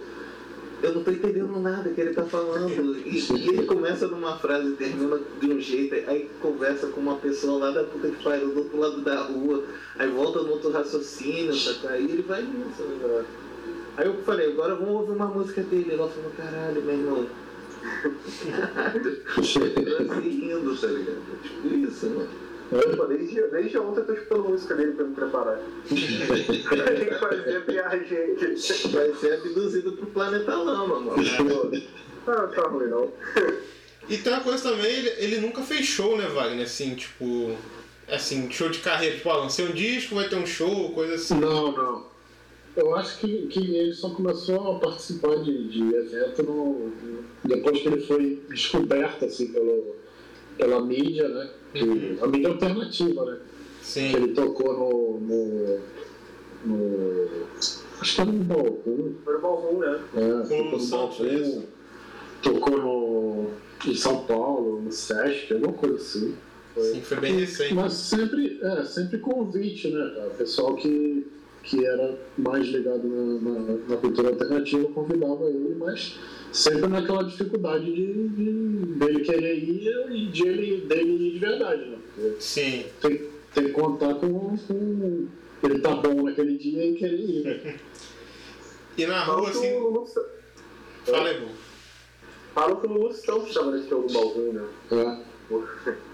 eu 0.83 0.93
não 0.93 1.03
tô 1.03 1.11
entendendo 1.11 1.59
nada 1.61 1.89
que 1.89 2.01
ele 2.01 2.13
tá 2.13 2.23
falando. 2.25 2.97
E, 3.07 3.17
e 3.17 3.47
ele 3.47 3.65
começa 3.65 4.05
numa 4.07 4.37
frase 4.37 4.69
e 4.69 4.75
termina 4.75 5.17
de 5.39 5.51
um 5.51 5.59
jeito, 5.59 5.95
aí 6.09 6.29
conversa 6.41 6.87
com 6.87 6.99
uma 6.99 7.15
pessoa 7.15 7.65
lá 7.65 7.71
da 7.71 7.85
puta 7.85 8.09
que 8.09 8.21
pariu 8.21 8.53
do 8.53 8.59
outro 8.59 8.77
lado 8.77 9.01
da 9.01 9.21
rua, 9.21 9.63
aí 9.97 10.09
volta 10.09 10.41
no 10.41 10.51
outro 10.51 10.71
raciocínio, 10.71 11.55
saca? 11.55 11.93
Aí 11.93 12.03
ele 12.03 12.21
vai 12.21 12.41
nisso, 12.41 12.83
né? 12.83 13.25
Aí 13.95 14.07
eu 14.07 14.21
falei, 14.23 14.51
agora 14.51 14.75
vamos 14.75 14.93
ouvir 14.93 15.11
uma 15.13 15.27
música 15.27 15.61
dele. 15.61 15.93
Ela 15.93 16.09
falou, 16.09 16.31
caralho, 16.35 16.81
meu 16.81 16.95
irmão. 16.95 17.27
Caralho. 18.73 19.21
Eu 19.37 19.41
assim 19.41 20.29
rindo, 20.29 20.75
tá 20.75 20.87
ligado? 20.87 21.41
Tipo 21.43 21.67
isso, 21.67 22.07
mano. 22.07 22.42
Pô, 22.97 23.05
desde, 23.05 23.41
desde 23.49 23.77
ontem 23.77 23.99
eu 23.99 24.05
tô 24.05 24.13
escutando 24.13 24.49
música 24.49 24.75
dele 24.75 24.93
pra 24.93 25.05
me 25.05 25.15
preparar. 25.15 25.59
Tem 25.87 25.95
que 25.97 27.15
fazer 27.15 27.65
viagem 27.65 28.17
aqui. 28.17 28.87
Vai 28.89 29.13
ser 29.15 29.33
abduzido 29.33 29.91
pro 29.93 30.07
planeta 30.07 30.55
Lama, 30.55 30.99
mano. 30.99 31.23
Ah, 32.25 32.47
tá 32.47 32.61
ruim 32.69 32.87
não. 32.87 33.11
E 34.09 34.17
tem 34.17 34.33
uma 34.33 34.41
coisa 34.41 34.69
também, 34.69 34.91
ele, 34.91 35.09
ele 35.17 35.37
nunca 35.39 35.61
fez 35.61 35.85
show, 35.85 36.17
né, 36.17 36.27
Wagner? 36.27 36.65
Assim, 36.65 36.95
tipo. 36.95 37.55
Assim, 38.09 38.49
show 38.51 38.69
de 38.69 38.79
carreira. 38.79 39.15
Tipo, 39.15 39.29
ah, 39.29 39.37
lancei 39.37 39.65
um 39.65 39.71
disco, 39.71 40.15
vai 40.15 40.27
ter 40.27 40.35
um 40.35 40.45
show, 40.45 40.91
coisa 40.91 41.15
assim. 41.15 41.39
Não, 41.39 41.71
não. 41.71 42.13
Eu 42.75 42.95
acho 42.95 43.19
que, 43.19 43.47
que 43.47 43.75
ele 43.75 43.93
só 43.93 44.09
começou 44.09 44.75
a 44.75 44.79
participar 44.79 45.35
de, 45.37 45.67
de 45.67 45.93
evento 45.93 46.43
no, 46.43 46.91
depois 47.43 47.79
que 47.79 47.87
ele 47.87 48.01
foi 48.01 48.41
descoberto 48.49 49.25
assim, 49.25 49.51
pelo, 49.51 49.95
pela 50.57 50.81
mídia, 50.81 51.27
né? 51.27 51.49
Que- 51.73 52.17
A 52.21 52.27
mídia 52.27 52.49
alternativa, 52.49 53.25
né? 53.25 53.37
Que 53.79 53.85
Sim. 53.85 54.15
ele 54.15 54.27
tocou 54.29 54.73
no. 54.73 55.19
no, 55.19 55.79
no 56.65 57.29
acho 57.99 58.15
que 58.15 58.21
era 58.21 58.31
no 58.31 58.43
Balcão. 58.43 59.13
Foi 59.25 59.33
no 59.33 59.41
Balrum, 59.41 59.79
né? 59.79 59.99
É, 60.15 60.19
Com 60.47 60.61
o 60.75 60.79
tocou 60.79 61.25
no 61.25 61.33
isso. 61.33 61.63
Tocou 62.41 62.77
no, 62.77 63.49
em 63.89 63.95
São 63.95 64.25
Paulo, 64.25 64.81
no 64.81 64.91
Sesc, 64.91 65.53
alguma 65.53 65.73
coisa 65.73 65.95
assim. 65.95 66.35
Sim, 66.77 67.01
foi 67.01 67.17
bem 67.17 67.39
recente. 67.39 67.73
Mas 67.73 67.93
sempre, 67.93 68.59
é, 68.61 68.83
sempre 68.83 69.19
convite, 69.19 69.89
né, 69.89 70.11
cara? 70.15 70.27
O 70.27 70.31
pessoal 70.35 70.75
que, 70.75 71.27
que 71.63 71.85
era 71.85 72.17
mais 72.37 72.65
ligado 72.67 73.07
na, 73.07 73.49
na, 73.51 73.77
na 73.89 73.97
cultura 73.97 74.29
alternativa 74.29 74.87
convidava 74.89 75.45
ele, 75.49 75.75
mas 75.77 76.17
sempre 76.53 76.87
naquela 76.87 77.23
dificuldade 77.23 77.85
de, 77.85 78.29
de 78.29 78.51
dele 78.99 79.19
querer 79.21 79.57
ir 79.57 80.11
e 80.11 80.27
de 80.27 80.47
ele, 80.47 80.81
dele 80.85 81.27
ir 81.27 81.31
de 81.33 81.39
verdade, 81.39 81.85
né? 81.85 81.97
Porque 82.15 82.35
Sim. 82.39 82.85
tem, 83.01 83.29
tem 83.53 83.63
que 83.65 83.71
contar 83.71 84.13
com, 84.15 84.55
com 84.57 85.27
ele 85.63 85.79
tá 85.79 85.95
bom 85.95 86.23
naquele 86.23 86.57
dia 86.57 86.85
e 86.85 86.95
querer 86.95 87.19
ir. 87.19 87.43
né? 87.43 87.75
E 88.95 89.07
na 89.07 89.23
rua, 89.23 89.49
que 89.49 89.57
assim. 89.57 89.73
Fala 91.03 91.29
aí, 91.29 91.47
falam 92.53 92.75
que 92.79 92.85
o 92.85 93.09
estava 93.09 93.71
nesse 93.71 93.89
show 93.89 94.05
do 94.05 94.13
Balrum, 94.13 94.53
né? 94.53 94.67
É. 94.91 95.93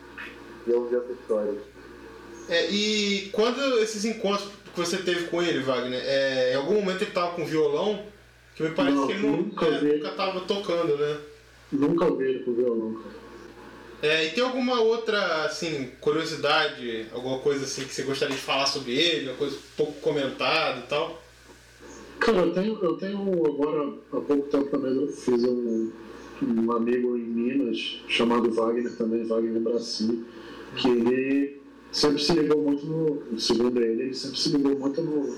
E 0.68 0.72
eu 0.72 0.82
ouvi 0.82 0.96
essa 0.96 1.12
história. 1.12 1.54
É, 2.50 2.70
e 2.70 3.30
quando 3.32 3.80
esses 3.80 4.06
encontros 4.06 4.50
que 4.74 4.80
você 4.80 4.98
teve 4.98 5.28
com 5.28 5.42
ele, 5.42 5.60
Wagner, 5.60 6.02
é, 6.04 6.54
em 6.54 6.56
algum 6.56 6.76
momento 6.76 7.02
ele 7.02 7.12
tava 7.12 7.34
com 7.36 7.46
violão, 7.46 8.04
que 8.60 8.64
me 8.64 8.76
parece 8.76 8.96
Não, 8.98 9.08
que 9.08 9.14
ele 9.14 9.28
nunca 9.28 9.66
é, 9.68 9.80
vi. 9.80 9.94
nunca 9.94 10.10
tava 10.12 10.42
tocando, 10.42 10.98
né? 10.98 11.18
Nunca 11.72 12.12
vi 12.14 12.24
ele 12.26 12.40
com 12.44 12.54
violão, 12.54 12.94
cara. 12.96 13.16
É, 14.02 14.26
e 14.28 14.30
tem 14.32 14.44
alguma 14.44 14.80
outra, 14.82 15.46
assim, 15.46 15.92
curiosidade, 16.02 17.06
alguma 17.14 17.40
coisa 17.40 17.64
assim 17.66 17.84
que 17.86 17.94
você 17.94 18.04
gostaria 18.04 18.36
de 18.36 18.42
falar 18.42 18.66
sobre 18.66 18.94
ele, 18.98 19.30
uma 19.30 19.38
coisa 19.38 19.58
pouco 19.78 19.94
comentada 20.02 20.80
e 20.80 20.84
tal? 20.84 21.22
Cara, 22.20 22.38
eu 22.40 22.54
tenho, 22.54 22.80
eu 22.84 22.98
tenho 22.98 23.46
agora, 23.46 23.94
há 24.12 24.22
pouco 24.22 24.50
tempo 24.50 24.66
também, 24.70 24.94
eu 24.94 25.08
fiz 25.08 25.42
um, 25.44 25.90
um 26.42 26.72
amigo 26.74 27.16
em 27.18 27.22
Minas, 27.24 28.02
chamado 28.10 28.52
Wagner 28.52 28.92
também, 28.98 29.26
Wagner 29.26 29.62
Brasil, 29.62 30.26
que 30.76 30.88
ele 30.90 31.62
sempre 31.92 32.22
se 32.22 32.34
ligou 32.34 32.62
muito 32.62 32.86
no, 32.86 33.40
segundo 33.40 33.82
ele, 33.82 34.04
ele 34.04 34.14
sempre 34.14 34.38
se 34.38 34.50
ligou 34.50 34.78
muito 34.80 35.02
no, 35.02 35.36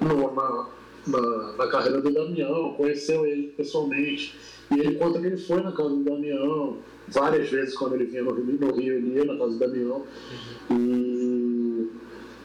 no- 0.00 0.34
na, 0.34 0.66
na, 1.06 1.52
na 1.52 1.66
carreira 1.68 2.00
do 2.00 2.12
Damião, 2.12 2.74
conheceu 2.74 3.26
ele 3.26 3.48
pessoalmente, 3.56 4.34
e 4.70 4.80
ele 4.80 4.96
conta 4.96 5.20
que 5.20 5.26
ele 5.26 5.36
foi 5.36 5.62
na 5.62 5.72
casa 5.72 5.90
do 5.90 6.02
Damião, 6.02 6.78
várias 7.08 7.48
vezes 7.48 7.76
quando 7.76 7.94
ele 7.94 8.06
vinha 8.06 8.22
no 8.22 8.32
Rio, 8.32 8.58
no 8.58 8.72
Rio 8.72 8.94
ele 8.94 9.16
ia 9.16 9.24
na 9.24 9.36
casa 9.36 9.52
do 9.52 9.58
Damião, 9.58 10.02
e 10.70 11.88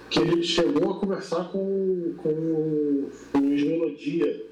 que 0.09 0.19
ele 0.19 0.43
chegou 0.43 0.91
a 0.91 0.99
conversar 0.99 1.51
com, 1.51 2.13
com 2.17 2.29
o 2.29 3.09
Luiz 3.33 3.63
Melodia. 3.63 4.45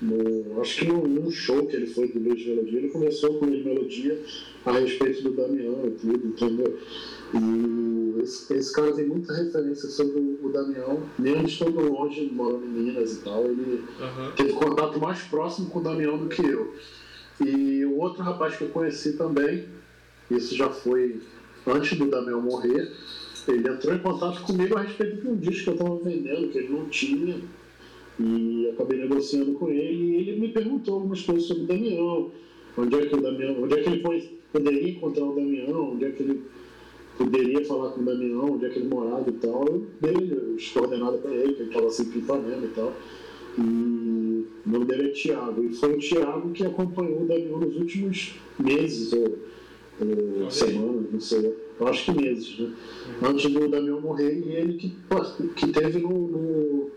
No, 0.00 0.60
acho 0.60 0.80
que 0.80 0.88
num, 0.88 1.06
num 1.06 1.30
show 1.30 1.64
que 1.66 1.76
ele 1.76 1.86
foi 1.86 2.08
do 2.08 2.18
Luiz 2.18 2.44
Melodia, 2.46 2.78
ele 2.78 2.88
conversou 2.88 3.38
com 3.38 3.46
o 3.46 3.48
Luiz 3.48 3.64
Melodia 3.64 4.20
a 4.66 4.72
respeito 4.72 5.22
do 5.22 5.30
Damião 5.30 5.86
e 5.86 5.90
tudo, 5.92 6.26
entendeu? 6.26 6.78
E 7.34 8.20
esse, 8.22 8.52
esse 8.54 8.72
cara 8.72 8.92
tem 8.92 9.06
muita 9.06 9.32
referência 9.32 9.88
sobre 9.88 10.20
o, 10.20 10.46
o 10.46 10.50
Damião, 10.50 11.08
mesmo 11.18 11.46
estando 11.46 11.80
longe, 11.80 12.30
morando 12.32 12.64
em 12.66 12.68
Minas 12.68 13.14
e 13.14 13.24
tal, 13.24 13.46
ele 13.46 13.84
Aham. 14.00 14.32
teve 14.36 14.52
contato 14.52 15.00
mais 15.00 15.22
próximo 15.22 15.70
com 15.70 15.78
o 15.78 15.82
Damião 15.82 16.18
do 16.18 16.28
que 16.28 16.44
eu. 16.44 16.74
E 17.44 17.84
o 17.84 17.98
outro 17.98 18.22
rapaz 18.22 18.56
que 18.56 18.64
eu 18.64 18.68
conheci 18.68 19.14
também, 19.14 19.64
isso 20.30 20.54
já 20.54 20.68
foi 20.68 21.20
antes 21.66 21.98
do 21.98 22.06
Damião 22.06 22.42
morrer, 22.42 22.92
ele 23.48 23.68
entrou 23.68 23.94
em 23.94 23.98
contato 23.98 24.42
comigo 24.42 24.76
a 24.76 24.82
respeito 24.82 25.22
de 25.22 25.28
um 25.28 25.36
disco 25.36 25.64
que 25.64 25.70
eu 25.70 25.74
estava 25.74 25.96
vendendo, 25.96 26.48
que 26.48 26.58
ele 26.58 26.68
não 26.68 26.88
tinha, 26.88 27.40
e 28.20 28.68
acabei 28.72 29.00
negociando 29.00 29.52
com 29.54 29.68
ele, 29.68 30.04
e 30.04 30.16
ele 30.16 30.40
me 30.40 30.48
perguntou 30.48 30.94
algumas 30.94 31.22
coisas 31.22 31.44
sobre 31.44 31.64
o 31.64 31.66
Damião, 31.66 32.30
onde 32.76 32.94
é 32.94 33.06
que 33.06 33.14
o 33.14 33.20
Damião, 33.20 33.62
onde 33.62 33.74
é 33.74 33.82
que 33.82 33.88
ele 33.88 34.02
foi, 34.02 34.38
poderia 34.52 34.90
encontrar 34.90 35.24
o 35.24 35.34
Damião, 35.34 35.92
onde 35.94 36.04
é 36.04 36.10
que 36.10 36.22
ele 36.22 36.44
poderia 37.22 37.64
falar 37.64 37.90
com 37.90 38.00
o 38.00 38.04
Damião, 38.04 38.54
onde 38.54 38.66
é 38.66 38.68
que 38.68 38.78
ele 38.80 38.88
morava 38.88 39.28
e 39.28 39.32
tal. 39.32 39.64
Eu 39.66 39.86
dei 40.00 40.56
as 40.56 40.68
coordenadas 40.68 41.20
para 41.20 41.32
ele, 41.32 41.54
que 41.54 41.62
ele 41.62 41.68
estava 41.70 41.90
sempre 41.90 42.18
em 42.18 42.22
Ipanema 42.22 42.64
e 42.64 42.68
tal. 42.68 42.92
E 43.58 43.60
o 44.66 44.70
nome 44.70 44.84
dele 44.86 45.08
é 45.08 45.12
Tiago. 45.12 45.62
E 45.62 45.74
foi 45.74 45.94
o 45.94 45.98
Tiago 45.98 46.50
que 46.50 46.64
acompanhou 46.64 47.22
o 47.22 47.26
Damião 47.26 47.58
nos 47.60 47.76
últimos 47.76 48.34
meses, 48.58 49.12
ou, 49.12 49.38
ou 50.42 50.50
semanas, 50.50 51.12
não 51.12 51.20
sei. 51.20 51.54
Eu 51.78 51.88
acho 51.88 52.04
que 52.04 52.22
meses, 52.22 52.58
né? 52.58 52.72
Antes 53.22 53.50
do 53.50 53.68
Damião 53.68 54.00
morrer, 54.00 54.38
e 54.38 54.52
ele 54.52 54.74
que, 54.74 54.96
que 55.56 55.66
teve 55.68 56.00
no, 56.00 56.08
no, 56.08 56.90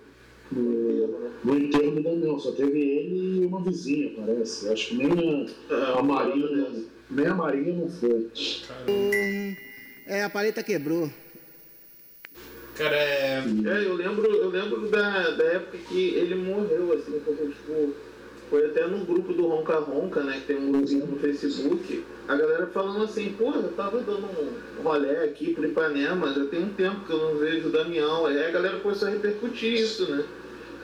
no, 0.51 1.07
no 1.43 1.57
enterro 1.57 1.95
do 1.95 2.03
Damião. 2.03 2.39
Só 2.39 2.51
teve 2.51 2.80
ele 2.80 3.43
e 3.43 3.45
uma 3.45 3.61
vizinha, 3.61 4.11
parece. 4.15 4.69
Acho 4.69 4.89
que 4.89 4.95
nem 4.95 5.47
a, 5.69 5.99
a 5.99 6.03
Marinha, 6.03 6.71
nem 7.11 7.28
a 7.28 7.36
Marinha 7.36 7.73
não 7.73 7.89
foi. 7.89 8.28
É, 10.07 10.23
a 10.23 10.29
paleta 10.29 10.61
quebrou. 10.61 11.09
Cara, 12.75 12.95
é. 12.95 13.43
É, 13.65 13.85
eu 13.85 13.93
lembro, 13.93 14.25
eu 14.35 14.49
lembro 14.49 14.87
da, 14.89 15.31
da 15.31 15.43
época 15.45 15.77
que 15.89 16.15
ele 16.15 16.35
morreu, 16.35 16.93
assim, 16.93 17.19
porque, 17.23 17.45
tipo, 17.45 17.93
foi 18.49 18.65
até 18.65 18.85
no 18.85 19.03
grupo 19.05 19.33
do 19.33 19.47
Ronca 19.47 19.79
Ronca, 19.79 20.21
né, 20.21 20.39
que 20.41 20.47
tem 20.47 20.57
um 20.57 20.71
grupinho 20.71 21.07
no 21.07 21.17
Facebook, 21.17 22.03
a 22.27 22.35
galera 22.35 22.67
falando 22.67 23.03
assim, 23.05 23.33
pô, 23.37 23.51
eu 23.51 23.71
tava 23.73 24.01
dando 24.01 24.27
um 24.77 24.83
rolé 24.83 25.23
aqui 25.23 25.53
pro 25.53 25.65
Ipanema, 25.65 26.33
já 26.33 26.45
tem 26.45 26.63
um 26.63 26.73
tempo 26.73 27.05
que 27.05 27.11
eu 27.11 27.17
não 27.17 27.37
vejo 27.37 27.69
o 27.69 27.71
Damião, 27.71 28.25
aí 28.25 28.45
a 28.45 28.51
galera 28.51 28.79
começou 28.79 29.07
a 29.07 29.11
repercutir 29.11 29.73
isso, 29.73 30.11
né. 30.11 30.23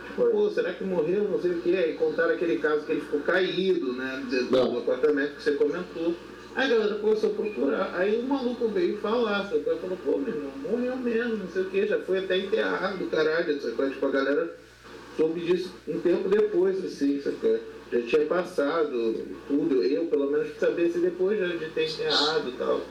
Tipo, 0.07 0.26
pô, 0.32 0.49
será 0.49 0.74
que 0.74 0.84
morreu, 0.84 1.26
não 1.26 1.41
sei 1.41 1.51
o 1.51 1.61
que, 1.61 1.76
aí 1.76 1.93
contaram 1.93 2.34
aquele 2.34 2.57
caso 2.57 2.86
que 2.86 2.93
ele 2.93 3.01
ficou 3.01 3.19
caído, 3.19 3.93
né, 3.93 4.24
do, 4.30 4.45
do 4.49 4.78
apartamento 4.80 5.36
que 5.36 5.43
você 5.43 5.51
comentou. 5.51 6.15
Aí 6.56 6.66
a 6.66 6.70
galera 6.70 6.95
começou 6.95 7.32
a 7.32 7.34
procurar. 7.34 7.95
Aí 7.95 8.20
o 8.20 8.24
maluco 8.24 8.68
veio 8.68 8.97
falar, 8.97 9.43
sabe? 9.43 9.70
Aí 9.70 9.78
falou, 9.78 9.97
pô, 10.04 10.18
meu 10.18 10.34
irmão, 10.36 10.52
morreu 10.70 10.97
mesmo, 10.97 11.38
não 11.38 11.47
sei 11.47 11.62
o 11.62 11.70
que, 11.70 11.88
já 11.88 11.99
foi 11.99 12.20
até 12.20 12.38
enterrado, 12.38 13.06
caralho, 13.08 13.62
sabe? 13.62 13.89
Tipo, 13.91 14.06
a 14.06 14.12
galera 14.12 14.56
soube 15.16 15.39
disso 15.41 15.74
um 15.88 15.99
tempo 15.99 16.28
depois, 16.28 16.84
assim, 16.84 17.22
sabe? 17.22 17.62
Já 17.91 18.02
tinha 18.02 18.26
passado 18.26 19.26
tudo, 19.47 19.84
eu 19.84 20.06
pelo 20.06 20.32
menos 20.32 20.47
sabia 20.58 20.89
se 20.89 20.99
depois 20.99 21.39
já 21.39 21.47
de 21.47 21.70
ter 21.70 21.89
enterrado 21.89 22.49
e 22.49 22.54
tal. 22.54 22.82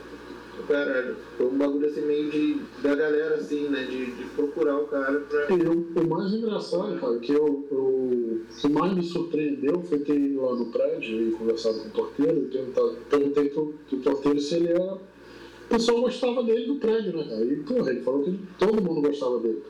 Caralho, 0.69 1.17
foi 1.37 1.47
um 1.47 1.59
bagulho 1.59 1.87
assim 1.89 2.03
meio 2.03 2.31
de, 2.31 2.61
da 2.83 2.95
galera, 2.95 3.35
assim, 3.37 3.69
né? 3.69 3.85
De, 3.85 4.07
de 4.13 4.25
procurar 4.37 4.79
o 4.79 4.87
cara 4.87 5.21
pra. 5.21 5.57
E 5.57 5.63
o, 5.63 5.93
o 6.01 6.09
mais 6.09 6.33
engraçado, 6.33 6.99
cara, 7.01 7.19
que 7.19 7.33
eu, 7.33 7.67
eu, 7.71 7.79
o 7.79 8.41
que 8.61 8.69
mais 8.69 8.95
me 8.95 9.03
surpreendeu 9.03 9.81
foi 9.83 9.99
ter 10.01 10.15
ido 10.19 10.41
lá 10.43 10.55
no 10.55 10.67
prédio 10.67 11.29
e 11.29 11.33
conversado 11.33 11.81
com 11.81 11.89
o 11.89 11.91
porteiro 11.91 12.39
e 12.39 12.47
perguntado- 12.49 12.97
perguntei 13.09 13.49
pro, 13.51 13.75
pro 13.89 13.99
porteiro 13.99 14.41
se 14.41 14.55
ele 14.57 14.69
era. 14.69 14.95
O 14.95 15.69
pessoal 15.71 16.01
gostava 16.01 16.43
dele 16.43 16.67
no 16.67 16.77
prédio, 16.77 17.17
né, 17.17 17.25
cara? 17.29 17.45
E, 17.45 17.57
porra, 17.57 17.91
ele 17.91 18.01
falou 18.01 18.23
que 18.25 18.39
todo 18.59 18.83
mundo 18.83 19.03
gostava 19.03 19.39
dele. 19.39 19.63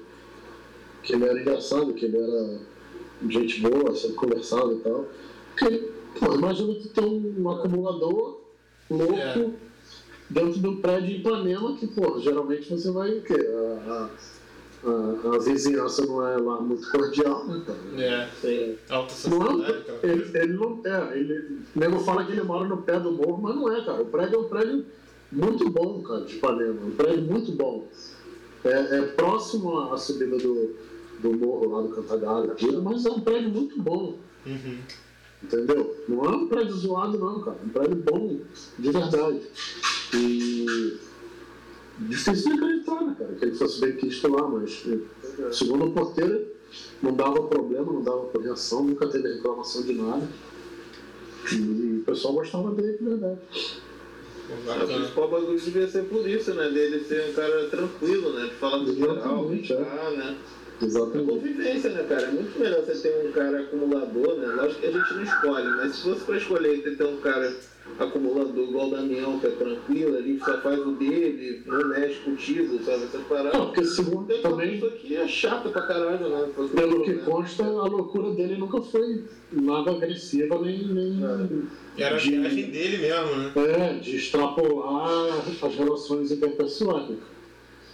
Que 1.03 1.13
ele 1.15 1.25
era 1.25 1.41
engraçado, 1.41 1.93
que 1.95 2.05
ele 2.07 2.17
era 2.19 2.59
gente 3.29 3.61
boa, 3.61 3.95
sempre 3.95 4.17
conversava 4.17 4.73
e 4.73 4.79
tal. 4.79 5.07
Porque, 5.59 5.91
pô, 6.19 6.35
imagina 6.35 6.75
que 6.75 6.89
tem 6.89 7.35
um 7.39 7.51
acumulador 7.51 8.41
louco 8.91 9.15
É. 9.15 9.70
dentro 10.31 10.61
do 10.61 10.77
prédio 10.77 11.11
em 11.11 11.19
Ipanema, 11.19 11.77
que, 11.77 11.87
pô, 11.89 12.19
geralmente 12.21 12.71
você 12.71 12.91
vai 12.91 13.19
o 13.19 13.23
quê? 13.23 13.35
A, 13.35 14.09
a, 14.85 15.35
a, 15.35 15.39
vizinhança 15.39 16.07
não 16.07 16.27
é 16.27 16.37
lá 16.37 16.61
muito 16.61 16.91
cordial, 16.91 17.47
né, 17.47 17.63
cara? 17.67 18.03
É. 18.03 18.29
Sim. 18.41 18.77
Alta 18.89 19.13
é, 19.13 19.71
aquela 19.71 19.99
ele, 20.03 20.39
ele 20.39 20.53
não 20.55 20.81
é, 20.85 21.19
ele, 21.19 21.59
o 21.75 21.79
nego 21.79 21.99
fala 22.01 22.25
que 22.25 22.33
ele 22.33 22.43
mora 22.43 22.67
no 22.67 22.79
pé 22.79 22.99
do 22.99 23.13
morro, 23.13 23.43
mas 23.43 23.57
não 23.57 23.73
é, 23.73 23.85
cara. 23.85 24.03
O 24.03 24.07
prédio 24.07 24.37
é 24.37 24.39
um 24.39 24.49
prédio 24.49 24.87
muito 25.33 25.69
bom, 25.69 26.03
cara, 26.03 26.25
de 26.25 26.37
Ipanema. 26.37 26.81
Um 26.87 26.93
prédio 26.93 27.23
muito 27.23 27.53
bom. 27.53 27.87
É, 28.65 28.99
é 28.99 29.03
próximo 29.03 29.93
à 29.93 29.97
subida 29.99 30.39
do, 30.39 30.77
do 31.21 31.33
morro 31.33 31.69
lá 31.69 31.83
do 31.83 31.89
Cantagalho, 31.89 32.53
aquilo, 32.53 32.83
mas 32.83 33.05
é 33.05 33.11
um 33.11 33.21
prédio 33.21 33.51
muito 33.51 33.81
bom. 33.83 34.17
Uhum. 34.47 34.79
Entendeu? 35.43 35.97
Não 36.07 36.25
é 36.25 36.29
um 36.29 36.49
prédio 36.49 36.75
zoado, 36.75 37.19
não, 37.19 37.41
cara. 37.41 37.57
É 37.63 37.67
um 37.67 37.69
prédio 37.71 37.97
bom, 37.97 38.41
de 38.79 38.91
verdade. 38.91 39.41
E. 40.15 40.99
Difícil 41.99 42.53
de 42.53 42.57
acreditar, 42.57 43.01
né, 43.03 43.17
cara, 43.19 43.35
que 43.35 43.45
ele 43.45 43.55
fosse 43.55 43.79
bem 43.79 43.93
quisto 43.93 44.27
lá, 44.29 44.49
mas, 44.49 44.83
eh, 44.89 45.53
segundo 45.53 45.85
o 45.85 45.93
porteiro, 45.93 46.47
não 47.03 47.15
dava 47.15 47.43
problema, 47.43 47.93
não 47.93 48.03
dava 48.03 48.25
correção, 48.27 48.85
nunca 48.85 49.07
teve 49.07 49.35
reclamação 49.35 49.83
de 49.83 49.93
nada. 49.93 50.27
E 51.53 51.99
o 52.01 52.05
pessoal 52.07 52.35
gostava 52.35 52.71
dele, 52.71 52.97
de 52.97 53.05
verdade. 53.05 53.39
O 54.49 54.67
Bacana. 54.67 54.99
principal 54.99 55.29
bagulho 55.29 55.61
devia 55.61 55.89
ser 55.89 56.05
por 56.05 56.29
isso, 56.29 56.55
né? 56.55 56.71
Dele 56.71 57.05
ser 57.05 57.31
um 57.31 57.33
cara 57.35 57.69
tranquilo, 57.69 58.33
né? 58.33 58.47
De 58.47 58.55
falar 58.55 58.79
do 58.79 58.95
geral, 58.95 60.13
é. 60.13 60.17
né? 60.17 60.37
Exatamente. 60.83 61.29
convivência, 61.29 61.91
né, 61.91 62.05
cara? 62.09 62.23
É 62.23 62.31
muito 62.31 62.59
melhor 62.59 62.83
você 62.83 63.09
ter 63.09 63.27
um 63.27 63.33
cara 63.33 63.61
acumulador, 63.61 64.37
né? 64.37 64.47
Lógico 64.55 64.81
que 64.81 64.87
a 64.87 64.93
gente 64.93 65.15
não 65.15 65.23
escolhe, 65.23 65.69
mas 65.77 65.95
se 65.95 66.03
fosse 66.03 66.25
pra 66.25 66.37
escolher 66.37 66.97
ter 66.97 67.05
um 67.05 67.19
cara 67.19 67.55
acumulador 67.99 68.65
igual 68.69 68.89
o 68.89 68.91
Damião, 68.91 69.39
que 69.39 69.47
é 69.47 69.51
tranquilo, 69.51 70.17
ali 70.17 70.39
só 70.39 70.59
faz 70.61 70.79
o 70.81 70.93
dele, 70.93 71.63
não 71.67 71.89
mexe 71.89 72.21
contigo, 72.21 72.79
sabe? 72.85 73.05
Essas 73.05 73.21
Não, 73.21 73.25
paradas. 73.29 73.61
porque 73.61 73.85
segundo 73.85 74.27
Tem 74.27 74.37
uma 74.41 74.51
também, 74.51 74.71
pessoa 74.73 74.91
que 74.93 75.17
é 75.17 75.29
chata 75.29 75.69
pra 75.69 75.83
caralho, 75.83 76.29
né? 76.29 76.49
Pelo 76.75 77.03
que 77.03 77.13
né? 77.13 77.23
consta, 77.25 77.65
a 77.65 77.85
loucura 77.87 78.31
dele 78.33 78.57
nunca 78.57 78.81
foi 78.81 79.25
nada 79.53 79.91
agressiva, 79.91 80.59
nem, 80.61 80.87
nem 80.87 81.21
Era 81.97 82.15
a 82.15 82.19
de- 82.19 82.31
viagem 82.31 82.71
dele 82.71 82.99
mesmo, 82.99 83.37
né? 83.37 83.53
É, 83.57 83.93
de 83.99 84.17
extrapolar 84.17 85.45
as 85.63 85.75
relações 85.75 86.31
interpessoais. 86.31 87.19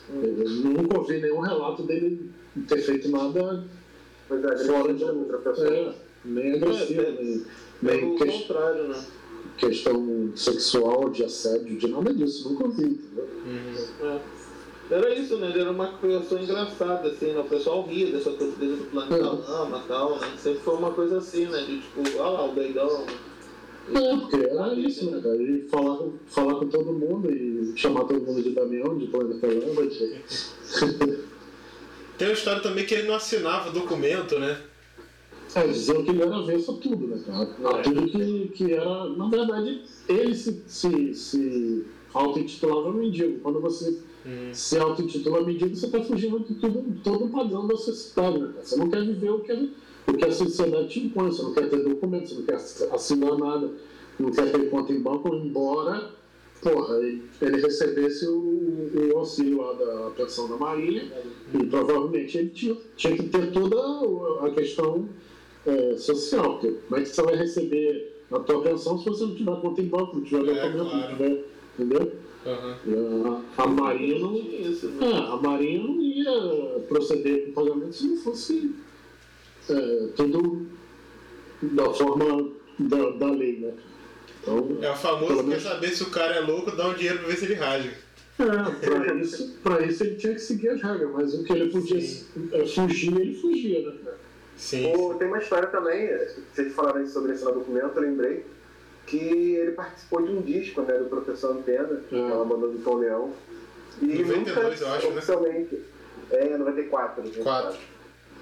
Eu 0.09 0.51
nunca 0.51 0.99
ouvi 0.99 1.20
nenhum 1.20 1.41
relato 1.41 1.82
dele 1.82 2.30
ter 2.68 2.78
feito 2.80 3.09
nada 3.11 3.64
é 4.30 4.57
fora 4.59 4.95
de 4.95 5.05
outra 5.05 5.39
pessoa. 5.39 5.68
é, 5.68 5.93
nem 6.24 6.53
agressivo, 6.55 7.01
É, 7.01 7.05
é. 7.05 7.11
nem, 7.20 7.45
Pelo 7.82 8.18
nem 8.18 8.18
contrário, 8.18 8.89
né? 8.89 9.05
Questão 9.57 10.30
sexual, 10.36 11.09
de 11.11 11.24
assédio, 11.24 11.76
de 11.76 11.88
nada 11.88 12.12
disso, 12.12 12.48
nunca 12.50 12.64
ouvi, 12.64 12.84
entendeu? 12.84 13.28
Uhum. 13.46 14.09
É. 14.09 14.20
Era 14.88 15.14
isso, 15.18 15.36
né? 15.38 15.48
Ele 15.48 15.61
era 15.62 15.70
uma 15.72 15.88
pessoa 15.98 16.40
engraçada, 16.40 17.09
assim, 17.09 17.32
né? 17.32 17.40
O 17.40 17.44
pessoal 17.44 17.82
ria 17.82 18.12
dessa 18.12 18.30
coisa 18.30 18.54
dele 18.57 18.76
do 18.76 18.84
planeta 18.84 19.16
É. 19.16 19.18
Lama 19.20 19.82
e 19.84 19.88
tal, 19.88 20.18
né? 20.20 20.28
Sempre 20.38 20.61
foi 20.61 20.74
uma 20.74 20.92
coisa 20.92 21.18
assim, 21.18 21.46
né? 21.46 21.59
De 21.62 21.80
tipo, 21.80 22.00
olha 22.20 22.30
lá, 22.30 22.44
o 22.44 22.52
doidão. 22.54 23.04
É, 23.92 24.16
porque 24.16 24.36
era 24.36 24.74
isso, 24.74 25.11
né, 25.11 25.20
cara? 25.20 25.36
E 25.42 25.66
falar, 25.68 25.96
com- 25.96 26.12
falar 26.26 26.54
com 26.57 26.66
todo 26.68 26.92
mundo 26.92 27.30
e 27.32 27.72
chamar 27.76 28.04
todo 28.04 28.20
mundo 28.20 28.42
de 28.42 28.50
Damião, 28.50 28.96
de 28.96 29.07
Planeta 29.07 29.46
Lama, 29.46 29.86
de... 29.86 30.20
Tem 32.18 32.28
uma 32.28 32.34
história 32.34 32.62
também 32.62 32.86
que 32.86 32.94
ele 32.94 33.09
não 33.09 33.14
assinava 33.16 33.70
documento, 33.70 34.38
né? 34.38 34.59
É, 35.57 35.66
diziam 35.66 36.04
que 36.04 36.11
ele 36.11 36.22
era 36.22 36.36
avesso 36.36 36.72
a 36.72 36.74
tudo, 36.74 37.07
né, 37.07 37.18
cara? 37.24 37.78
A 37.78 37.82
tudo 37.82 38.07
que, 38.07 38.48
que 38.48 38.72
era. 38.72 39.09
Na 39.11 39.28
verdade, 39.28 39.82
ele 40.09 40.34
se, 40.34 40.62
se, 40.66 41.14
se 41.14 41.86
auto-intitulava 42.12 42.92
mendigo. 42.92 43.40
Quando 43.40 43.61
você 43.61 43.98
se 44.52 44.76
auto-intitula 44.78 45.42
mendigo, 45.42 45.74
você 45.74 45.86
está 45.86 46.02
fugindo 46.02 46.40
de 46.40 46.54
tudo, 46.54 46.84
todo 47.02 47.26
o 47.26 47.30
padrão 47.30 47.66
da 47.66 47.76
sociedade, 47.76 48.38
né, 48.38 48.48
cara? 48.48 48.64
Você 48.64 48.76
não 48.76 48.90
quer 48.90 49.04
viver 49.04 49.30
o 49.30 49.40
que, 49.40 49.70
o 50.09 50.12
que 50.14 50.24
a 50.24 50.32
sociedade 50.32 50.88
te 50.88 51.00
impõe, 51.00 51.30
você 51.30 51.42
não 51.42 51.54
quer 51.54 51.70
ter 51.70 51.84
documento, 51.84 52.28
você 52.28 52.34
não 52.34 52.42
quer 52.42 52.54
assinar 52.54 53.38
nada, 53.38 53.70
não 54.18 54.30
quer 54.30 54.50
ter 54.50 54.68
conta 54.68 54.92
em 54.92 55.00
banco, 55.00 55.34
embora, 55.34 56.11
porra, 56.61 56.96
ele, 56.98 57.22
ele 57.40 57.61
recebesse 57.61 58.26
o, 58.26 58.90
o 59.14 59.18
auxílio 59.18 59.62
lá 59.62 59.72
da 59.74 60.11
pensão 60.11 60.48
da 60.48 60.57
Marinha, 60.57 61.04
e 61.54 61.66
provavelmente 61.66 62.36
ele 62.36 62.50
tinha, 62.50 62.76
tinha 62.96 63.16
que 63.16 63.28
ter 63.28 63.52
toda 63.52 63.76
a 64.44 64.50
questão 64.50 65.09
é, 65.66 65.96
social, 65.96 66.58
porque 66.58 66.76
como 66.88 67.00
é 67.00 67.02
que 67.04 67.08
você 67.08 67.22
vai 67.22 67.36
receber 67.36 68.12
a 68.30 68.38
tua 68.40 68.62
pensão 68.62 68.98
se 68.98 69.04
você 69.04 69.24
não 69.24 69.34
tiver 69.34 69.56
conta 69.60 69.80
em 69.80 69.86
banco, 69.86 70.16
não 70.16 70.22
tiver 70.24 70.38
É, 70.40 70.68
documento, 70.70 70.90
claro. 70.90 71.00
não 71.00 71.16
tiver, 71.16 71.44
entendeu? 71.78 72.12
E 72.46 72.94
a, 73.58 73.62
a 73.62 73.66
Marinha 73.66 74.18
não, 74.20 74.32
né? 74.32 74.40
é, 75.00 75.16
a 75.32 75.36
Marinha 75.36 75.82
não 75.82 76.00
ia 76.00 76.78
proceder 76.88 77.44
com 77.46 77.50
o 77.50 77.64
pagamento 77.64 77.92
se 77.96 78.06
não 78.06 78.16
fosse 78.18 78.74
é, 79.68 80.08
tudo 80.14 80.66
da 81.62 81.92
forma 81.92 82.50
da, 82.78 83.10
da 83.10 83.30
lei, 83.32 83.58
né? 83.58 83.72
Então, 84.42 84.78
É 84.80 84.90
o 84.92 84.94
famoso 84.96 85.34
Pelo 85.38 85.48
quer 85.48 85.60
saber 85.60 85.88
se 85.88 86.04
o 86.04 86.10
cara 86.10 86.36
é 86.36 86.40
louco, 86.40 86.70
dá 86.76 86.86
um 86.86 86.94
dinheiro 86.94 87.18
pra 87.18 87.28
ver 87.28 87.36
se 87.36 87.44
ele 87.46 87.54
rasga. 87.54 87.90
É, 88.38 88.86
pra 88.86 89.14
isso, 89.14 89.56
pra 89.64 89.84
isso 89.86 90.04
ele 90.04 90.14
tinha 90.16 90.34
que 90.34 90.40
seguir 90.40 90.68
as 90.68 90.82
regras, 90.82 91.10
mas 91.12 91.34
o 91.34 91.42
que 91.42 91.52
ele 91.52 91.70
podia 91.70 91.98
é, 92.52 92.66
fugir, 92.66 93.18
ele 93.20 93.34
fugia, 93.34 93.80
né, 93.90 93.96
cara? 94.04 94.18
Sim. 94.57 94.94
O- 94.96 95.14
tem 95.14 95.28
uma 95.28 95.38
história 95.38 95.68
também, 95.68 96.09
vocês 96.54 96.72
falaram 96.74 97.02
isso 97.02 97.12
sobre 97.12 97.32
esse 97.32 97.44
documento, 97.44 97.92
eu 97.96 98.02
lembrei, 98.02 98.44
que 99.07 99.16
ele 99.18 99.72
participou 99.72 100.22
de 100.22 100.32
um 100.32 100.40
disco, 100.42 100.80
né, 100.82 100.98
do 100.98 101.04
Professor 101.07 101.52
Antena, 101.52 102.00
É. 102.11 102.24
aquela 102.26 102.44
banda 102.44 102.66
do 102.68 102.78
Tom 102.82 102.96
Leão. 102.96 103.32
E 104.02 104.07
92, 104.24 104.80
eu 104.80 104.88
acho, 104.88 105.07
né? 105.09 105.12
oficialmente, 105.16 105.82
É, 106.30 106.57
94. 106.59 107.22
né? 107.22 107.30
Quatro. 107.42 107.78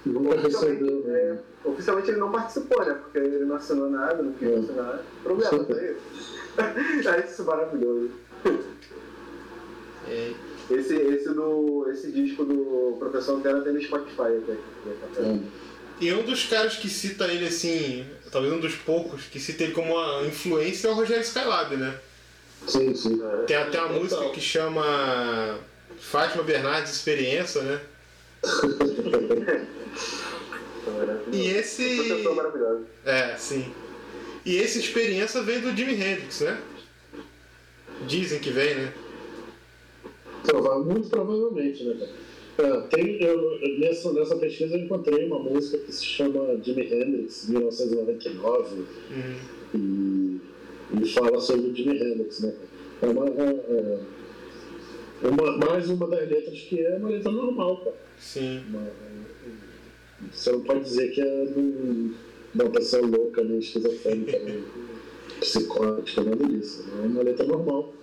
Nunca 0.05 0.35
Oficialmente, 0.35 0.83
recebeu. 0.83 1.15
é, 1.15 1.23
né? 1.33 1.39
oficialmente 1.65 2.09
ele 2.11 2.19
não 2.19 2.31
participou, 2.31 2.83
né? 2.85 2.93
Porque 2.93 3.17
ele 3.19 3.45
não 3.45 3.55
assinou 3.55 3.89
nada, 3.89 4.21
não 4.23 4.33
quis 4.33 4.49
É. 4.49 4.55
assinar. 4.55 5.01
Problema, 5.23 5.63
tá 5.65 5.73
aí. 5.75 5.95
Acho 7.07 7.27
isso 7.27 7.43
maravilhoso. 7.43 8.09
É. 10.07 10.33
Esse, 10.71 10.95
esse, 10.95 11.29
do, 11.29 11.87
esse 11.91 12.11
disco 12.11 12.43
do 12.43 12.95
Professor 12.99 13.37
Antena 13.37 13.61
tem 13.61 13.73
no 13.73 13.81
Spotify 13.81 14.21
até. 14.21 14.53
É. 15.21 15.39
E 15.99 16.13
um 16.13 16.23
dos 16.23 16.45
caras 16.45 16.75
que 16.75 16.89
cita 16.89 17.25
ele 17.25 17.47
assim, 17.47 18.05
talvez 18.31 18.53
um 18.53 18.59
dos 18.59 18.75
poucos, 18.75 19.23
que 19.23 19.39
cita 19.39 19.63
ele 19.63 19.73
como 19.73 19.93
uma 19.93 20.27
influência 20.27 20.87
é 20.87 20.91
o 20.91 20.93
Rogério 20.93 21.23
Skylab, 21.23 21.75
né? 21.77 21.97
Sim, 22.67 22.93
sim. 22.95 23.21
Tem 23.47 23.55
até 23.55 23.79
uma 23.81 23.99
música 23.99 24.29
que 24.29 24.41
chama 24.41 25.57
Fátima 25.99 26.43
Bernardes 26.43 26.91
Experiência, 26.91 27.61
né? 27.61 27.81
E 31.31 31.47
esse. 31.47 32.23
Maravilhoso. 32.35 32.85
É, 33.03 33.35
sim. 33.37 33.73
E 34.45 34.61
essa 34.61 34.77
experiência 34.77 35.41
vem 35.41 35.59
do 35.59 35.75
Jimi 35.75 35.93
Hendrix, 35.93 36.41
né? 36.41 36.61
Dizem 38.07 38.39
que 38.39 38.51
vem, 38.51 38.75
né? 38.75 38.93
Muito 40.85 41.09
provavelmente, 41.09 41.83
né, 41.83 41.95
cara? 41.95 42.24
É, 42.57 42.81
tem, 42.87 43.21
eu, 43.21 43.59
nessa, 43.79 44.13
nessa 44.13 44.35
pesquisa 44.37 44.77
eu 44.77 44.85
encontrei 44.85 45.25
uma 45.25 45.39
música 45.39 45.77
que 45.79 45.91
se 45.93 46.05
chama 46.05 46.57
Jimi 46.63 46.83
Hendrix, 46.83 47.49
1999, 47.49 48.75
Uhum. 48.75 49.35
e, 49.73 51.01
e 51.03 51.09
fala 51.09 51.39
sobre 51.41 51.67
o 51.71 51.75
Jimi 51.75 51.97
Hendrix, 51.97 52.39
né? 52.41 52.53
É 53.01 53.05
uma, 53.07 53.25
é, 53.27 53.99
é 55.23 55.27
uma, 55.27 55.57
mais 55.57 55.89
uma 55.89 56.07
das 56.07 56.29
letras 56.29 56.57
que 56.61 56.79
é 56.79 56.95
uma 56.95 57.09
letra 57.09 57.31
normal, 57.31 57.77
cara. 57.77 57.95
Sim. 58.19 58.61
Uma- 58.69 58.87
você 60.31 60.51
não 60.53 60.61
pode 60.61 60.79
dizer 60.85 61.11
que 61.11 61.21
é 61.21 61.45
de 61.45 62.11
uma 62.55 62.69
pessoa 62.69 63.05
louca, 63.05 63.43
nem 63.43 63.59
esquizofrênica, 63.59 64.39
nem 64.39 64.63
psicótica, 65.41 66.23
nada 66.23 66.45
disso. 66.45 66.85
É 67.03 67.05
uma 67.05 67.21
letra 67.21 67.45
normal. 67.45 67.93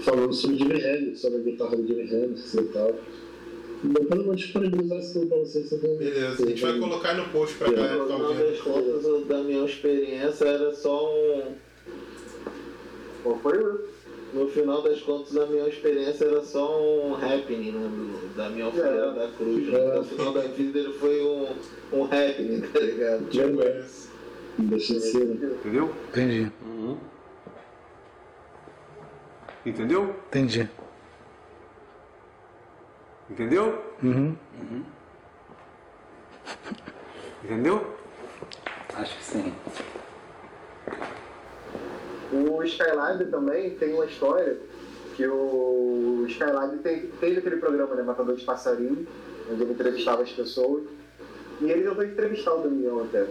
Falando 0.00 0.32
sobre 0.32 0.56
Jimi 0.58 0.74
Hendrix, 0.80 1.20
sobre 1.20 1.38
a 1.40 1.42
guitarra 1.42 1.76
do 1.76 1.86
Jimi 1.86 2.02
Hendrix 2.02 2.54
e 2.54 2.62
tal. 2.64 2.94
Depois 3.86 4.20
eu 4.20 4.24
vou 4.26 4.34
disponibilizar 4.34 4.98
isso 4.98 5.12
tudo 5.14 5.26
pra 5.28 5.38
vocês. 5.38 5.68
Você 5.68 5.76
vai- 5.76 5.96
Beleza. 5.96 6.42
A 6.42 6.46
gente 6.48 6.62
vai 6.62 6.78
colocar 6.78 7.14
no 7.14 7.28
post 7.28 7.56
pra 7.58 7.70
galera 7.70 7.96
No 7.96 8.02
que 8.04 8.08
tá 8.08 8.14
final 8.16 8.30
ouvindo. 8.30 8.50
das 8.50 8.60
contas, 8.60 9.04
o 9.04 9.24
da 9.26 9.38
minha 9.42 9.64
experiência 9.64 10.44
era 10.46 10.74
só 10.74 11.06
um. 11.14 11.52
Qual 13.22 13.38
foi 13.38 13.58
o. 13.62 13.94
No 14.32 14.48
final 14.48 14.82
das 14.82 15.00
contas, 15.00 15.36
a 15.36 15.46
minha 15.46 15.68
experiência 15.68 16.24
era 16.24 16.42
só 16.42 16.80
um 16.82 17.14
happening, 17.14 17.70
né? 17.70 17.88
Do, 17.88 18.34
da 18.36 18.48
minha 18.50 18.68
Feira 18.72 19.12
da 19.12 19.28
Cruz. 19.28 19.68
Né? 19.68 19.78
É. 19.78 19.94
No 19.98 20.04
final 20.04 20.32
da 20.32 20.40
vida 20.40 20.78
ele 20.80 20.92
foi 20.94 21.22
um, 21.22 21.46
um 21.92 22.04
happening, 22.04 22.60
tá 22.62 22.80
ligado? 22.80 23.28
Tipo 23.28 23.62
esse. 23.62 24.08
Deixa 24.58 24.94
de 24.94 25.00
ser. 25.00 25.24
né? 25.26 25.50
Entendeu? 25.60 25.90
Entendi, 26.10 26.50
Entendeu? 29.66 30.14
entendi. 30.28 30.68
Entendeu? 33.34 33.82
Uhum. 34.00 34.36
Entendeu? 37.42 37.84
Acho 38.94 39.18
que 39.18 39.24
sim. 39.24 39.54
O 42.32 42.62
Skylab 42.62 43.24
também 43.32 43.70
tem 43.70 43.92
uma 43.92 44.06
história 44.06 44.56
que 45.16 45.26
o 45.26 46.24
Skylab 46.28 46.78
tem, 46.78 47.08
teve 47.20 47.38
aquele 47.38 47.56
programa, 47.56 47.96
né, 47.96 48.04
Matador 48.04 48.36
de 48.36 48.44
Passarinho, 48.44 49.04
onde 49.50 49.62
ele 49.64 49.72
entrevistava 49.72 50.22
as 50.22 50.30
pessoas. 50.30 50.84
E 51.60 51.68
ele 51.68 51.88
tentou 51.88 52.04
entrevistar 52.04 52.54
o 52.54 52.62
Damião 52.62 53.02
até. 53.02 53.26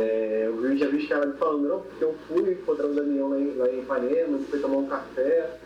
É, 0.00 0.46
eu 0.48 0.76
já 0.76 0.88
vi 0.88 0.96
o 0.96 1.00
Skylab 1.00 1.38
falando, 1.38 1.68
não, 1.68 1.80
porque 1.82 2.02
eu 2.02 2.16
fui 2.26 2.50
encontrar 2.50 2.86
o 2.86 2.94
Damião 2.94 3.30
lá 3.30 3.38
em, 3.38 3.54
lá 3.54 3.68
em 3.68 3.78
Ipanema, 3.78 4.40
foi 4.50 4.58
tomar 4.58 4.78
um 4.78 4.88
café. 4.88 5.56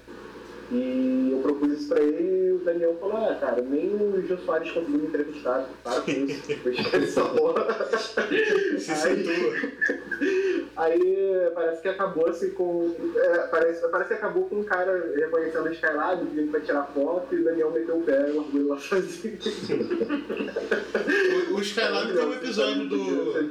E 0.73 1.29
eu 1.33 1.39
propus 1.41 1.73
isso 1.73 1.89
pra 1.89 2.01
ele 2.01 2.49
e 2.49 2.53
o 2.53 2.59
Daniel 2.65 2.97
falou, 2.99 3.17
ah, 3.19 3.35
cara, 3.41 3.61
nem 3.63 3.95
o 3.95 4.25
Jô 4.27 4.37
Soares 4.39 4.71
conseguiu 4.73 4.99
me 5.01 5.07
entrevistar, 5.07 5.69
para 5.83 6.01
com 6.01 6.11
isso, 6.11 6.51
eu 6.65 6.73
esqueci 6.73 6.97
essa 7.05 7.25
porra. 7.25 7.67
Se 8.79 8.91
Aí- 8.91 9.25
situa. 9.25 10.65
Aí 10.77 11.51
parece 11.55 11.83
que 11.83 11.89
acabou 11.89 12.29
assim 12.29 12.51
com. 12.51 12.95
é, 13.17 13.39
parece, 13.47 13.87
parece 13.89 14.09
que 14.09 14.15
acabou 14.15 14.45
com 14.49 14.57
um 14.57 14.65
cara 14.65 15.13
reconhecendo 15.15 15.67
o 15.67 15.73
Skylab, 15.73 16.25
pedindo 16.27 16.51
pra 16.51 16.61
tirar 16.61 16.85
foto 16.95 17.35
e 17.35 17.41
o 17.41 17.45
Daniel 17.45 17.71
meteu 17.71 17.99
o 17.99 18.03
pé 18.03 18.31
e 18.31 18.33
largou 18.33 18.61
ele 18.61 18.69
lá 18.69 18.79
sozinho. 18.79 19.39
O, 21.51 21.57
o 21.57 21.61
Skylab 21.61 22.13
tem 22.13 22.25
um 22.27 22.33
episódio 22.33 22.83
ser 22.83 22.89
do. 22.89 23.51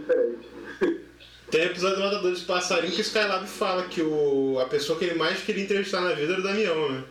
Tem 1.52 1.66
episódio 1.66 1.98
do 1.98 2.04
Matador 2.04 2.34
de 2.34 2.42
Passarinho 2.42 2.94
que 2.94 3.00
o 3.00 3.02
Skylab 3.02 3.48
fala 3.48 3.84
que 3.84 4.02
o, 4.02 4.60
a 4.60 4.66
pessoa 4.66 4.98
que 4.98 5.06
ele 5.06 5.16
mais 5.16 5.42
queria 5.42 5.64
entrevistar 5.64 6.02
na 6.02 6.14
vida 6.14 6.34
era 6.34 6.42
o 6.42 6.44
Damião, 6.44 6.92
né? 6.92 7.04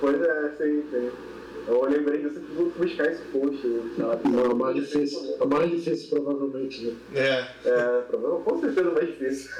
Pois 0.00 0.20
é, 0.20 0.50
sim, 0.56 0.84
sim. 0.90 1.27
Eu 1.68 1.84
lembrei 1.84 2.22
disso 2.22 2.40
que 2.40 2.52
vou 2.54 2.70
buscar 2.70 3.12
esse 3.12 3.20
post. 3.24 3.66
o 3.66 3.86
Skylab. 3.90 4.26
Não, 4.28 4.50
é 4.50 4.54
mais 4.54 4.76
difícil. 4.76 5.36
É 5.38 5.46
mais 5.46 5.70
difícil, 5.70 6.08
provavelmente. 6.08 6.86
Né? 6.86 6.96
É. 7.14 7.68
É, 7.68 8.00
problema 8.08 8.40
com 8.40 8.58
certeza 8.60 8.90
mais 8.90 9.06
difícil. 9.08 9.50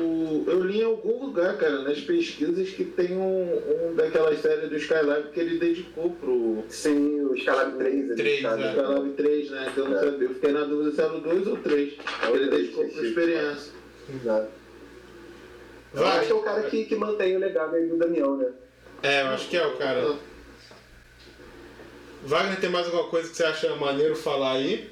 O- 0.00 0.44
eu 0.46 0.60
li 0.64 0.80
em 0.80 0.84
algum 0.84 1.26
lugar, 1.26 1.58
cara, 1.58 1.82
nas 1.82 2.00
pesquisas, 2.00 2.70
que 2.70 2.84
tem 2.84 3.12
um, 3.18 3.90
um 3.90 3.94
daquelas 3.94 4.40
séries 4.40 4.70
do 4.70 4.76
Skylab 4.76 5.28
que 5.30 5.40
ele 5.40 5.58
dedicou 5.58 6.10
pro 6.12 6.64
Sim, 6.70 7.20
o 7.26 7.34
Skylab 7.34 7.76
3. 7.76 7.94
ele 7.96 8.14
Três, 8.14 8.42
sabe? 8.42 8.62
é. 8.62 8.68
Skylab 8.70 9.08
3, 9.10 9.50
né? 9.50 9.70
Que 9.74 9.78
eu 9.80 9.88
não 9.88 9.96
É. 9.96 10.00
sabia. 10.00 10.28
Eu 10.28 10.34
fiquei 10.34 10.52
na 10.52 10.64
dúvida 10.64 10.90
se 10.92 11.00
era 11.02 11.12
o 11.14 11.20
2 11.20 11.46
ou 11.46 11.54
o 11.54 11.56
3. 11.58 11.92
É 12.22 12.26
o 12.30 12.36
Ele 12.36 12.46
três, 12.48 12.62
dedicou 12.62 12.84
sim, 12.84 12.90
pro 12.92 13.04
experiência. 13.06 13.72
Exato. 14.14 14.48
Eu 15.92 16.00
Vai. 16.02 16.18
acho 16.18 16.26
que 16.28 16.32
é 16.32 16.36
o 16.36 16.42
cara 16.42 16.62
que, 16.62 16.84
que 16.86 16.96
mantém 16.96 17.36
o 17.36 17.40
legado 17.40 17.74
aí 17.76 17.86
do 17.86 17.96
Damião, 17.98 18.36
né? 18.38 18.46
É, 19.02 19.22
eu 19.22 19.26
acho 19.28 19.48
que 19.48 19.56
é 19.56 19.66
o 19.66 19.76
cara. 19.76 20.14
Wagner, 22.24 22.60
tem 22.60 22.70
mais 22.70 22.86
alguma 22.86 23.04
coisa 23.04 23.30
que 23.30 23.36
você 23.36 23.44
acha 23.44 23.74
maneiro 23.76 24.14
falar 24.14 24.52
aí? 24.52 24.90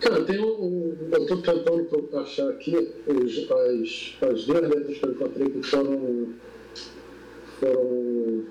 Cara, 0.00 0.22
tem 0.24 0.38
um, 0.38 0.96
eu 1.10 1.22
estou 1.22 1.42
tentando 1.42 2.10
achar 2.18 2.48
aqui 2.50 2.76
os, 3.06 3.50
as, 3.50 4.30
as 4.30 4.44
duas 4.44 4.68
letras 4.68 4.98
que 4.98 5.04
eu 5.04 5.10
encontrei 5.12 5.50
que 5.50 5.62
foram. 5.62 6.34
foram 7.58 8.44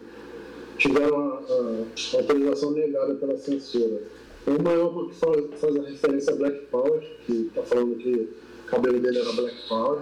tiveram 0.78 1.18
a, 1.18 2.16
a 2.16 2.18
autorização 2.18 2.72
negada 2.72 3.16
pela 3.16 3.38
censura. 3.38 4.02
Uma 4.46 4.74
é 4.74 4.78
uma 4.78 5.10
que 5.10 5.16
faz, 5.16 5.60
faz 5.60 5.76
a 5.78 5.82
referência 5.84 6.34
a 6.34 6.36
Black 6.36 6.66
Power, 6.66 7.02
que 7.26 7.34
está 7.48 7.64
falando 7.64 7.96
que 7.96 8.12
o 8.12 8.70
cabelo 8.70 9.00
dele 9.00 9.20
era 9.20 9.32
Black 9.32 9.56
Power. 9.70 10.02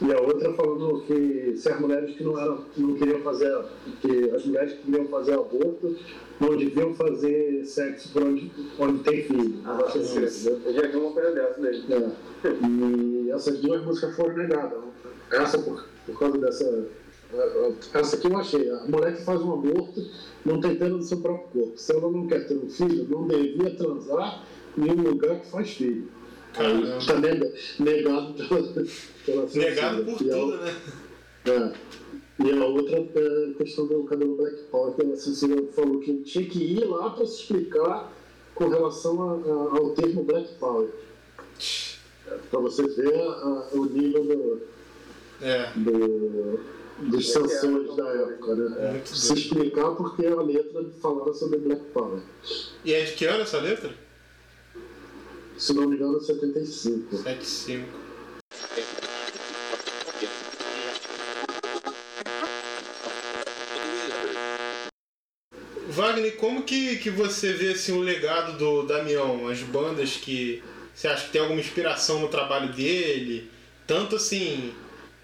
E 0.00 0.12
a 0.12 0.20
outra 0.20 0.52
falando 0.54 1.02
que 1.06 1.56
se 1.56 1.68
as 1.68 1.80
mulheres 1.80 2.16
que 2.16 2.24
não, 2.24 2.38
eram, 2.38 2.64
não 2.76 2.94
queriam 2.94 3.20
fazer, 3.20 3.64
que 4.00 4.30
as 4.30 4.44
mulheres 4.44 4.72
que 4.74 4.82
queriam 4.82 5.06
fazer 5.06 5.34
aborto 5.34 5.96
não 6.40 6.56
deviam 6.56 6.94
fazer 6.94 7.64
sexo 7.64 8.12
por 8.12 8.22
onde, 8.22 8.50
onde 8.78 9.02
tem 9.02 9.22
filho. 9.24 9.60
Ah, 9.64 9.78
assim, 9.86 10.00
entendeu? 10.00 10.60
Eu 10.64 10.74
já 10.74 10.88
vi 10.88 10.96
uma 10.96 11.12
coisa 11.12 11.30
dessa 11.32 11.60
daí. 11.60 11.84
É. 11.90 12.66
E 12.66 13.30
essas 13.30 13.60
duas 13.60 13.84
músicas 13.84 14.16
foram 14.16 14.36
negadas. 14.36 14.78
Essa 15.30 15.58
por, 15.58 15.84
por 16.06 16.18
causa 16.18 16.38
dessa. 16.38 16.88
Essa 17.94 18.16
aqui 18.16 18.26
eu 18.26 18.36
achei. 18.36 18.70
A 18.70 18.84
mulher 18.84 19.16
que 19.16 19.24
faz 19.24 19.40
um 19.40 19.52
aborto 19.52 20.04
não 20.44 20.60
tem 20.60 20.76
pena 20.76 20.96
do 20.96 21.02
seu 21.02 21.18
próprio 21.18 21.48
corpo. 21.48 21.78
Se 21.78 21.92
ela 21.92 22.10
não 22.10 22.26
quer 22.26 22.46
ter 22.46 22.56
um 22.56 22.68
filho, 22.68 23.06
não 23.08 23.26
devia 23.26 23.74
transar 23.76 24.44
em 24.76 24.90
um 24.90 25.02
lugar 25.02 25.40
que 25.40 25.50
faz 25.50 25.70
filho. 25.70 26.08
Caramba. 26.54 26.98
está 26.98 27.18
nega- 27.20 27.52
negado 27.78 28.34
pela, 28.34 28.62
pela 29.24 29.48
censura. 29.48 29.70
Negado 29.70 30.04
por 30.04 30.22
E 30.26 30.30
a- 30.30 30.34
tudo, 30.34 30.56
né? 30.58 30.74
é. 31.46 31.72
E 32.44 32.50
a 32.50 32.64
outra 32.66 32.96
é 32.96 33.50
a 33.50 33.54
questão 33.54 33.86
do 33.86 34.04
cabelo 34.04 34.36
Black 34.36 34.56
Power, 34.70 34.94
que 34.94 35.02
a 35.02 35.16
censura 35.16 35.62
falou 35.74 36.00
que 36.00 36.14
tinha 36.22 36.44
que 36.48 36.58
ir 36.58 36.84
lá 36.86 37.10
para 37.10 37.26
se 37.26 37.42
explicar 37.42 38.12
com 38.54 38.68
relação 38.68 39.22
a- 39.22 39.34
a- 39.34 39.78
ao 39.78 39.90
termo 39.90 40.24
Black 40.24 40.54
Power. 40.54 40.88
Para 42.50 42.60
você 42.60 42.86
ver 42.88 43.14
a- 43.20 43.68
o 43.72 43.84
nível 43.84 44.24
do, 44.24 44.60
É. 45.44 45.70
do- 45.76 46.60
dos 46.98 47.30
É 47.36 47.38
que 47.38 47.44
é, 47.44 47.48
censores 47.48 47.96
da 47.96 48.08
época, 48.08 48.54
né? 48.54 48.90
Muito 48.92 49.08
Se 49.08 49.34
explicar 49.34 49.90
porque 49.92 50.26
a 50.26 50.40
letra 50.40 50.84
falava 51.00 51.32
sobre 51.34 51.58
Black 51.58 51.82
Power. 51.92 52.20
E 52.84 52.92
é 52.94 53.04
de 53.04 53.12
que 53.12 53.24
ano 53.26 53.42
essa 53.42 53.58
letra? 53.60 53.90
se 55.62 55.72
não 55.74 55.86
me 55.86 55.94
engano, 55.94 56.20
75. 56.20 57.16
75. 57.18 57.86
Wagner, 65.88 66.36
como 66.36 66.64
que, 66.64 66.96
que 66.96 67.10
você 67.10 67.52
vê 67.52 67.70
assim, 67.70 67.92
o 67.92 68.00
legado 68.00 68.58
do 68.58 68.82
Damião? 68.82 69.46
As 69.46 69.60
bandas 69.60 70.16
que 70.16 70.60
você 70.92 71.06
acha 71.06 71.26
que 71.26 71.32
tem 71.32 71.40
alguma 71.40 71.60
inspiração 71.60 72.18
no 72.18 72.26
trabalho 72.26 72.72
dele? 72.72 73.48
Tanto 73.86 74.16
assim, 74.16 74.74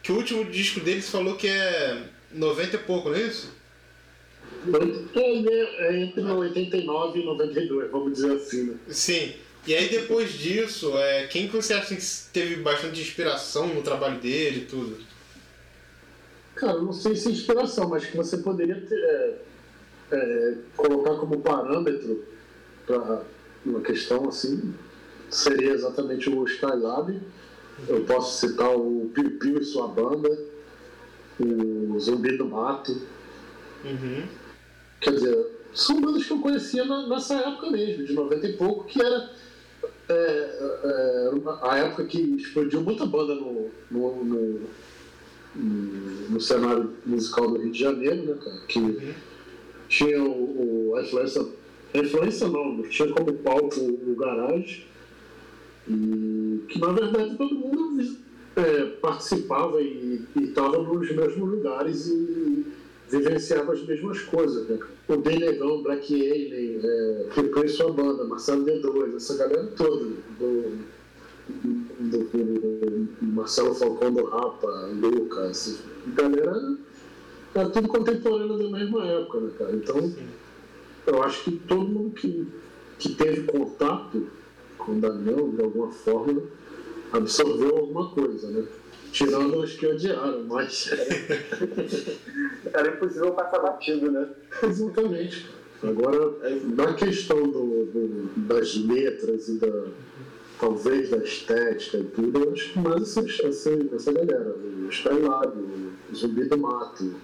que 0.04 0.12
o 0.12 0.16
último 0.16 0.44
disco 0.44 0.78
deles 0.78 1.10
falou 1.10 1.34
que 1.34 1.48
é 1.48 2.00
90 2.32 2.76
e 2.76 2.78
pouco, 2.78 3.08
não 3.08 3.16
é 3.16 3.22
isso? 3.22 3.52
Então, 4.68 5.24
é 5.24 6.00
entre 6.00 6.22
89 6.22 7.18
e 7.18 7.24
92, 7.24 7.90
vamos 7.90 8.12
dizer 8.12 8.36
assim. 8.36 8.66
Né? 8.66 8.76
Sim. 8.88 9.47
E 9.68 9.74
aí 9.74 9.86
depois 9.90 10.32
disso, 10.32 10.96
é, 10.96 11.26
quem 11.26 11.46
que 11.46 11.54
você 11.54 11.74
acha 11.74 11.94
que 11.94 12.02
teve 12.32 12.56
bastante 12.62 13.02
inspiração 13.02 13.66
no 13.66 13.82
trabalho 13.82 14.18
dele 14.18 14.62
e 14.62 14.64
tudo? 14.64 14.96
Cara, 16.54 16.80
não 16.80 16.90
sei 16.90 17.14
se 17.14 17.28
é 17.28 17.32
inspiração, 17.32 17.86
mas 17.86 18.06
que 18.06 18.16
você 18.16 18.38
poderia 18.38 18.80
ter, 18.80 18.98
é, 18.98 19.38
é, 20.12 20.54
colocar 20.74 21.16
como 21.16 21.40
parâmetro 21.40 22.24
para 22.86 23.20
uma 23.66 23.82
questão 23.82 24.26
assim, 24.26 24.72
seria 25.28 25.72
exatamente 25.72 26.30
o 26.30 26.46
Skylab. 26.46 27.20
Eu 27.86 28.04
posso 28.04 28.40
citar 28.48 28.74
o 28.74 29.10
Piu 29.12 29.38
Piu 29.38 29.60
e 29.60 29.64
sua 29.66 29.86
banda, 29.86 30.30
o 31.38 32.00
Zumbi 32.00 32.38
do 32.38 32.46
Mato. 32.46 33.02
Uhum. 33.84 34.26
Quer 34.98 35.10
dizer, 35.12 35.46
são 35.74 36.00
bandas 36.00 36.24
que 36.24 36.32
eu 36.32 36.40
conhecia 36.40 36.86
na- 36.86 37.06
nessa 37.06 37.34
época 37.34 37.70
mesmo, 37.70 38.06
de 38.06 38.14
90 38.14 38.48
e 38.48 38.56
pouco, 38.56 38.84
que 38.84 38.98
era 38.98 39.30
é, 40.08 40.14
é, 40.84 41.30
a 41.62 41.78
época 41.78 42.04
que 42.06 42.18
explodiu 42.36 42.80
muita 42.80 43.04
banda 43.06 43.34
no, 43.34 43.68
no, 43.90 44.24
no, 44.24 44.60
no- 46.30 46.40
cenário 46.40 46.92
musical 47.04 47.50
do 47.50 47.58
Rio 47.58 47.72
de 47.72 47.78
Janeiro, 47.78 48.22
né, 48.24 48.34
cara? 48.42 48.60
Que 48.68 49.14
tinha 49.88 50.22
o, 50.22 50.90
o- 50.90 50.96
a 50.96 51.02
influência. 51.02 51.46
A 51.94 51.98
influência 51.98 52.48
não, 52.48 52.82
tinha 52.82 53.08
como 53.12 53.32
palco 53.34 53.80
o 53.80 54.14
garagem. 54.16 54.84
E 55.88 56.60
que 56.68 56.78
na 56.78 56.92
verdade 56.92 57.34
todo 57.36 57.54
mundo 57.54 58.16
é, 58.56 58.84
participava 59.00 59.80
e 59.80 60.22
estava 60.36 60.82
nos 60.82 61.10
mesmos 61.10 61.48
lugares 61.50 62.06
e 62.08 62.66
vivenciava 63.10 63.72
as 63.72 63.82
mesmas 63.86 64.20
coisas. 64.22 64.68
Né? 64.68 64.78
O 65.08 65.16
Benegão, 65.16 65.82
Black 65.82 66.14
Alien, 66.14 66.80
é, 66.82 67.26
Pepe 67.34 67.64
e 67.64 67.68
sua 67.68 67.92
banda, 67.92 68.24
Marcelo 68.24 68.64
D2, 68.64 69.16
essa 69.16 69.36
galera 69.36 69.66
toda, 69.76 70.04
do, 70.38 70.78
do, 71.48 71.78
do- 72.00 73.08
do 73.20 73.26
Marcelo 73.32 73.74
Falcão 73.74 74.12
do 74.12 74.24
Rapa, 74.24 74.90
Lucas, 75.00 75.82
galera 76.08 76.76
era 77.54 77.70
tudo 77.70 77.88
contemporâneo 77.88 78.58
da 78.58 78.78
mesma 78.78 79.04
época, 79.06 79.40
né, 79.40 79.50
cara? 79.58 79.72
Então, 79.74 80.12
eu 81.06 81.22
acho 81.22 81.44
que 81.44 81.52
todo 81.66 81.88
mundo 81.88 82.10
que, 82.14 82.46
que 82.98 83.14
teve 83.14 83.44
contato 83.44 84.26
com 84.76 84.92
o 84.92 85.00
Daniel, 85.00 85.48
de 85.56 85.62
alguma 85.62 85.90
forma, 85.90 86.42
absorveu 87.12 87.74
alguma 87.78 88.10
coisa, 88.10 88.48
né? 88.50 88.64
Tirando 89.12 89.58
os 89.60 89.72
que 89.74 89.86
odiaram, 89.86 90.44
mas. 90.44 90.90
Era 92.72 92.88
impossível 92.88 93.32
passar 93.32 93.58
batido, 93.60 94.10
né? 94.10 94.28
Exatamente. 94.62 95.46
Agora, 95.82 96.32
na 96.76 96.92
questão 96.94 97.42
do, 97.42 97.84
do- 97.86 98.30
das 98.36 98.74
letras 98.76 99.48
e 99.48 99.58
da. 99.58 99.84
talvez 100.60 101.10
da 101.10 101.18
estética 101.18 101.98
e 101.98 102.04
tudo, 102.04 102.44
eu 102.44 102.52
acho 102.52 102.72
que 102.72 102.78
mais 102.80 103.16
essa, 103.16 103.46
essa, 103.46 103.70
essa 103.94 104.12
galera. 104.12 104.54
O 104.84 104.88
Skylab, 104.90 105.52
o 105.56 106.14
Zumbi 106.14 106.44
do 106.44 106.58
Mato, 106.58 107.14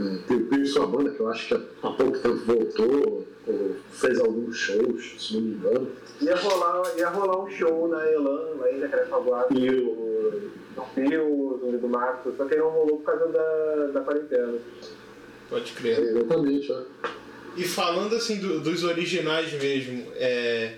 é, 0.00 0.16
Piu 0.26 0.46
Piu 0.46 0.62
e 0.62 0.66
sua 0.66 0.86
banda, 0.86 1.10
que 1.10 1.20
eu 1.20 1.28
acho 1.28 1.48
que 1.48 1.54
há 1.54 1.90
pouco 1.90 2.18
tempo 2.18 2.36
voltou, 2.46 3.26
ou 3.46 3.76
fez 3.90 4.18
alguns 4.18 4.56
shows, 4.56 5.14
se 5.18 5.34
não 5.34 5.40
me 5.42 5.54
engano. 5.54 5.88
Ia 6.22 6.36
rolar, 6.36 6.82
ia 6.96 7.08
rolar 7.10 7.44
um 7.44 7.50
show 7.50 7.88
na 7.88 8.10
Elan, 8.10 8.54
lá 8.58 8.72
em 8.72 8.80
Jacarepaguá, 8.80 9.46
E 9.50 9.68
o 9.70 10.50
do 10.74 10.82
Pio, 10.94 11.24
o 11.24 11.58
Zumbi 11.60 11.78
do 11.78 11.88
Mato, 11.88 12.34
só 12.36 12.44
que 12.46 12.56
não 12.56 12.68
rolou 12.70 12.98
por 12.98 13.04
causa 13.04 13.28
da, 13.32 13.86
da 13.92 14.00
quarentena. 14.00 14.54
Pode 15.48 15.72
crer. 15.72 15.98
Exatamente, 15.98 16.72
é. 16.72 16.82
E 17.56 17.64
falando 17.64 18.16
assim 18.16 18.38
do- 18.38 18.60
dos 18.60 18.82
originais 18.82 19.52
mesmo, 19.52 20.06
é, 20.16 20.74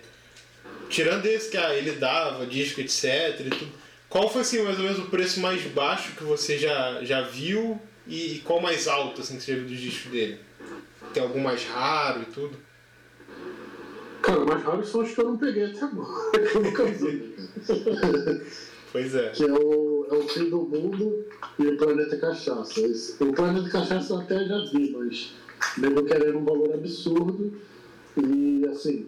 tirando 0.88 1.24
esse 1.26 1.50
que 1.50 1.56
ah, 1.56 1.74
ele 1.74 1.92
dava, 1.92 2.44
disco, 2.46 2.80
etc. 2.80 3.40
e 3.40 3.50
tudo, 3.50 3.72
qual 4.08 4.28
foi 4.28 4.42
assim, 4.42 4.62
mais 4.62 4.76
ou 4.78 4.84
menos 4.84 4.98
o 4.98 5.06
preço 5.06 5.40
mais 5.40 5.62
baixo 5.62 6.12
que 6.16 6.24
você 6.24 6.58
já, 6.58 7.02
já 7.02 7.22
viu 7.22 7.80
e, 8.06 8.34
e 8.36 8.38
qual 8.40 8.60
mais 8.60 8.86
alto 8.86 9.20
assim, 9.22 9.36
que 9.36 9.42
você 9.42 9.52
já 9.52 9.58
viu 9.58 9.68
dos 9.68 9.78
discos 9.80 10.10
dele? 10.12 10.38
Tem 11.14 11.22
algum 11.22 11.40
mais 11.40 11.64
raro 11.64 12.22
e 12.22 12.26
tudo? 12.26 12.56
Cara, 14.22 14.40
mais 14.44 14.62
raros 14.62 14.88
são 14.88 15.02
os 15.02 15.12
que 15.14 15.20
eu 15.20 15.24
não 15.24 15.38
peguei 15.38 15.64
até 15.64 15.80
agora, 15.84 16.36
eu 16.54 16.60
nunca 16.62 16.84
vi. 16.84 17.36
Pois 18.92 19.14
é. 19.14 19.30
que 19.30 19.44
é 19.44 19.52
o, 19.52 20.06
é 20.10 20.14
o 20.14 20.28
fim 20.28 20.48
do 20.48 20.58
mundo 20.62 21.24
e 21.58 21.66
o 21.66 21.76
planeta 21.76 22.16
cachaça. 22.16 22.80
Esse- 22.80 23.22
o 23.22 23.32
planeta 23.32 23.68
cachaça 23.68 24.12
eu 24.14 24.18
até 24.20 24.44
já 24.46 24.58
vi, 24.72 24.90
mas 24.96 25.32
mesmo 25.76 26.04
querendo 26.04 26.38
um 26.38 26.44
valor 26.44 26.72
absurdo 26.74 27.52
e 28.16 28.66
assim, 28.70 29.06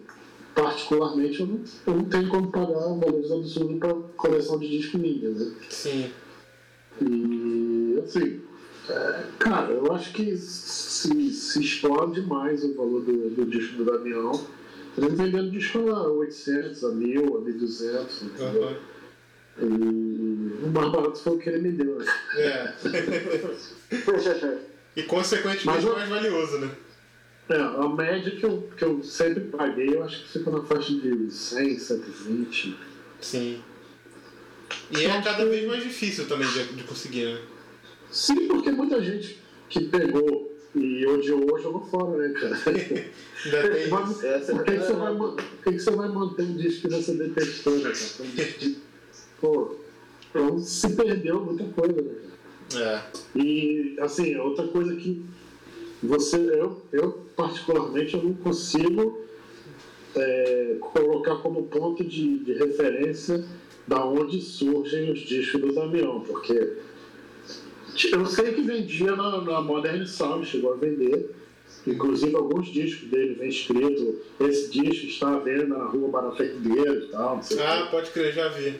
particularmente 0.53 1.39
eu 1.39 1.47
não, 1.47 1.61
eu 1.87 1.93
não 1.95 2.03
tenho 2.05 2.27
como 2.29 2.51
pagar 2.51 2.87
um 2.87 2.99
valor 2.99 3.23
absurdo 3.39 3.77
para 3.79 3.93
coleção 4.17 4.59
de 4.59 4.69
disco 4.69 4.97
minha, 4.97 5.29
né? 5.29 5.51
Sim. 5.69 6.11
E 7.01 7.99
assim, 8.03 8.41
é, 8.89 9.23
cara, 9.39 9.71
eu 9.71 9.91
acho 9.93 10.11
que 10.13 10.35
se, 10.37 11.31
se 11.31 11.61
explode 11.61 12.21
demais 12.21 12.63
o 12.63 12.73
valor 12.75 13.01
do, 13.03 13.29
do 13.29 13.45
disco 13.45 13.77
do 13.77 13.85
Damião. 13.85 14.31
Ele 14.97 15.09
vendendo 15.15 15.51
disco 15.51 15.89
a 15.91 16.07
800, 16.09 16.83
a 16.83 16.89
1000, 16.91 17.37
a 17.37 17.41
1200, 17.41 18.21
entendeu? 18.23 18.63
Aham. 18.63 18.77
E 19.61 20.63
o 20.63 20.71
mais 20.71 20.91
barato 20.91 21.19
foi 21.19 21.33
o 21.33 21.39
que 21.39 21.49
ele 21.49 21.59
me 21.59 21.71
deu, 21.71 21.99
né? 21.99 22.05
É. 22.35 22.73
e 24.95 25.03
consequentemente 25.03 25.65
Mas 25.65 25.83
mais 25.83 26.09
valioso, 26.09 26.59
né? 26.59 26.69
É, 27.49 27.55
a 27.55 27.89
média 27.89 28.31
que 28.35 28.43
eu, 28.45 28.69
que 28.77 28.83
eu 28.83 29.03
sempre 29.03 29.45
paguei, 29.45 29.95
eu 29.95 30.03
acho 30.03 30.23
que 30.23 30.29
fica 30.39 30.51
na 30.51 30.61
faixa 30.63 30.93
de 30.93 31.31
100, 31.31 31.79
120. 31.79 32.77
Sim. 33.19 33.61
E 34.91 35.03
é 35.03 35.21
cada 35.21 35.45
vez 35.45 35.67
mais 35.67 35.83
difícil 35.83 36.27
também 36.27 36.47
de, 36.47 36.63
de 36.73 36.83
conseguir, 36.83 37.25
né? 37.25 37.41
Sim, 38.11 38.47
porque 38.47 38.71
muita 38.71 39.01
gente 39.03 39.39
que 39.67 39.85
pegou 39.85 40.49
e 40.75 41.05
odiou 41.07 41.59
jogou 41.59 41.85
fora, 41.85 42.17
né, 42.17 42.39
cara? 42.39 42.55
Ainda 43.45 43.69
tem 43.69 43.87
Mas 43.89 44.11
isso. 44.11 44.25
Essa 44.25 44.51
por 44.53 44.63
que, 44.63 44.71
que, 44.71 44.79
você 44.79 44.93
vai, 44.93 45.15
por 45.15 45.35
que, 45.35 45.71
que 45.71 45.79
você 45.79 45.91
vai 45.91 46.07
manter 46.09 46.43
um 46.43 46.55
disco 46.55 46.87
que 46.87 46.93
você 46.93 47.13
detestou, 47.13 47.75
né, 47.77 47.91
cara? 47.91 48.29
Um 48.29 48.35
disco 48.35 48.59
de- 48.59 48.88
Pô, 49.39 49.75
então 50.29 50.59
se 50.59 50.95
perdeu 50.95 51.41
muita 51.41 51.65
coisa, 51.65 52.01
né? 52.01 52.29
É. 52.75 53.01
E, 53.39 53.95
assim, 53.99 54.35
outra 54.37 54.67
coisa 54.67 54.95
que 54.95 55.25
você, 56.01 56.37
eu, 56.37 56.81
eu 56.91 57.25
particularmente, 57.35 58.15
eu 58.15 58.23
não 58.23 58.33
consigo 58.33 59.23
é, 60.15 60.77
colocar 60.79 61.37
como 61.37 61.63
ponto 61.63 62.03
de, 62.03 62.39
de 62.39 62.53
referência 62.53 63.43
da 63.87 64.05
onde 64.05 64.39
surgem 64.41 65.11
os 65.11 65.19
discos 65.21 65.61
do 65.61 65.73
Damião, 65.73 66.21
porque 66.21 66.77
eu 68.11 68.25
sei 68.27 68.53
que 68.53 68.61
vendia 68.61 69.15
na, 69.15 69.41
na 69.41 69.61
Modern 69.61 70.05
Sound, 70.05 70.45
chegou 70.45 70.73
a 70.73 70.75
vender, 70.75 71.35
inclusive 71.87 72.35
alguns 72.35 72.67
discos 72.67 73.09
dele 73.09 73.33
vem 73.33 73.49
escrito, 73.49 74.21
esse 74.39 74.69
disco 74.69 75.07
está 75.07 75.35
à 75.35 75.39
venda 75.39 75.77
na 75.77 75.85
rua 75.85 76.09
Barafequeiro 76.09 77.05
e 77.05 77.07
tal. 77.07 77.41
Ah, 77.59 77.87
pode 77.89 78.11
crer, 78.11 78.33
já 78.33 78.47
vi. 78.49 78.79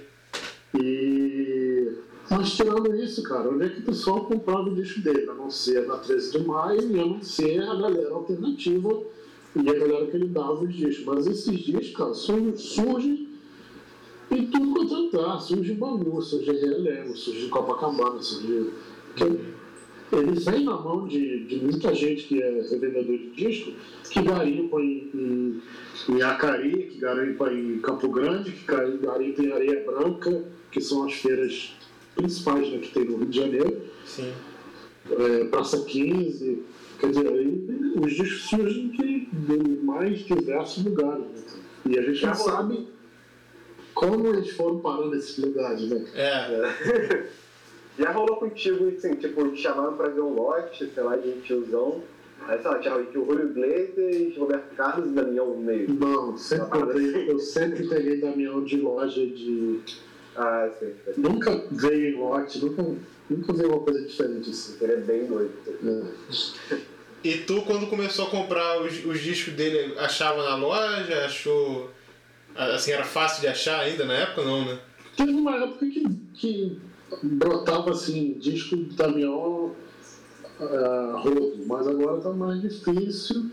E. 0.76 1.94
Mas 2.30 2.52
tirando 2.52 2.94
isso, 2.96 3.24
cara, 3.24 3.50
onde 3.50 3.66
é 3.66 3.70
que 3.70 3.80
o 3.80 3.86
pessoal 3.86 4.26
comprava 4.26 4.70
o 4.70 4.76
disco 4.76 5.02
dele? 5.02 5.28
A 5.30 5.34
não 5.34 5.50
ser 5.50 5.88
na 5.88 5.98
13 5.98 6.38
de 6.38 6.46
maio 6.46 6.96
e 6.96 7.00
a 7.00 7.06
não 7.06 7.22
ser 7.24 7.64
a 7.64 7.76
galera 7.76 8.14
alternativa 8.14 9.02
e 9.56 9.68
a 9.68 9.74
galera 9.74 10.06
que 10.06 10.16
ele 10.16 10.28
dava 10.28 10.64
os 10.64 10.74
discos. 10.74 11.06
Mas 11.06 11.26
esses 11.26 11.60
discos, 11.60 11.92
cara, 11.92 12.14
surgem, 12.14 12.56
surgem 12.56 13.30
em 14.32 14.46
tudo 14.48 14.74
quanto 14.74 14.94
é 14.94 14.98
lugar. 14.98 15.42
Surge 15.42 15.74
Bangu, 15.74 16.22
surge 16.22 16.52
Realengo, 16.52 17.16
surge 17.18 17.48
Copacabana, 17.48 18.22
surge. 18.22 18.72
que 19.16 19.24
Ele 20.16 20.40
vem 20.40 20.64
na 20.64 20.78
mão 20.78 21.08
de, 21.08 21.46
de 21.46 21.56
muita 21.58 21.94
gente 21.94 22.24
que 22.24 22.42
é 22.42 22.62
revendedor 22.62 23.18
de 23.18 23.32
disco, 23.32 23.72
que 24.10 24.22
garimpa 24.22 24.80
em, 24.80 25.10
em, 25.14 25.62
em 26.10 26.22
Acari, 26.22 26.90
que 26.92 27.00
garimpa 27.00 27.52
em 27.52 27.80
Campo 27.80 28.10
Grande, 28.10 28.52
que 28.52 28.66
garimpa 28.66 29.42
em 29.42 29.52
Areia 29.52 29.84
Branca, 29.84 30.44
que 30.72 30.82
são 30.82 31.06
as 31.06 31.14
feiras 31.14 31.76
principais 32.16 32.70
né, 32.70 32.80
que 32.80 32.92
tem 32.92 33.06
no 33.06 33.18
Rio 33.18 33.28
de 33.28 33.38
Janeiro, 33.38 33.82
Sim. 34.06 34.34
é, 35.10 35.46
Praça 35.46 35.84
15, 35.84 36.64
quer 37.00 37.10
dizer, 37.10 37.28
aí 37.28 37.94
os 38.02 38.14
discos 38.14 38.50
surgem 38.50 38.90
de, 38.90 39.26
de 39.26 39.80
mais 39.84 40.20
diversos 40.20 40.84
lugares. 40.84 41.24
Né? 41.24 41.64
E 41.86 42.00
a 42.00 42.02
gente 42.02 42.26
não 42.26 42.36
sabe 42.36 42.88
como 43.94 44.28
eles 44.28 44.52
foram 44.52 44.80
parar 44.80 45.08
nesses 45.08 45.38
lugares, 45.38 45.90
né? 45.90 46.06
É. 46.14 47.28
Já 47.98 48.12
rolou 48.12 48.38
contigo, 48.38 48.88
assim, 48.88 49.16
tipo, 49.16 49.50
te 49.50 49.62
chamaram 49.62 49.98
pra 49.98 50.08
ver 50.08 50.22
um 50.22 50.34
lote, 50.34 50.90
sei 50.94 51.04
lá, 51.04 51.18
de 51.18 51.28
um 51.28 51.42
tiozão, 51.42 52.02
Aí, 52.48 52.60
sei 52.62 52.72
lá, 52.72 52.80
tinha 52.80 52.96
o 52.96 53.12
Julio 53.12 53.50
Iglesias, 53.50 54.38
Roberto 54.38 54.76
Carlos 54.76 55.10
e 55.10 55.14
Daniel 55.14 55.48
no 55.48 55.58
meio. 55.58 55.94
Não, 55.94 56.38
sempre 56.38 56.80
comprei, 56.80 57.30
eu 57.30 57.40
sempre 57.40 57.88
peguei 57.88 58.22
Damião 58.22 58.64
de 58.64 58.78
loja 58.78 59.26
de. 59.26 59.82
Ah, 60.42 60.70
sim. 60.80 60.94
Nunca 61.18 61.66
veio 61.70 62.20
lote, 62.20 62.60
nunca, 62.60 62.96
nunca 63.30 63.54
veio 63.54 63.70
uma 63.70 63.82
coisa 63.82 64.02
diferente 64.06 64.50
assim. 64.50 64.78
Ele 64.80 64.94
é 64.94 64.98
bem 64.98 65.26
doido. 65.26 65.52
É. 65.84 66.80
E 67.22 67.40
tu, 67.40 67.64
quando 67.64 67.88
começou 67.88 68.28
a 68.28 68.30
comprar 68.30 68.82
os, 68.82 69.04
os 69.04 69.20
discos 69.20 69.54
dele, 69.54 69.94
achava 69.98 70.42
na 70.42 70.56
loja? 70.56 71.26
Achou. 71.26 71.90
Assim, 72.56 72.92
era 72.92 73.04
fácil 73.04 73.42
de 73.42 73.48
achar 73.48 73.82
ainda 73.82 74.06
na 74.06 74.14
época? 74.14 74.42
Não, 74.46 74.64
né? 74.64 74.80
Teve 75.18 75.34
uma 75.34 75.54
época 75.58 75.86
que, 75.86 76.10
que 76.34 76.80
brotava 77.22 77.92
assim, 77.92 78.38
disco 78.40 78.78
do 78.78 78.94
Damião 78.94 79.76
ah, 80.62 81.22
rodo, 81.22 81.58
mas 81.66 81.88
agora 81.88 82.22
tá 82.22 82.32
mais 82.32 82.62
difícil. 82.62 83.50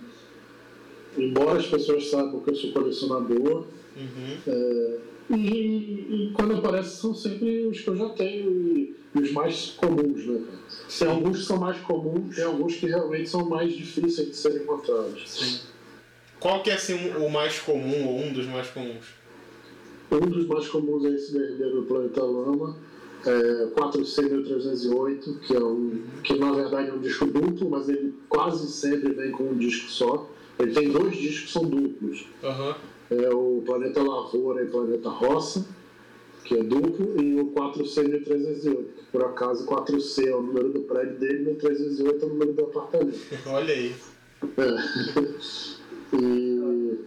Embora 1.19 1.59
as 1.59 1.67
pessoas 1.67 2.09
saibam 2.09 2.41
que 2.41 2.51
eu 2.51 2.55
sou 2.55 2.73
colecionador. 2.73 3.67
Uhum. 3.97 4.37
É, 4.47 4.99
e, 5.31 5.35
e 5.35 6.31
quando 6.35 6.55
aparece 6.55 6.97
são 6.97 7.15
sempre 7.15 7.67
os 7.67 7.81
que 7.81 7.89
eu 7.89 7.97
já 7.97 8.09
tenho 8.11 8.51
e, 8.51 8.97
e 9.15 9.21
os 9.21 9.33
mais 9.33 9.75
comuns, 9.77 10.27
né? 10.27 10.41
Tem 10.99 11.09
alguns 11.09 11.39
que 11.39 11.45
são 11.45 11.59
mais 11.59 11.81
comuns, 11.81 12.37
tem 12.37 12.45
alguns 12.45 12.77
que 12.77 12.87
realmente 12.87 13.29
são 13.29 13.49
mais 13.49 13.73
difíceis 13.75 14.29
de 14.29 14.37
serem 14.37 14.63
encontrados. 14.63 15.23
Sim. 15.27 15.61
Qual 16.39 16.63
que 16.63 16.71
é 16.71 16.75
assim 16.75 16.95
o 17.17 17.29
mais 17.29 17.59
comum, 17.59 18.07
ou 18.07 18.21
um 18.21 18.33
dos 18.33 18.47
mais 18.47 18.69
comuns? 18.69 19.07
Um 20.11 20.21
dos 20.21 20.47
mais 20.47 20.69
comuns 20.69 21.05
é 21.05 21.09
esse 21.09 21.35
da 21.35 21.41
Herdeiro 21.41 21.81
do 21.81 21.87
Planeta 21.87 22.23
Lama, 22.23 22.77
é, 23.27 23.67
4C1308, 23.75 25.41
que, 25.41 25.57
é 25.57 25.59
um, 25.59 26.05
que 26.23 26.35
na 26.39 26.53
verdade 26.53 26.91
é 26.91 26.93
um 26.93 27.01
disco 27.01 27.27
duplo, 27.27 27.71
mas 27.71 27.89
ele 27.89 28.15
quase 28.29 28.71
sempre 28.71 29.13
vem 29.13 29.33
com 29.33 29.45
um 29.45 29.57
disco 29.57 29.91
só. 29.91 30.31
Ele 30.59 30.73
tem 30.73 30.91
dois 30.91 31.17
discos 31.17 31.47
que 31.47 31.53
são 31.53 31.65
duplos. 31.65 32.27
Aham. 32.45 32.77
É 33.11 33.33
o 33.33 33.63
Planeta 33.65 34.03
Lavoura 34.03 34.63
e 34.63 34.67
Planeta 34.67 35.09
Roça, 35.09 35.67
que 36.45 36.55
é 36.55 36.63
duplo, 36.63 37.21
e 37.21 37.41
o 37.41 37.53
4C1308, 37.53 38.65
que 38.65 39.05
por 39.13 39.25
acaso 39.25 39.67
4C 39.67 40.27
é 40.27 40.35
o 40.35 40.43
número 40.43 40.73
do 40.73 40.81
prédio 40.81 41.19
dele 41.19 41.51
e 41.51 41.53
o 41.53 41.57
308 41.57 42.23
é 42.23 42.27
o 42.27 42.29
número 42.31 42.53
do 42.53 42.65
apartamento. 42.65 43.19
Olha 43.47 43.75
aí. 43.75 43.95
É. 44.59 46.17
e 46.17 46.99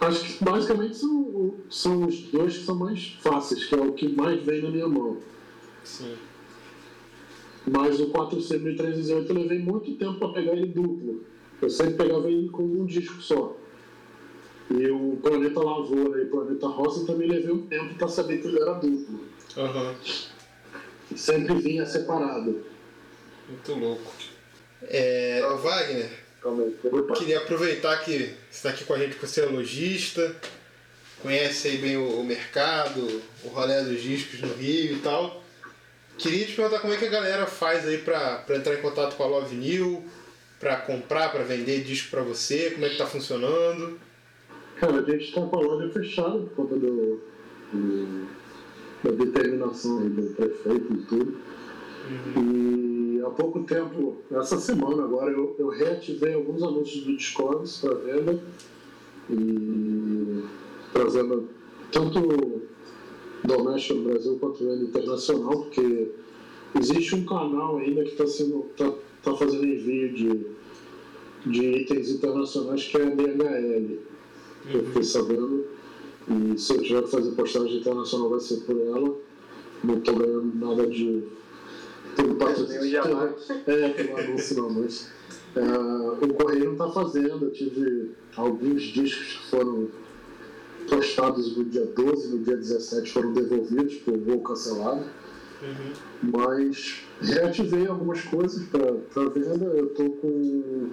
acho 0.00 0.38
que 0.38 0.44
basicamente 0.44 0.96
são, 0.96 1.54
são 1.68 2.06
os 2.06 2.22
dois 2.22 2.58
que 2.58 2.64
são 2.64 2.76
mais 2.76 3.18
fáceis, 3.20 3.64
que 3.64 3.74
é 3.74 3.80
o 3.80 3.92
que 3.92 4.08
mais 4.08 4.42
vem 4.42 4.62
na 4.62 4.70
minha 4.70 4.88
mão. 4.88 5.18
Sim. 5.84 6.14
Mas 7.66 8.00
o 8.00 8.10
4C1308 8.10 9.28
eu 9.28 9.34
levei 9.34 9.58
muito 9.58 9.94
tempo 9.96 10.18
para 10.18 10.32
pegar 10.32 10.52
ele 10.52 10.66
duplo. 10.66 11.22
Eu 11.60 11.68
sempre 11.68 11.94
pegava 11.94 12.30
ele 12.30 12.48
com 12.48 12.62
um 12.62 12.86
disco 12.86 13.20
só. 13.20 13.56
E 14.70 14.88
o 14.88 15.18
Planeta 15.20 15.60
Lavoura 15.60 16.20
e 16.20 16.24
o 16.24 16.30
Planeta 16.30 16.66
Rosa 16.68 17.04
também 17.06 17.28
levei 17.28 17.50
um 17.50 17.66
tempo 17.66 17.94
para 17.94 18.08
saber 18.08 18.38
que 18.38 18.46
ele 18.46 18.60
era 18.60 18.74
duplo. 18.74 19.24
Aham. 19.56 19.94
Sempre 21.16 21.54
vinha 21.54 21.84
separado. 21.84 22.64
Muito 23.48 23.74
louco. 23.74 24.12
É, 24.82 25.42
Wagner, 25.60 26.10
Calma 26.40 26.62
aí. 26.62 26.76
Opa. 26.84 27.14
queria 27.14 27.38
aproveitar 27.38 27.98
que 28.04 28.12
você 28.12 28.34
está 28.50 28.70
aqui 28.70 28.84
com 28.84 28.94
a 28.94 28.98
gente 28.98 29.16
por 29.16 29.28
ser 29.28 29.46
lojista, 29.46 30.34
conhece 31.20 31.68
aí 31.68 31.76
bem 31.78 31.96
o, 31.96 32.20
o 32.20 32.24
mercado, 32.24 33.20
o 33.44 33.48
rolê 33.48 33.82
dos 33.82 34.00
discos 34.00 34.40
no 34.40 34.54
Rio 34.54 34.96
e 34.96 35.00
tal. 35.00 35.42
Queria 36.16 36.46
te 36.46 36.52
perguntar 36.52 36.80
como 36.80 36.92
é 36.92 36.96
que 36.96 37.06
a 37.06 37.10
galera 37.10 37.46
faz 37.46 37.86
aí 37.86 37.98
pra 37.98 38.44
entrar 38.50 38.74
em 38.74 38.82
contato 38.82 39.16
com 39.16 39.22
a 39.24 39.26
Love 39.26 39.56
New, 39.56 40.04
pra 40.58 40.76
comprar, 40.76 41.30
pra 41.30 41.42
vender 41.42 41.82
disco 41.82 42.10
pra 42.10 42.22
você, 42.22 42.70
como 42.70 42.86
é 42.86 42.90
que 42.90 42.98
tá 42.98 43.06
funcionando. 43.06 43.98
Cara, 44.80 45.00
a 45.00 45.10
gente 45.10 45.24
está 45.24 45.42
com 45.42 45.56
a 45.58 45.60
loja 45.62 45.90
fechada 45.90 46.38
por 46.38 46.50
conta 46.50 46.76
do, 46.76 47.20
do- 47.72 48.26
da 49.04 49.10
determinação 49.12 50.08
do 50.08 50.34
prefeito 50.34 50.92
e 50.92 50.96
tudo. 51.06 51.34
E 52.36 53.20
há 53.24 53.30
pouco 53.30 53.62
tempo, 53.64 54.16
essa 54.30 54.58
semana 54.58 55.04
agora, 55.04 55.30
eu, 55.30 55.54
eu 55.58 55.68
reativei 55.68 56.34
alguns 56.34 56.62
anúncios 56.62 57.04
do 57.04 57.16
Discord 57.16 57.70
para 57.80 57.94
venda 57.94 58.40
e 59.30 60.44
trazendo 60.92 61.48
tanto 61.92 62.62
doméstico 63.44 64.00
no 64.00 64.08
Brasil 64.10 64.36
quanto 64.40 64.64
venda 64.64 64.82
internacional, 64.84 65.62
porque 65.64 66.10
existe 66.78 67.14
um 67.14 67.24
canal 67.24 67.78
ainda 67.78 68.02
que 68.04 68.10
está 68.10 68.26
sendo 68.26 68.64
tá, 68.76 68.92
tá 69.22 69.34
fazendo 69.36 69.64
envio 69.64 70.12
de, 70.14 70.46
de 71.50 71.64
itens 71.82 72.10
internacionais 72.10 72.84
que 72.84 72.96
é 72.96 73.02
a 73.04 73.10
DHL 73.10 74.09
eu 74.68 74.84
fiquei 74.86 75.02
sabendo. 75.02 75.66
E 76.28 76.58
se 76.58 76.74
eu 76.74 76.82
tiver 76.82 77.02
que 77.02 77.10
fazer 77.10 77.30
postagem 77.32 77.78
internacional 77.78 78.30
vai 78.30 78.40
ser 78.40 78.56
por 78.60 78.76
ela. 78.76 79.16
Não 79.82 79.98
estou 79.98 80.16
ganhando 80.16 80.52
nada 80.54 80.86
de. 80.86 81.24
Tem 82.16 82.34
patrocínio. 82.34 82.80
nenhum 82.82 82.90
diamante. 82.90 83.52
É, 83.66 83.88
tem 83.90 84.12
um 84.12 84.16
anúncio 84.16 84.56
não, 84.56 84.70
mas. 84.70 85.10
é, 85.56 86.24
o 86.24 86.34
Correio 86.34 86.64
não 86.66 86.72
está 86.72 86.90
fazendo. 86.90 87.46
Eu 87.46 87.52
tive 87.52 88.10
alguns 88.36 88.82
discos 88.82 89.38
que 89.38 89.50
foram 89.50 89.88
postados 90.88 91.56
no 91.56 91.64
dia 91.64 91.86
12, 91.86 92.28
no 92.28 92.44
dia 92.44 92.56
17 92.56 93.12
foram 93.12 93.32
devolvidos 93.32 93.94
por 93.96 94.18
voo 94.18 94.40
cancelado. 94.40 95.04
Mas 96.22 97.02
reativei 97.20 97.86
algumas 97.86 98.22
coisas 98.22 98.66
para 98.68 99.28
venda. 99.28 99.66
Eu 99.66 99.86
estou 99.86 100.10
com, 100.10 100.90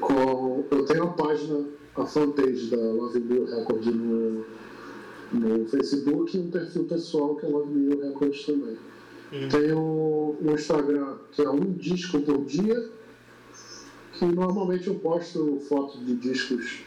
com. 0.00 0.64
Eu 0.70 0.84
tenho 0.86 1.04
a 1.04 1.08
página, 1.08 1.64
a 1.96 2.06
fanpage 2.06 2.70
da 2.70 2.76
Love 2.76 3.20
Mill 3.20 3.46
Record 3.46 3.84
no, 3.86 4.44
no 5.32 5.66
Facebook 5.68 6.36
e 6.36 6.40
um 6.40 6.50
perfil 6.50 6.84
pessoal 6.84 7.34
que 7.36 7.46
é 7.46 7.48
Love 7.48 7.72
Mill 7.72 8.00
Records 8.00 8.44
também. 8.46 8.76
Tenho 9.48 10.36
um 10.40 10.54
Instagram 10.54 11.16
que 11.32 11.42
é 11.42 11.50
um 11.50 11.72
disco 11.72 12.20
por 12.22 12.44
dia, 12.44 12.90
que 14.18 14.24
normalmente 14.24 14.88
eu 14.88 14.96
posto 14.96 15.60
fotos 15.68 16.04
de 16.04 16.14
discos 16.16 16.80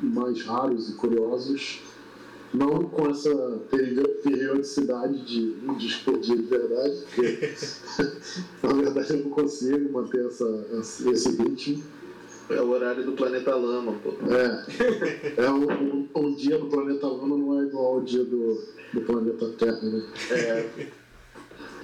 mais 0.00 0.42
raros 0.44 0.88
e 0.90 0.92
curiosos, 0.94 1.80
não 2.54 2.84
com 2.84 3.10
essa 3.10 3.60
peri- 3.70 4.06
periodicidade 4.22 5.24
de 5.24 5.56
um 5.68 5.74
disco 5.74 6.04
por 6.12 6.20
dia 6.20 6.36
de 6.36 6.42
verdade, 6.44 7.02
porque 7.14 7.52
na 8.62 8.72
verdade 8.74 9.12
eu 9.14 9.24
não 9.24 9.30
consigo 9.30 9.92
manter 9.92 10.24
essa, 10.26 10.66
esse 11.10 11.30
ritmo. 11.30 11.82
É 12.50 12.60
o 12.62 12.70
horário 12.70 13.04
do 13.04 13.12
planeta 13.12 13.54
Lama, 13.54 13.92
pô. 14.02 14.10
É, 14.32 14.64
é 15.44 15.50
um, 15.50 15.70
um, 15.70 16.08
um 16.16 16.34
dia 16.34 16.56
do 16.58 16.66
planeta 16.66 17.06
Lama 17.06 17.36
não 17.36 17.60
é 17.60 17.64
igual 17.64 17.94
ao 17.96 18.00
dia 18.00 18.24
do, 18.24 18.62
do 18.94 19.00
planeta 19.02 19.48
Terra, 19.58 19.80
né? 19.82 20.02
É, 20.30 20.66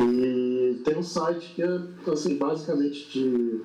E 0.00 0.80
tem 0.84 0.96
um 0.96 1.02
site 1.02 1.52
que 1.54 1.62
é, 1.62 1.80
assim, 2.10 2.36
basicamente 2.36 3.08
de, 3.10 3.60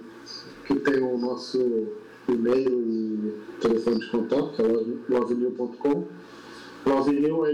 que 0.68 0.76
tem 0.82 1.02
o 1.02 1.18
nosso 1.18 1.88
e-mail 2.28 2.82
e 2.82 3.34
telefone 3.62 4.00
de 4.00 4.10
contato, 4.10 4.54
que 4.56 4.62
é 4.62 4.68
love- 4.68 5.00
lovenew.com. 5.10 6.08
Lovenew, 6.86 7.45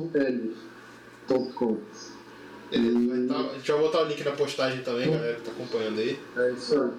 L-O-V-I-N-Y-L.com. 0.00 1.76
Beleza, 2.70 2.98
vai 3.08 3.26
tá- 3.26 3.50
a 3.50 3.54
gente 3.54 3.72
vai 3.72 3.80
botar 3.80 4.02
o 4.02 4.04
link 4.06 4.24
na 4.24 4.32
postagem 4.32 4.82
também, 4.82 5.10
galera 5.10 5.34
que 5.36 5.42
tá 5.42 5.50
acompanhando 5.50 5.98
aí. 6.00 6.18
É 6.36 6.52
isso 6.52 6.80
aí. 6.80 6.90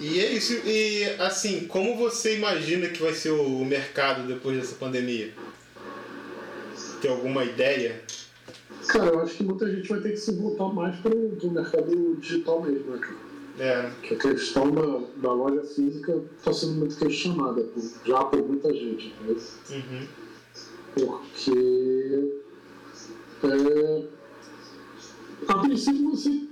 E 0.00 0.20
é 0.20 0.32
isso. 0.32 0.54
E 0.66 1.04
assim, 1.18 1.66
como 1.66 1.96
você 1.96 2.36
imagina 2.36 2.88
que 2.88 3.02
vai 3.02 3.12
ser 3.12 3.30
o 3.30 3.64
mercado 3.64 4.26
depois 4.26 4.56
dessa 4.58 4.74
pandemia? 4.76 5.32
Tem 7.00 7.10
alguma 7.10 7.44
ideia? 7.44 8.02
Cara, 8.88 9.06
eu 9.06 9.20
acho 9.20 9.34
que 9.34 9.44
muita 9.44 9.70
gente 9.70 9.88
vai 9.88 10.00
ter 10.00 10.10
que 10.10 10.16
se 10.16 10.32
voltar 10.32 10.72
mais 10.72 10.96
para 11.00 11.14
o 11.14 11.50
mercado 11.52 12.16
digital 12.16 12.62
mesmo, 12.62 12.92
né, 12.92 12.98
cara? 12.98 13.26
É, 13.58 13.90
que 14.02 14.14
a 14.14 14.18
questão 14.18 14.70
da, 14.70 15.00
da 15.16 15.32
loja 15.32 15.62
física 15.62 16.22
está 16.38 16.52
sendo 16.52 16.74
muito 16.74 16.96
questionada 16.96 17.62
por- 17.62 17.82
já 18.04 18.22
por 18.24 18.46
muita 18.46 18.72
gente, 18.72 19.06
entendeu? 19.18 19.42
uhum. 19.70 20.06
porque 20.94 22.32
é, 23.44 24.04
a 25.48 25.58
princípio 25.58 26.10
você 26.10 26.42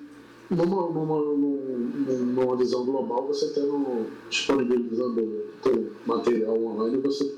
numa, 0.55 0.89
numa, 0.89 1.21
numa, 1.23 2.57
visão 2.57 2.85
global 2.85 3.27
você 3.27 3.53
tendo 3.53 4.07
disponibilizando 4.29 5.45
teu 5.63 5.93
material 6.07 6.63
online 6.63 6.99
você 6.99 7.35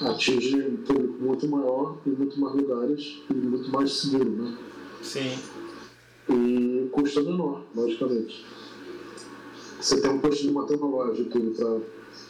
atinge 0.00 0.56
um 0.56 0.76
público 0.78 1.14
muito 1.20 1.48
maior 1.48 1.98
em 2.06 2.10
muito 2.10 2.40
mais 2.40 2.54
lugares 2.54 3.22
e 3.30 3.34
muito 3.34 3.70
mais 3.70 3.92
seguro, 3.92 4.30
né? 4.30 4.58
sim. 5.02 5.38
E 6.28 6.88
custo 6.90 7.20
é 7.20 7.22
menor, 7.22 7.62
logicamente. 7.74 8.46
Você 9.78 10.00
tem 10.00 10.10
um 10.10 10.18
custo 10.18 10.42
de 10.42 10.52
manter 10.52 10.76
uma 10.76 10.88
loja 10.88 11.20
e 11.20 11.26
tudo 11.26 11.50
pra. 11.50 11.78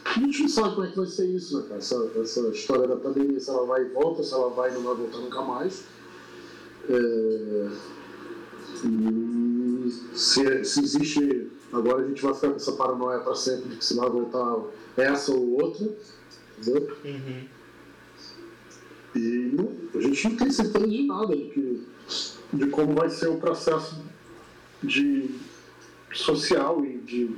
A 0.03 0.19
gente 0.19 0.41
não 0.41 0.49
sabe 0.49 0.75
como 0.75 0.85
é 0.85 0.91
que 0.91 0.97
vai 0.97 1.05
ser 1.05 1.27
isso, 1.27 1.57
né, 1.57 1.63
cara? 1.63 1.77
Essa, 1.77 2.11
essa 2.17 2.41
história 2.49 2.87
da 2.87 2.95
pandemia, 2.97 3.39
se 3.39 3.49
ela 3.49 3.65
vai 3.65 3.83
e 3.83 3.89
volta, 3.89 4.23
se 4.23 4.33
ela 4.33 4.49
vai 4.49 4.71
e 4.71 4.73
não 4.73 4.81
vai 4.81 4.95
voltar 4.95 5.19
nunca 5.19 5.41
mais. 5.41 5.85
É... 6.89 7.69
E 8.83 9.34
se, 10.15 10.63
se 10.65 10.79
existe. 10.81 11.51
Agora 11.73 12.03
a 12.03 12.07
gente 12.07 12.21
vai 12.21 12.33
ficar 12.33 12.49
com 12.49 12.55
essa 12.55 12.71
paranoia 12.73 13.19
para 13.19 13.35
sempre 13.35 13.69
de 13.69 13.77
que 13.77 13.85
se 13.85 13.95
vai 13.95 14.09
voltar 14.09 14.59
essa 14.97 15.31
ou 15.33 15.61
outra. 15.61 15.89
Entendeu? 16.57 16.97
Uhum. 17.03 17.43
E 19.15 19.19
não- 19.53 19.71
a 19.93 20.01
gente 20.01 20.29
não 20.29 20.35
tem 20.37 20.51
certeza 20.51 20.87
de 20.87 21.03
nada 21.03 21.35
de, 21.35 21.43
que, 21.49 21.83
de 22.53 22.67
como 22.67 22.93
vai 22.95 23.09
ser 23.09 23.27
o 23.27 23.37
processo 23.37 24.03
de 24.83 25.29
social 26.13 26.85
e 26.85 26.97
de, 26.99 27.35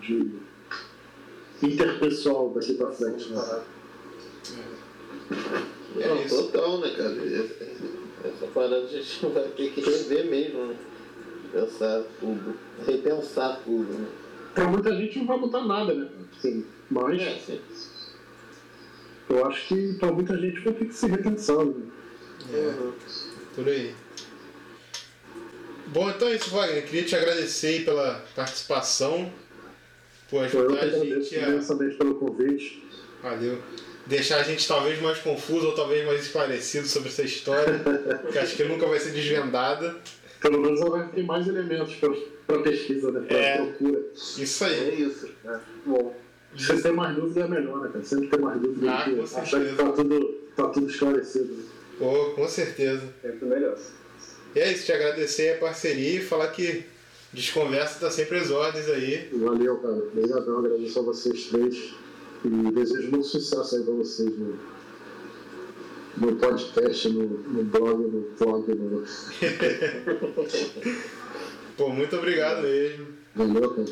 de 0.00 0.32
interpessoal 1.62 2.50
daqui 2.50 2.74
para 2.74 2.90
frente. 2.92 3.28
Né? 3.30 3.62
É 5.98 6.24
isso. 6.24 6.42
total, 6.44 6.80
né, 6.80 6.90
cara? 6.90 7.16
Essa 8.24 8.46
parada 8.52 8.76
a 8.78 8.86
gente 8.86 9.26
vai 9.26 9.48
ter 9.48 9.72
que 9.72 9.80
rever 9.80 10.26
mesmo, 10.30 10.66
né? 10.66 10.76
Pensar 11.56 12.02
tudo. 12.20 12.54
Repensar 12.86 13.60
tudo, 13.64 13.90
né? 13.94 14.06
Para 14.54 14.68
muita 14.68 14.94
gente 14.94 15.18
não 15.20 15.26
vai 15.26 15.38
mudar 15.38 15.62
nada, 15.64 15.94
né? 15.94 16.08
Assim, 16.36 16.66
mas 16.90 17.20
É, 17.20 17.34
sim. 17.38 17.60
eu 19.30 19.46
acho 19.46 19.68
que 19.68 19.94
para 19.94 20.12
muita 20.12 20.36
gente 20.36 20.60
vai 20.60 20.74
ter 20.74 20.84
que 20.86 20.94
se 20.94 21.06
repensar. 21.06 21.64
Né? 21.64 21.74
Uhum. 22.52 22.92
Por 23.54 23.68
aí. 23.68 23.94
Bom, 25.86 26.10
então 26.10 26.28
é 26.28 26.34
isso, 26.34 26.50
Wagner. 26.50 26.84
Queria 26.84 27.04
te 27.04 27.16
agradecer 27.16 27.66
aí 27.68 27.84
pela 27.84 28.22
participação, 28.34 29.32
por 30.28 30.40
eu 30.40 30.44
ajudar 30.44 30.80
a 30.82 30.88
gente 30.90 31.36
a. 31.36 31.48
imensamente 31.48 31.96
pelo 31.96 32.16
convite. 32.16 32.84
Valeu. 33.22 33.62
Deixar 34.04 34.38
a 34.38 34.42
gente 34.42 34.68
talvez 34.68 35.00
mais 35.00 35.18
confuso 35.18 35.68
ou 35.68 35.74
talvez 35.74 36.06
mais 36.06 36.20
esclarecido 36.22 36.86
sobre 36.86 37.08
essa 37.08 37.22
história, 37.22 37.80
que 38.30 38.38
acho 38.38 38.56
que 38.56 38.64
nunca 38.64 38.86
vai 38.86 39.00
ser 39.00 39.12
desvendada. 39.12 39.96
Pelo 40.40 40.60
menos 40.60 40.80
ela 40.80 40.90
vai 40.90 41.08
ter 41.08 41.22
mais 41.24 41.46
elementos 41.48 41.94
para 42.46 42.58
pesquisa, 42.62 43.10
né? 43.10 43.20
Para 43.26 43.36
É. 43.36 43.56
procura. 43.56 44.04
Isso 44.14 44.64
É 44.64 44.68
aí. 44.68 45.02
isso. 45.02 45.28
né? 45.44 45.60
Bom, 45.84 46.14
Se 46.56 46.82
ter 46.82 46.92
mais 46.92 47.14
dúvida 47.16 47.40
é 47.40 47.48
melhor, 47.48 47.80
né, 47.82 47.90
cara? 47.92 48.04
Sempre 48.04 48.28
ter 48.28 48.40
mais 48.40 48.60
dúvida 48.60 48.90
Ah, 48.90 49.04
do 49.08 49.16
com 49.16 49.26
certeza. 49.26 49.70
que 49.70 49.76
tá 49.76 49.92
tudo, 49.92 50.34
tá 50.56 50.68
tudo 50.68 50.90
esclarecido. 50.90 51.52
né? 51.54 51.62
Pô, 51.98 52.30
com 52.34 52.48
certeza. 52.48 53.02
sempre 53.22 53.46
melhor. 53.46 53.76
E 54.54 54.58
é 54.60 54.72
isso, 54.72 54.86
te 54.86 54.92
agradecer 54.92 55.54
a 55.54 55.58
parceria 55.58 56.18
e 56.18 56.22
falar 56.22 56.48
que 56.48 56.84
Desconversa 57.32 58.00
tá 58.00 58.10
sempre 58.10 58.38
às 58.38 58.50
ordens 58.50 58.88
aí. 58.88 59.28
Valeu, 59.34 59.76
cara. 59.78 59.94
Obrigadão, 59.94 60.58
agradeço 60.60 60.98
a 60.98 61.02
vocês 61.02 61.44
três. 61.46 61.94
E 62.44 62.48
desejo 62.48 63.10
muito 63.10 63.26
sucesso 63.26 63.76
aí 63.76 63.82
pra 63.82 63.92
vocês 63.94 64.30
no, 64.38 64.58
no 66.16 66.36
podcast, 66.36 67.08
no, 67.10 67.22
no 67.24 67.64
blog, 67.64 68.02
no 68.04 68.30
vlog. 68.36 68.74
No... 68.74 69.04
Pô, 71.76 71.90
muito 71.90 72.16
obrigado 72.16 72.62
mesmo. 72.62 73.06
Valeu, 73.34 73.70
cara. 73.74 73.88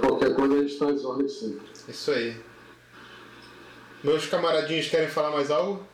Qualquer 0.00 0.34
coisa 0.34 0.54
a 0.54 0.58
gente 0.62 0.78
tá 0.78 0.88
às 0.90 1.04
ordens 1.04 1.32
sempre. 1.32 1.60
Isso 1.88 2.10
aí. 2.10 2.36
Meus 4.02 4.26
camaradinhos 4.26 4.88
querem 4.88 5.08
falar 5.08 5.30
mais 5.30 5.50
algo? 5.50 5.86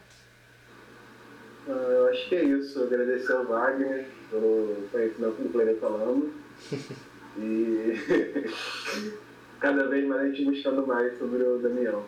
Ah, 1.68 1.72
Eu 1.72 2.06
acho 2.08 2.28
que 2.28 2.34
é 2.36 2.44
isso. 2.44 2.82
Agradecer 2.82 3.32
ao 3.32 3.44
Wagner 3.44 4.06
pelo 4.30 4.76
conhecimento 4.92 5.42
do 5.42 5.48
Planeta 5.50 5.88
Lama. 5.88 6.26
E 7.38 7.92
cada 9.60 9.88
vez 9.88 10.06
mais 10.06 10.22
a 10.22 10.26
gente 10.28 10.44
buscando 10.44 10.86
mais 10.86 11.18
sobre 11.18 11.42
o 11.42 11.58
Damião. 11.58 12.04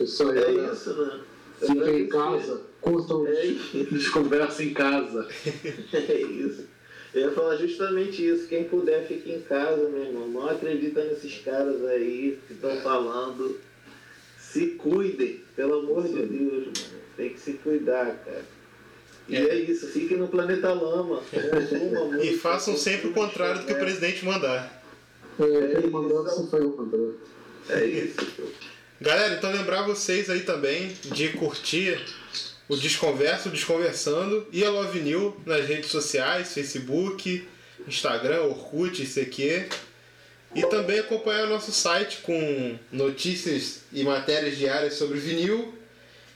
Isso 0.00 0.28
aí, 0.28 0.38
É 0.38 0.42
galera. 0.42 0.72
isso, 0.74 0.92
né? 0.94 1.20
Fiquem 1.60 2.00
em 2.02 2.08
casa, 2.08 2.60
curtam, 2.80 3.26
É 3.26 3.46
isso. 3.46 3.84
desconversa 3.90 4.62
em 4.62 4.72
casa. 4.74 5.26
É 5.92 6.20
isso. 6.20 6.64
Eu 7.14 7.28
ia 7.28 7.32
falar 7.32 7.56
justamente 7.56 8.26
isso. 8.26 8.46
Quem 8.46 8.64
puder, 8.64 9.06
fique 9.06 9.32
em 9.32 9.40
casa, 9.40 9.88
meu 9.88 10.02
irmão. 10.04 10.28
Não 10.28 10.48
acredita 10.50 11.02
nesses 11.04 11.38
caras 11.38 11.82
aí 11.86 12.38
que 12.46 12.52
estão 12.52 12.76
falando. 12.82 13.58
Se 14.38 14.66
cuidem, 14.72 15.40
pelo 15.54 15.80
amor 15.80 16.02
de 16.04 16.14
Deus, 16.26 16.64
mano. 16.66 16.72
Tem 17.16 17.30
que 17.30 17.40
se 17.40 17.54
cuidar, 17.54 18.22
cara. 18.24 18.44
E 19.28 19.34
É. 19.36 19.40
é, 19.40 19.54
isso, 19.56 19.86
fiquem 19.88 20.18
no 20.18 20.28
planeta 20.28 20.72
lama. 20.74 21.22
consuma 21.50 22.04
muito, 22.06 22.24
E 22.24 22.36
façam 22.36 22.76
sempre 22.76 23.08
o 23.08 23.12
contrário 23.14 23.60
do 23.62 23.66
que 23.66 23.72
o 23.72 23.78
presidente 23.78 24.24
mandar. 24.24 24.82
É, 25.40 25.78
isso. 25.78 25.90
mandou 25.90 26.26
essa 26.26 26.46
foi 26.48 26.60
eu, 26.60 26.78
André. 26.80 27.14
É 27.70 27.84
isso. 27.86 28.16
Galera, 29.00 29.34
então 29.34 29.52
lembrar 29.52 29.82
vocês 29.82 30.30
aí 30.30 30.40
também 30.40 30.96
de 31.04 31.28
curtir 31.30 32.02
o 32.68 32.76
Desconverso, 32.76 33.48
o 33.48 33.52
Desconversando 33.52 34.46
e 34.50 34.64
a 34.64 34.70
Love 34.70 35.00
New 35.00 35.36
nas 35.44 35.66
redes 35.66 35.90
sociais, 35.90 36.54
Facebook, 36.54 37.46
Instagram, 37.86 38.42
Orkut, 38.42 39.02
ICQ. 39.02 39.68
E 40.54 40.62
também 40.66 40.98
acompanhar 40.98 41.44
o 41.44 41.50
nosso 41.50 41.70
site 41.70 42.18
com 42.22 42.78
notícias 42.90 43.82
e 43.92 44.02
matérias 44.02 44.56
diárias 44.56 44.94
sobre 44.94 45.18
vinil. 45.18 45.74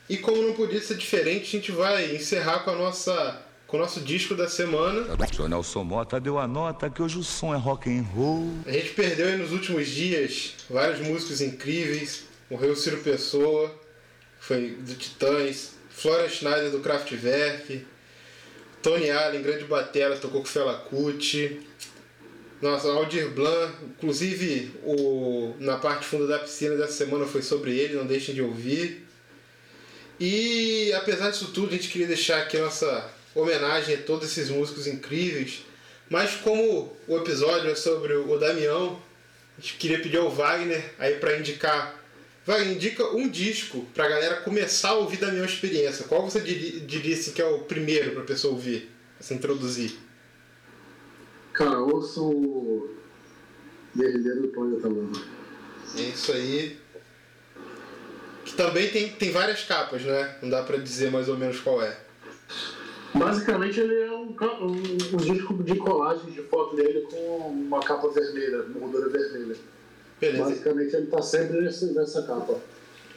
E 0.07 0.17
como 0.17 0.41
não 0.43 0.53
podia 0.53 0.79
ser 0.79 0.97
diferente, 0.97 1.47
a 1.47 1.59
gente 1.59 1.71
vai 1.71 2.15
encerrar 2.15 2.59
com 2.59 2.69
a 2.69 2.75
nossa 2.75 3.41
com 3.65 3.77
o 3.77 3.79
nosso 3.79 4.01
disco 4.01 4.35
da 4.35 4.49
semana. 4.49 5.07
O 5.39 5.47
Nelson 5.47 5.85
Mota 5.85 6.19
deu 6.19 6.37
a 6.37 6.45
nota 6.45 6.89
que 6.89 7.01
hoje 7.01 7.17
o 7.17 7.23
som 7.23 7.55
é 7.55 7.57
rock 7.57 7.89
and 7.89 8.03
roll. 8.13 8.51
A 8.65 8.71
gente 8.71 8.89
perdeu 8.89 9.27
aí 9.27 9.37
nos 9.37 9.53
últimos 9.53 9.87
dias 9.87 10.55
vários 10.69 10.99
músicos 10.99 11.39
incríveis. 11.39 12.30
Morreu 12.51 12.75
Ciro 12.75 12.97
Pessoa, 12.97 13.73
foi 14.37 14.71
do 14.71 14.93
Titãs, 14.95 15.75
Florian 15.89 16.27
Schneider 16.27 16.69
do 16.69 16.81
Kraftwerk, 16.81 17.87
Tony 18.83 19.09
Allen, 19.09 19.41
grande 19.41 19.63
batera, 19.63 20.17
tocou 20.17 20.41
com 20.41 20.47
Fela 20.47 20.73
Kuti. 20.79 21.61
Nossa, 22.61 22.89
Aldir 22.89 23.29
Blanc, 23.29 23.73
inclusive 23.85 24.69
o, 24.83 25.55
na 25.59 25.77
parte 25.77 26.05
funda 26.05 26.27
da 26.27 26.39
piscina 26.39 26.75
dessa 26.75 26.91
semana 26.91 27.25
foi 27.25 27.41
sobre 27.41 27.73
ele, 27.73 27.95
não 27.95 28.05
deixem 28.05 28.35
de 28.35 28.41
ouvir. 28.41 29.07
E 30.19 30.91
apesar 30.91 31.29
disso 31.29 31.53
tudo, 31.53 31.69
a 31.69 31.77
gente 31.77 31.87
queria 31.87 32.07
deixar 32.07 32.39
aqui 32.39 32.57
nossa 32.57 33.09
homenagem 33.33 33.95
a 33.95 34.01
todos 34.01 34.29
esses 34.29 34.49
músicos 34.49 34.87
incríveis. 34.87 35.61
Mas 36.09 36.35
como 36.35 36.93
o 37.07 37.15
episódio 37.15 37.71
é 37.71 37.75
sobre 37.75 38.13
o 38.13 38.37
Damião, 38.37 39.01
a 39.57 39.61
gente 39.61 39.75
queria 39.75 40.01
pedir 40.01 40.17
ao 40.17 40.29
Wagner 40.29 40.83
aí 40.99 41.15
para 41.15 41.37
indicar. 41.37 42.00
Wagner, 42.51 42.75
indica 42.75 43.07
um 43.15 43.29
disco 43.29 43.85
pra 43.93 44.09
galera 44.09 44.41
começar 44.41 44.89
a 44.89 44.95
ouvir 44.95 45.17
Damião 45.17 45.45
Experiência. 45.45 46.05
Qual 46.05 46.29
você 46.29 46.41
diria, 46.41 46.81
diria 46.81 47.15
assim, 47.15 47.31
que 47.31 47.41
é 47.41 47.45
o 47.45 47.59
primeiro 47.59 48.11
pra 48.11 48.23
pessoa 48.23 48.53
ouvir, 48.53 48.91
pra 49.15 49.25
se 49.25 49.33
introduzir? 49.33 49.97
Cara, 51.53 51.79
ouça 51.79 52.19
o 52.19 52.89
Guerrilheiro 53.95 54.41
do 54.41 54.47
Planeta 54.49 54.87
Lama. 54.89 55.11
É 55.97 56.01
isso 56.01 56.31
aí. 56.33 56.77
Que 58.43 58.53
também 58.53 58.89
tem, 58.89 59.09
tem 59.11 59.31
várias 59.31 59.63
capas, 59.63 60.01
né? 60.01 60.37
Não 60.41 60.49
dá 60.49 60.61
pra 60.63 60.75
dizer 60.75 61.09
mais 61.09 61.29
ou 61.29 61.37
menos 61.37 61.59
qual 61.59 61.81
é. 61.81 61.97
Basicamente 63.13 63.79
ele 63.79 63.95
é 64.01 64.11
um, 64.11 64.35
um, 64.61 64.71
um 65.13 65.17
disco 65.17 65.53
de 65.63 65.75
colagem 65.75 66.31
de 66.31 66.41
foto 66.43 66.75
dele 66.75 67.01
com 67.01 67.49
uma 67.49 67.79
capa 67.79 68.09
vermelha, 68.09 68.63
moldura 68.63 69.09
vermelha. 69.09 69.55
Beleza. 70.21 70.43
Basicamente 70.43 70.95
ele 70.95 71.07
tá 71.07 71.21
sempre 71.21 71.61
nesse, 71.61 71.93
nessa 71.93 72.21
capa. 72.21 72.59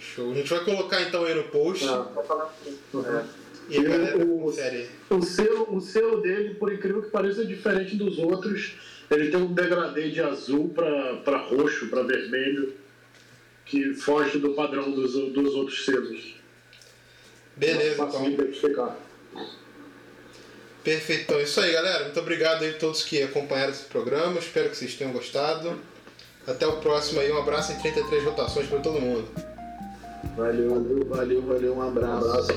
Show. 0.00 0.32
A 0.32 0.34
gente 0.34 0.48
vai 0.50 0.64
colocar 0.64 1.02
então 1.02 1.24
aí 1.24 1.34
no 1.34 1.44
post. 1.44 1.86
Tá. 1.86 1.98
Vai 1.98 2.24
falar 2.24 2.44
assim. 2.44 2.78
Uhum. 2.94 3.22
E 3.68 3.78
a 3.78 3.82
galera 3.82 4.18
O- 4.18 4.50
aí. 4.50 4.90
O 5.11 5.22
selo, 5.22 5.74
o 5.76 5.80
selo 5.80 6.20
dele, 6.20 6.55
por 6.55 6.72
incrível 6.72 7.02
que 7.02 7.11
pareça, 7.11 7.42
é 7.42 7.44
diferente 7.44 7.96
dos 7.96 8.18
outros. 8.18 8.72
Ele 9.11 9.30
tem 9.30 9.38
um 9.40 9.52
degradê 9.52 10.11
de 10.11 10.20
azul 10.20 10.70
para 10.74 11.38
roxo, 11.38 11.88
para 11.88 12.02
vermelho, 12.02 12.74
que 13.66 13.94
foge 13.94 14.38
do 14.38 14.55
padrão 14.55 14.90
dos, 14.90 15.12
dos 15.12 15.55
outros 15.55 15.84
selos. 15.84 16.34
Beleza, 17.57 17.96
de 17.96 18.02
então. 18.16 18.30
identificar. 18.30 18.98
Perfeito. 20.82 21.22
Então, 21.22 21.38
é 21.38 21.42
isso 21.44 21.61
aí, 21.61 21.72
galera. 21.72 22.05
Muito 22.05 22.20
obrigado 22.20 22.62
aí 22.62 22.70
a 22.70 22.78
todos 22.78 23.02
que 23.02 23.22
acompanharam 23.22 23.72
esse 23.72 23.84
programa. 23.84 24.38
Espero 24.38 24.68
que 24.68 24.76
vocês 24.76 24.94
tenham 24.94 25.12
gostado. 25.12 25.78
Até 26.47 26.66
o 26.66 26.76
próximo 26.76 27.20
aí. 27.20 27.32
Um 27.32 27.38
abraço 27.38 27.72
em 27.72 27.76
33 27.76 28.24
rotações 28.24 28.66
para 28.68 28.80
todo 28.80 29.01
mundo. 29.01 29.28
Valeu, 30.36 31.07
Valeu, 31.09 31.42
valeu, 31.42 31.74
um 31.74 31.78
um 31.78 31.82
abraço. 31.88 32.28
abraço. 32.28 32.53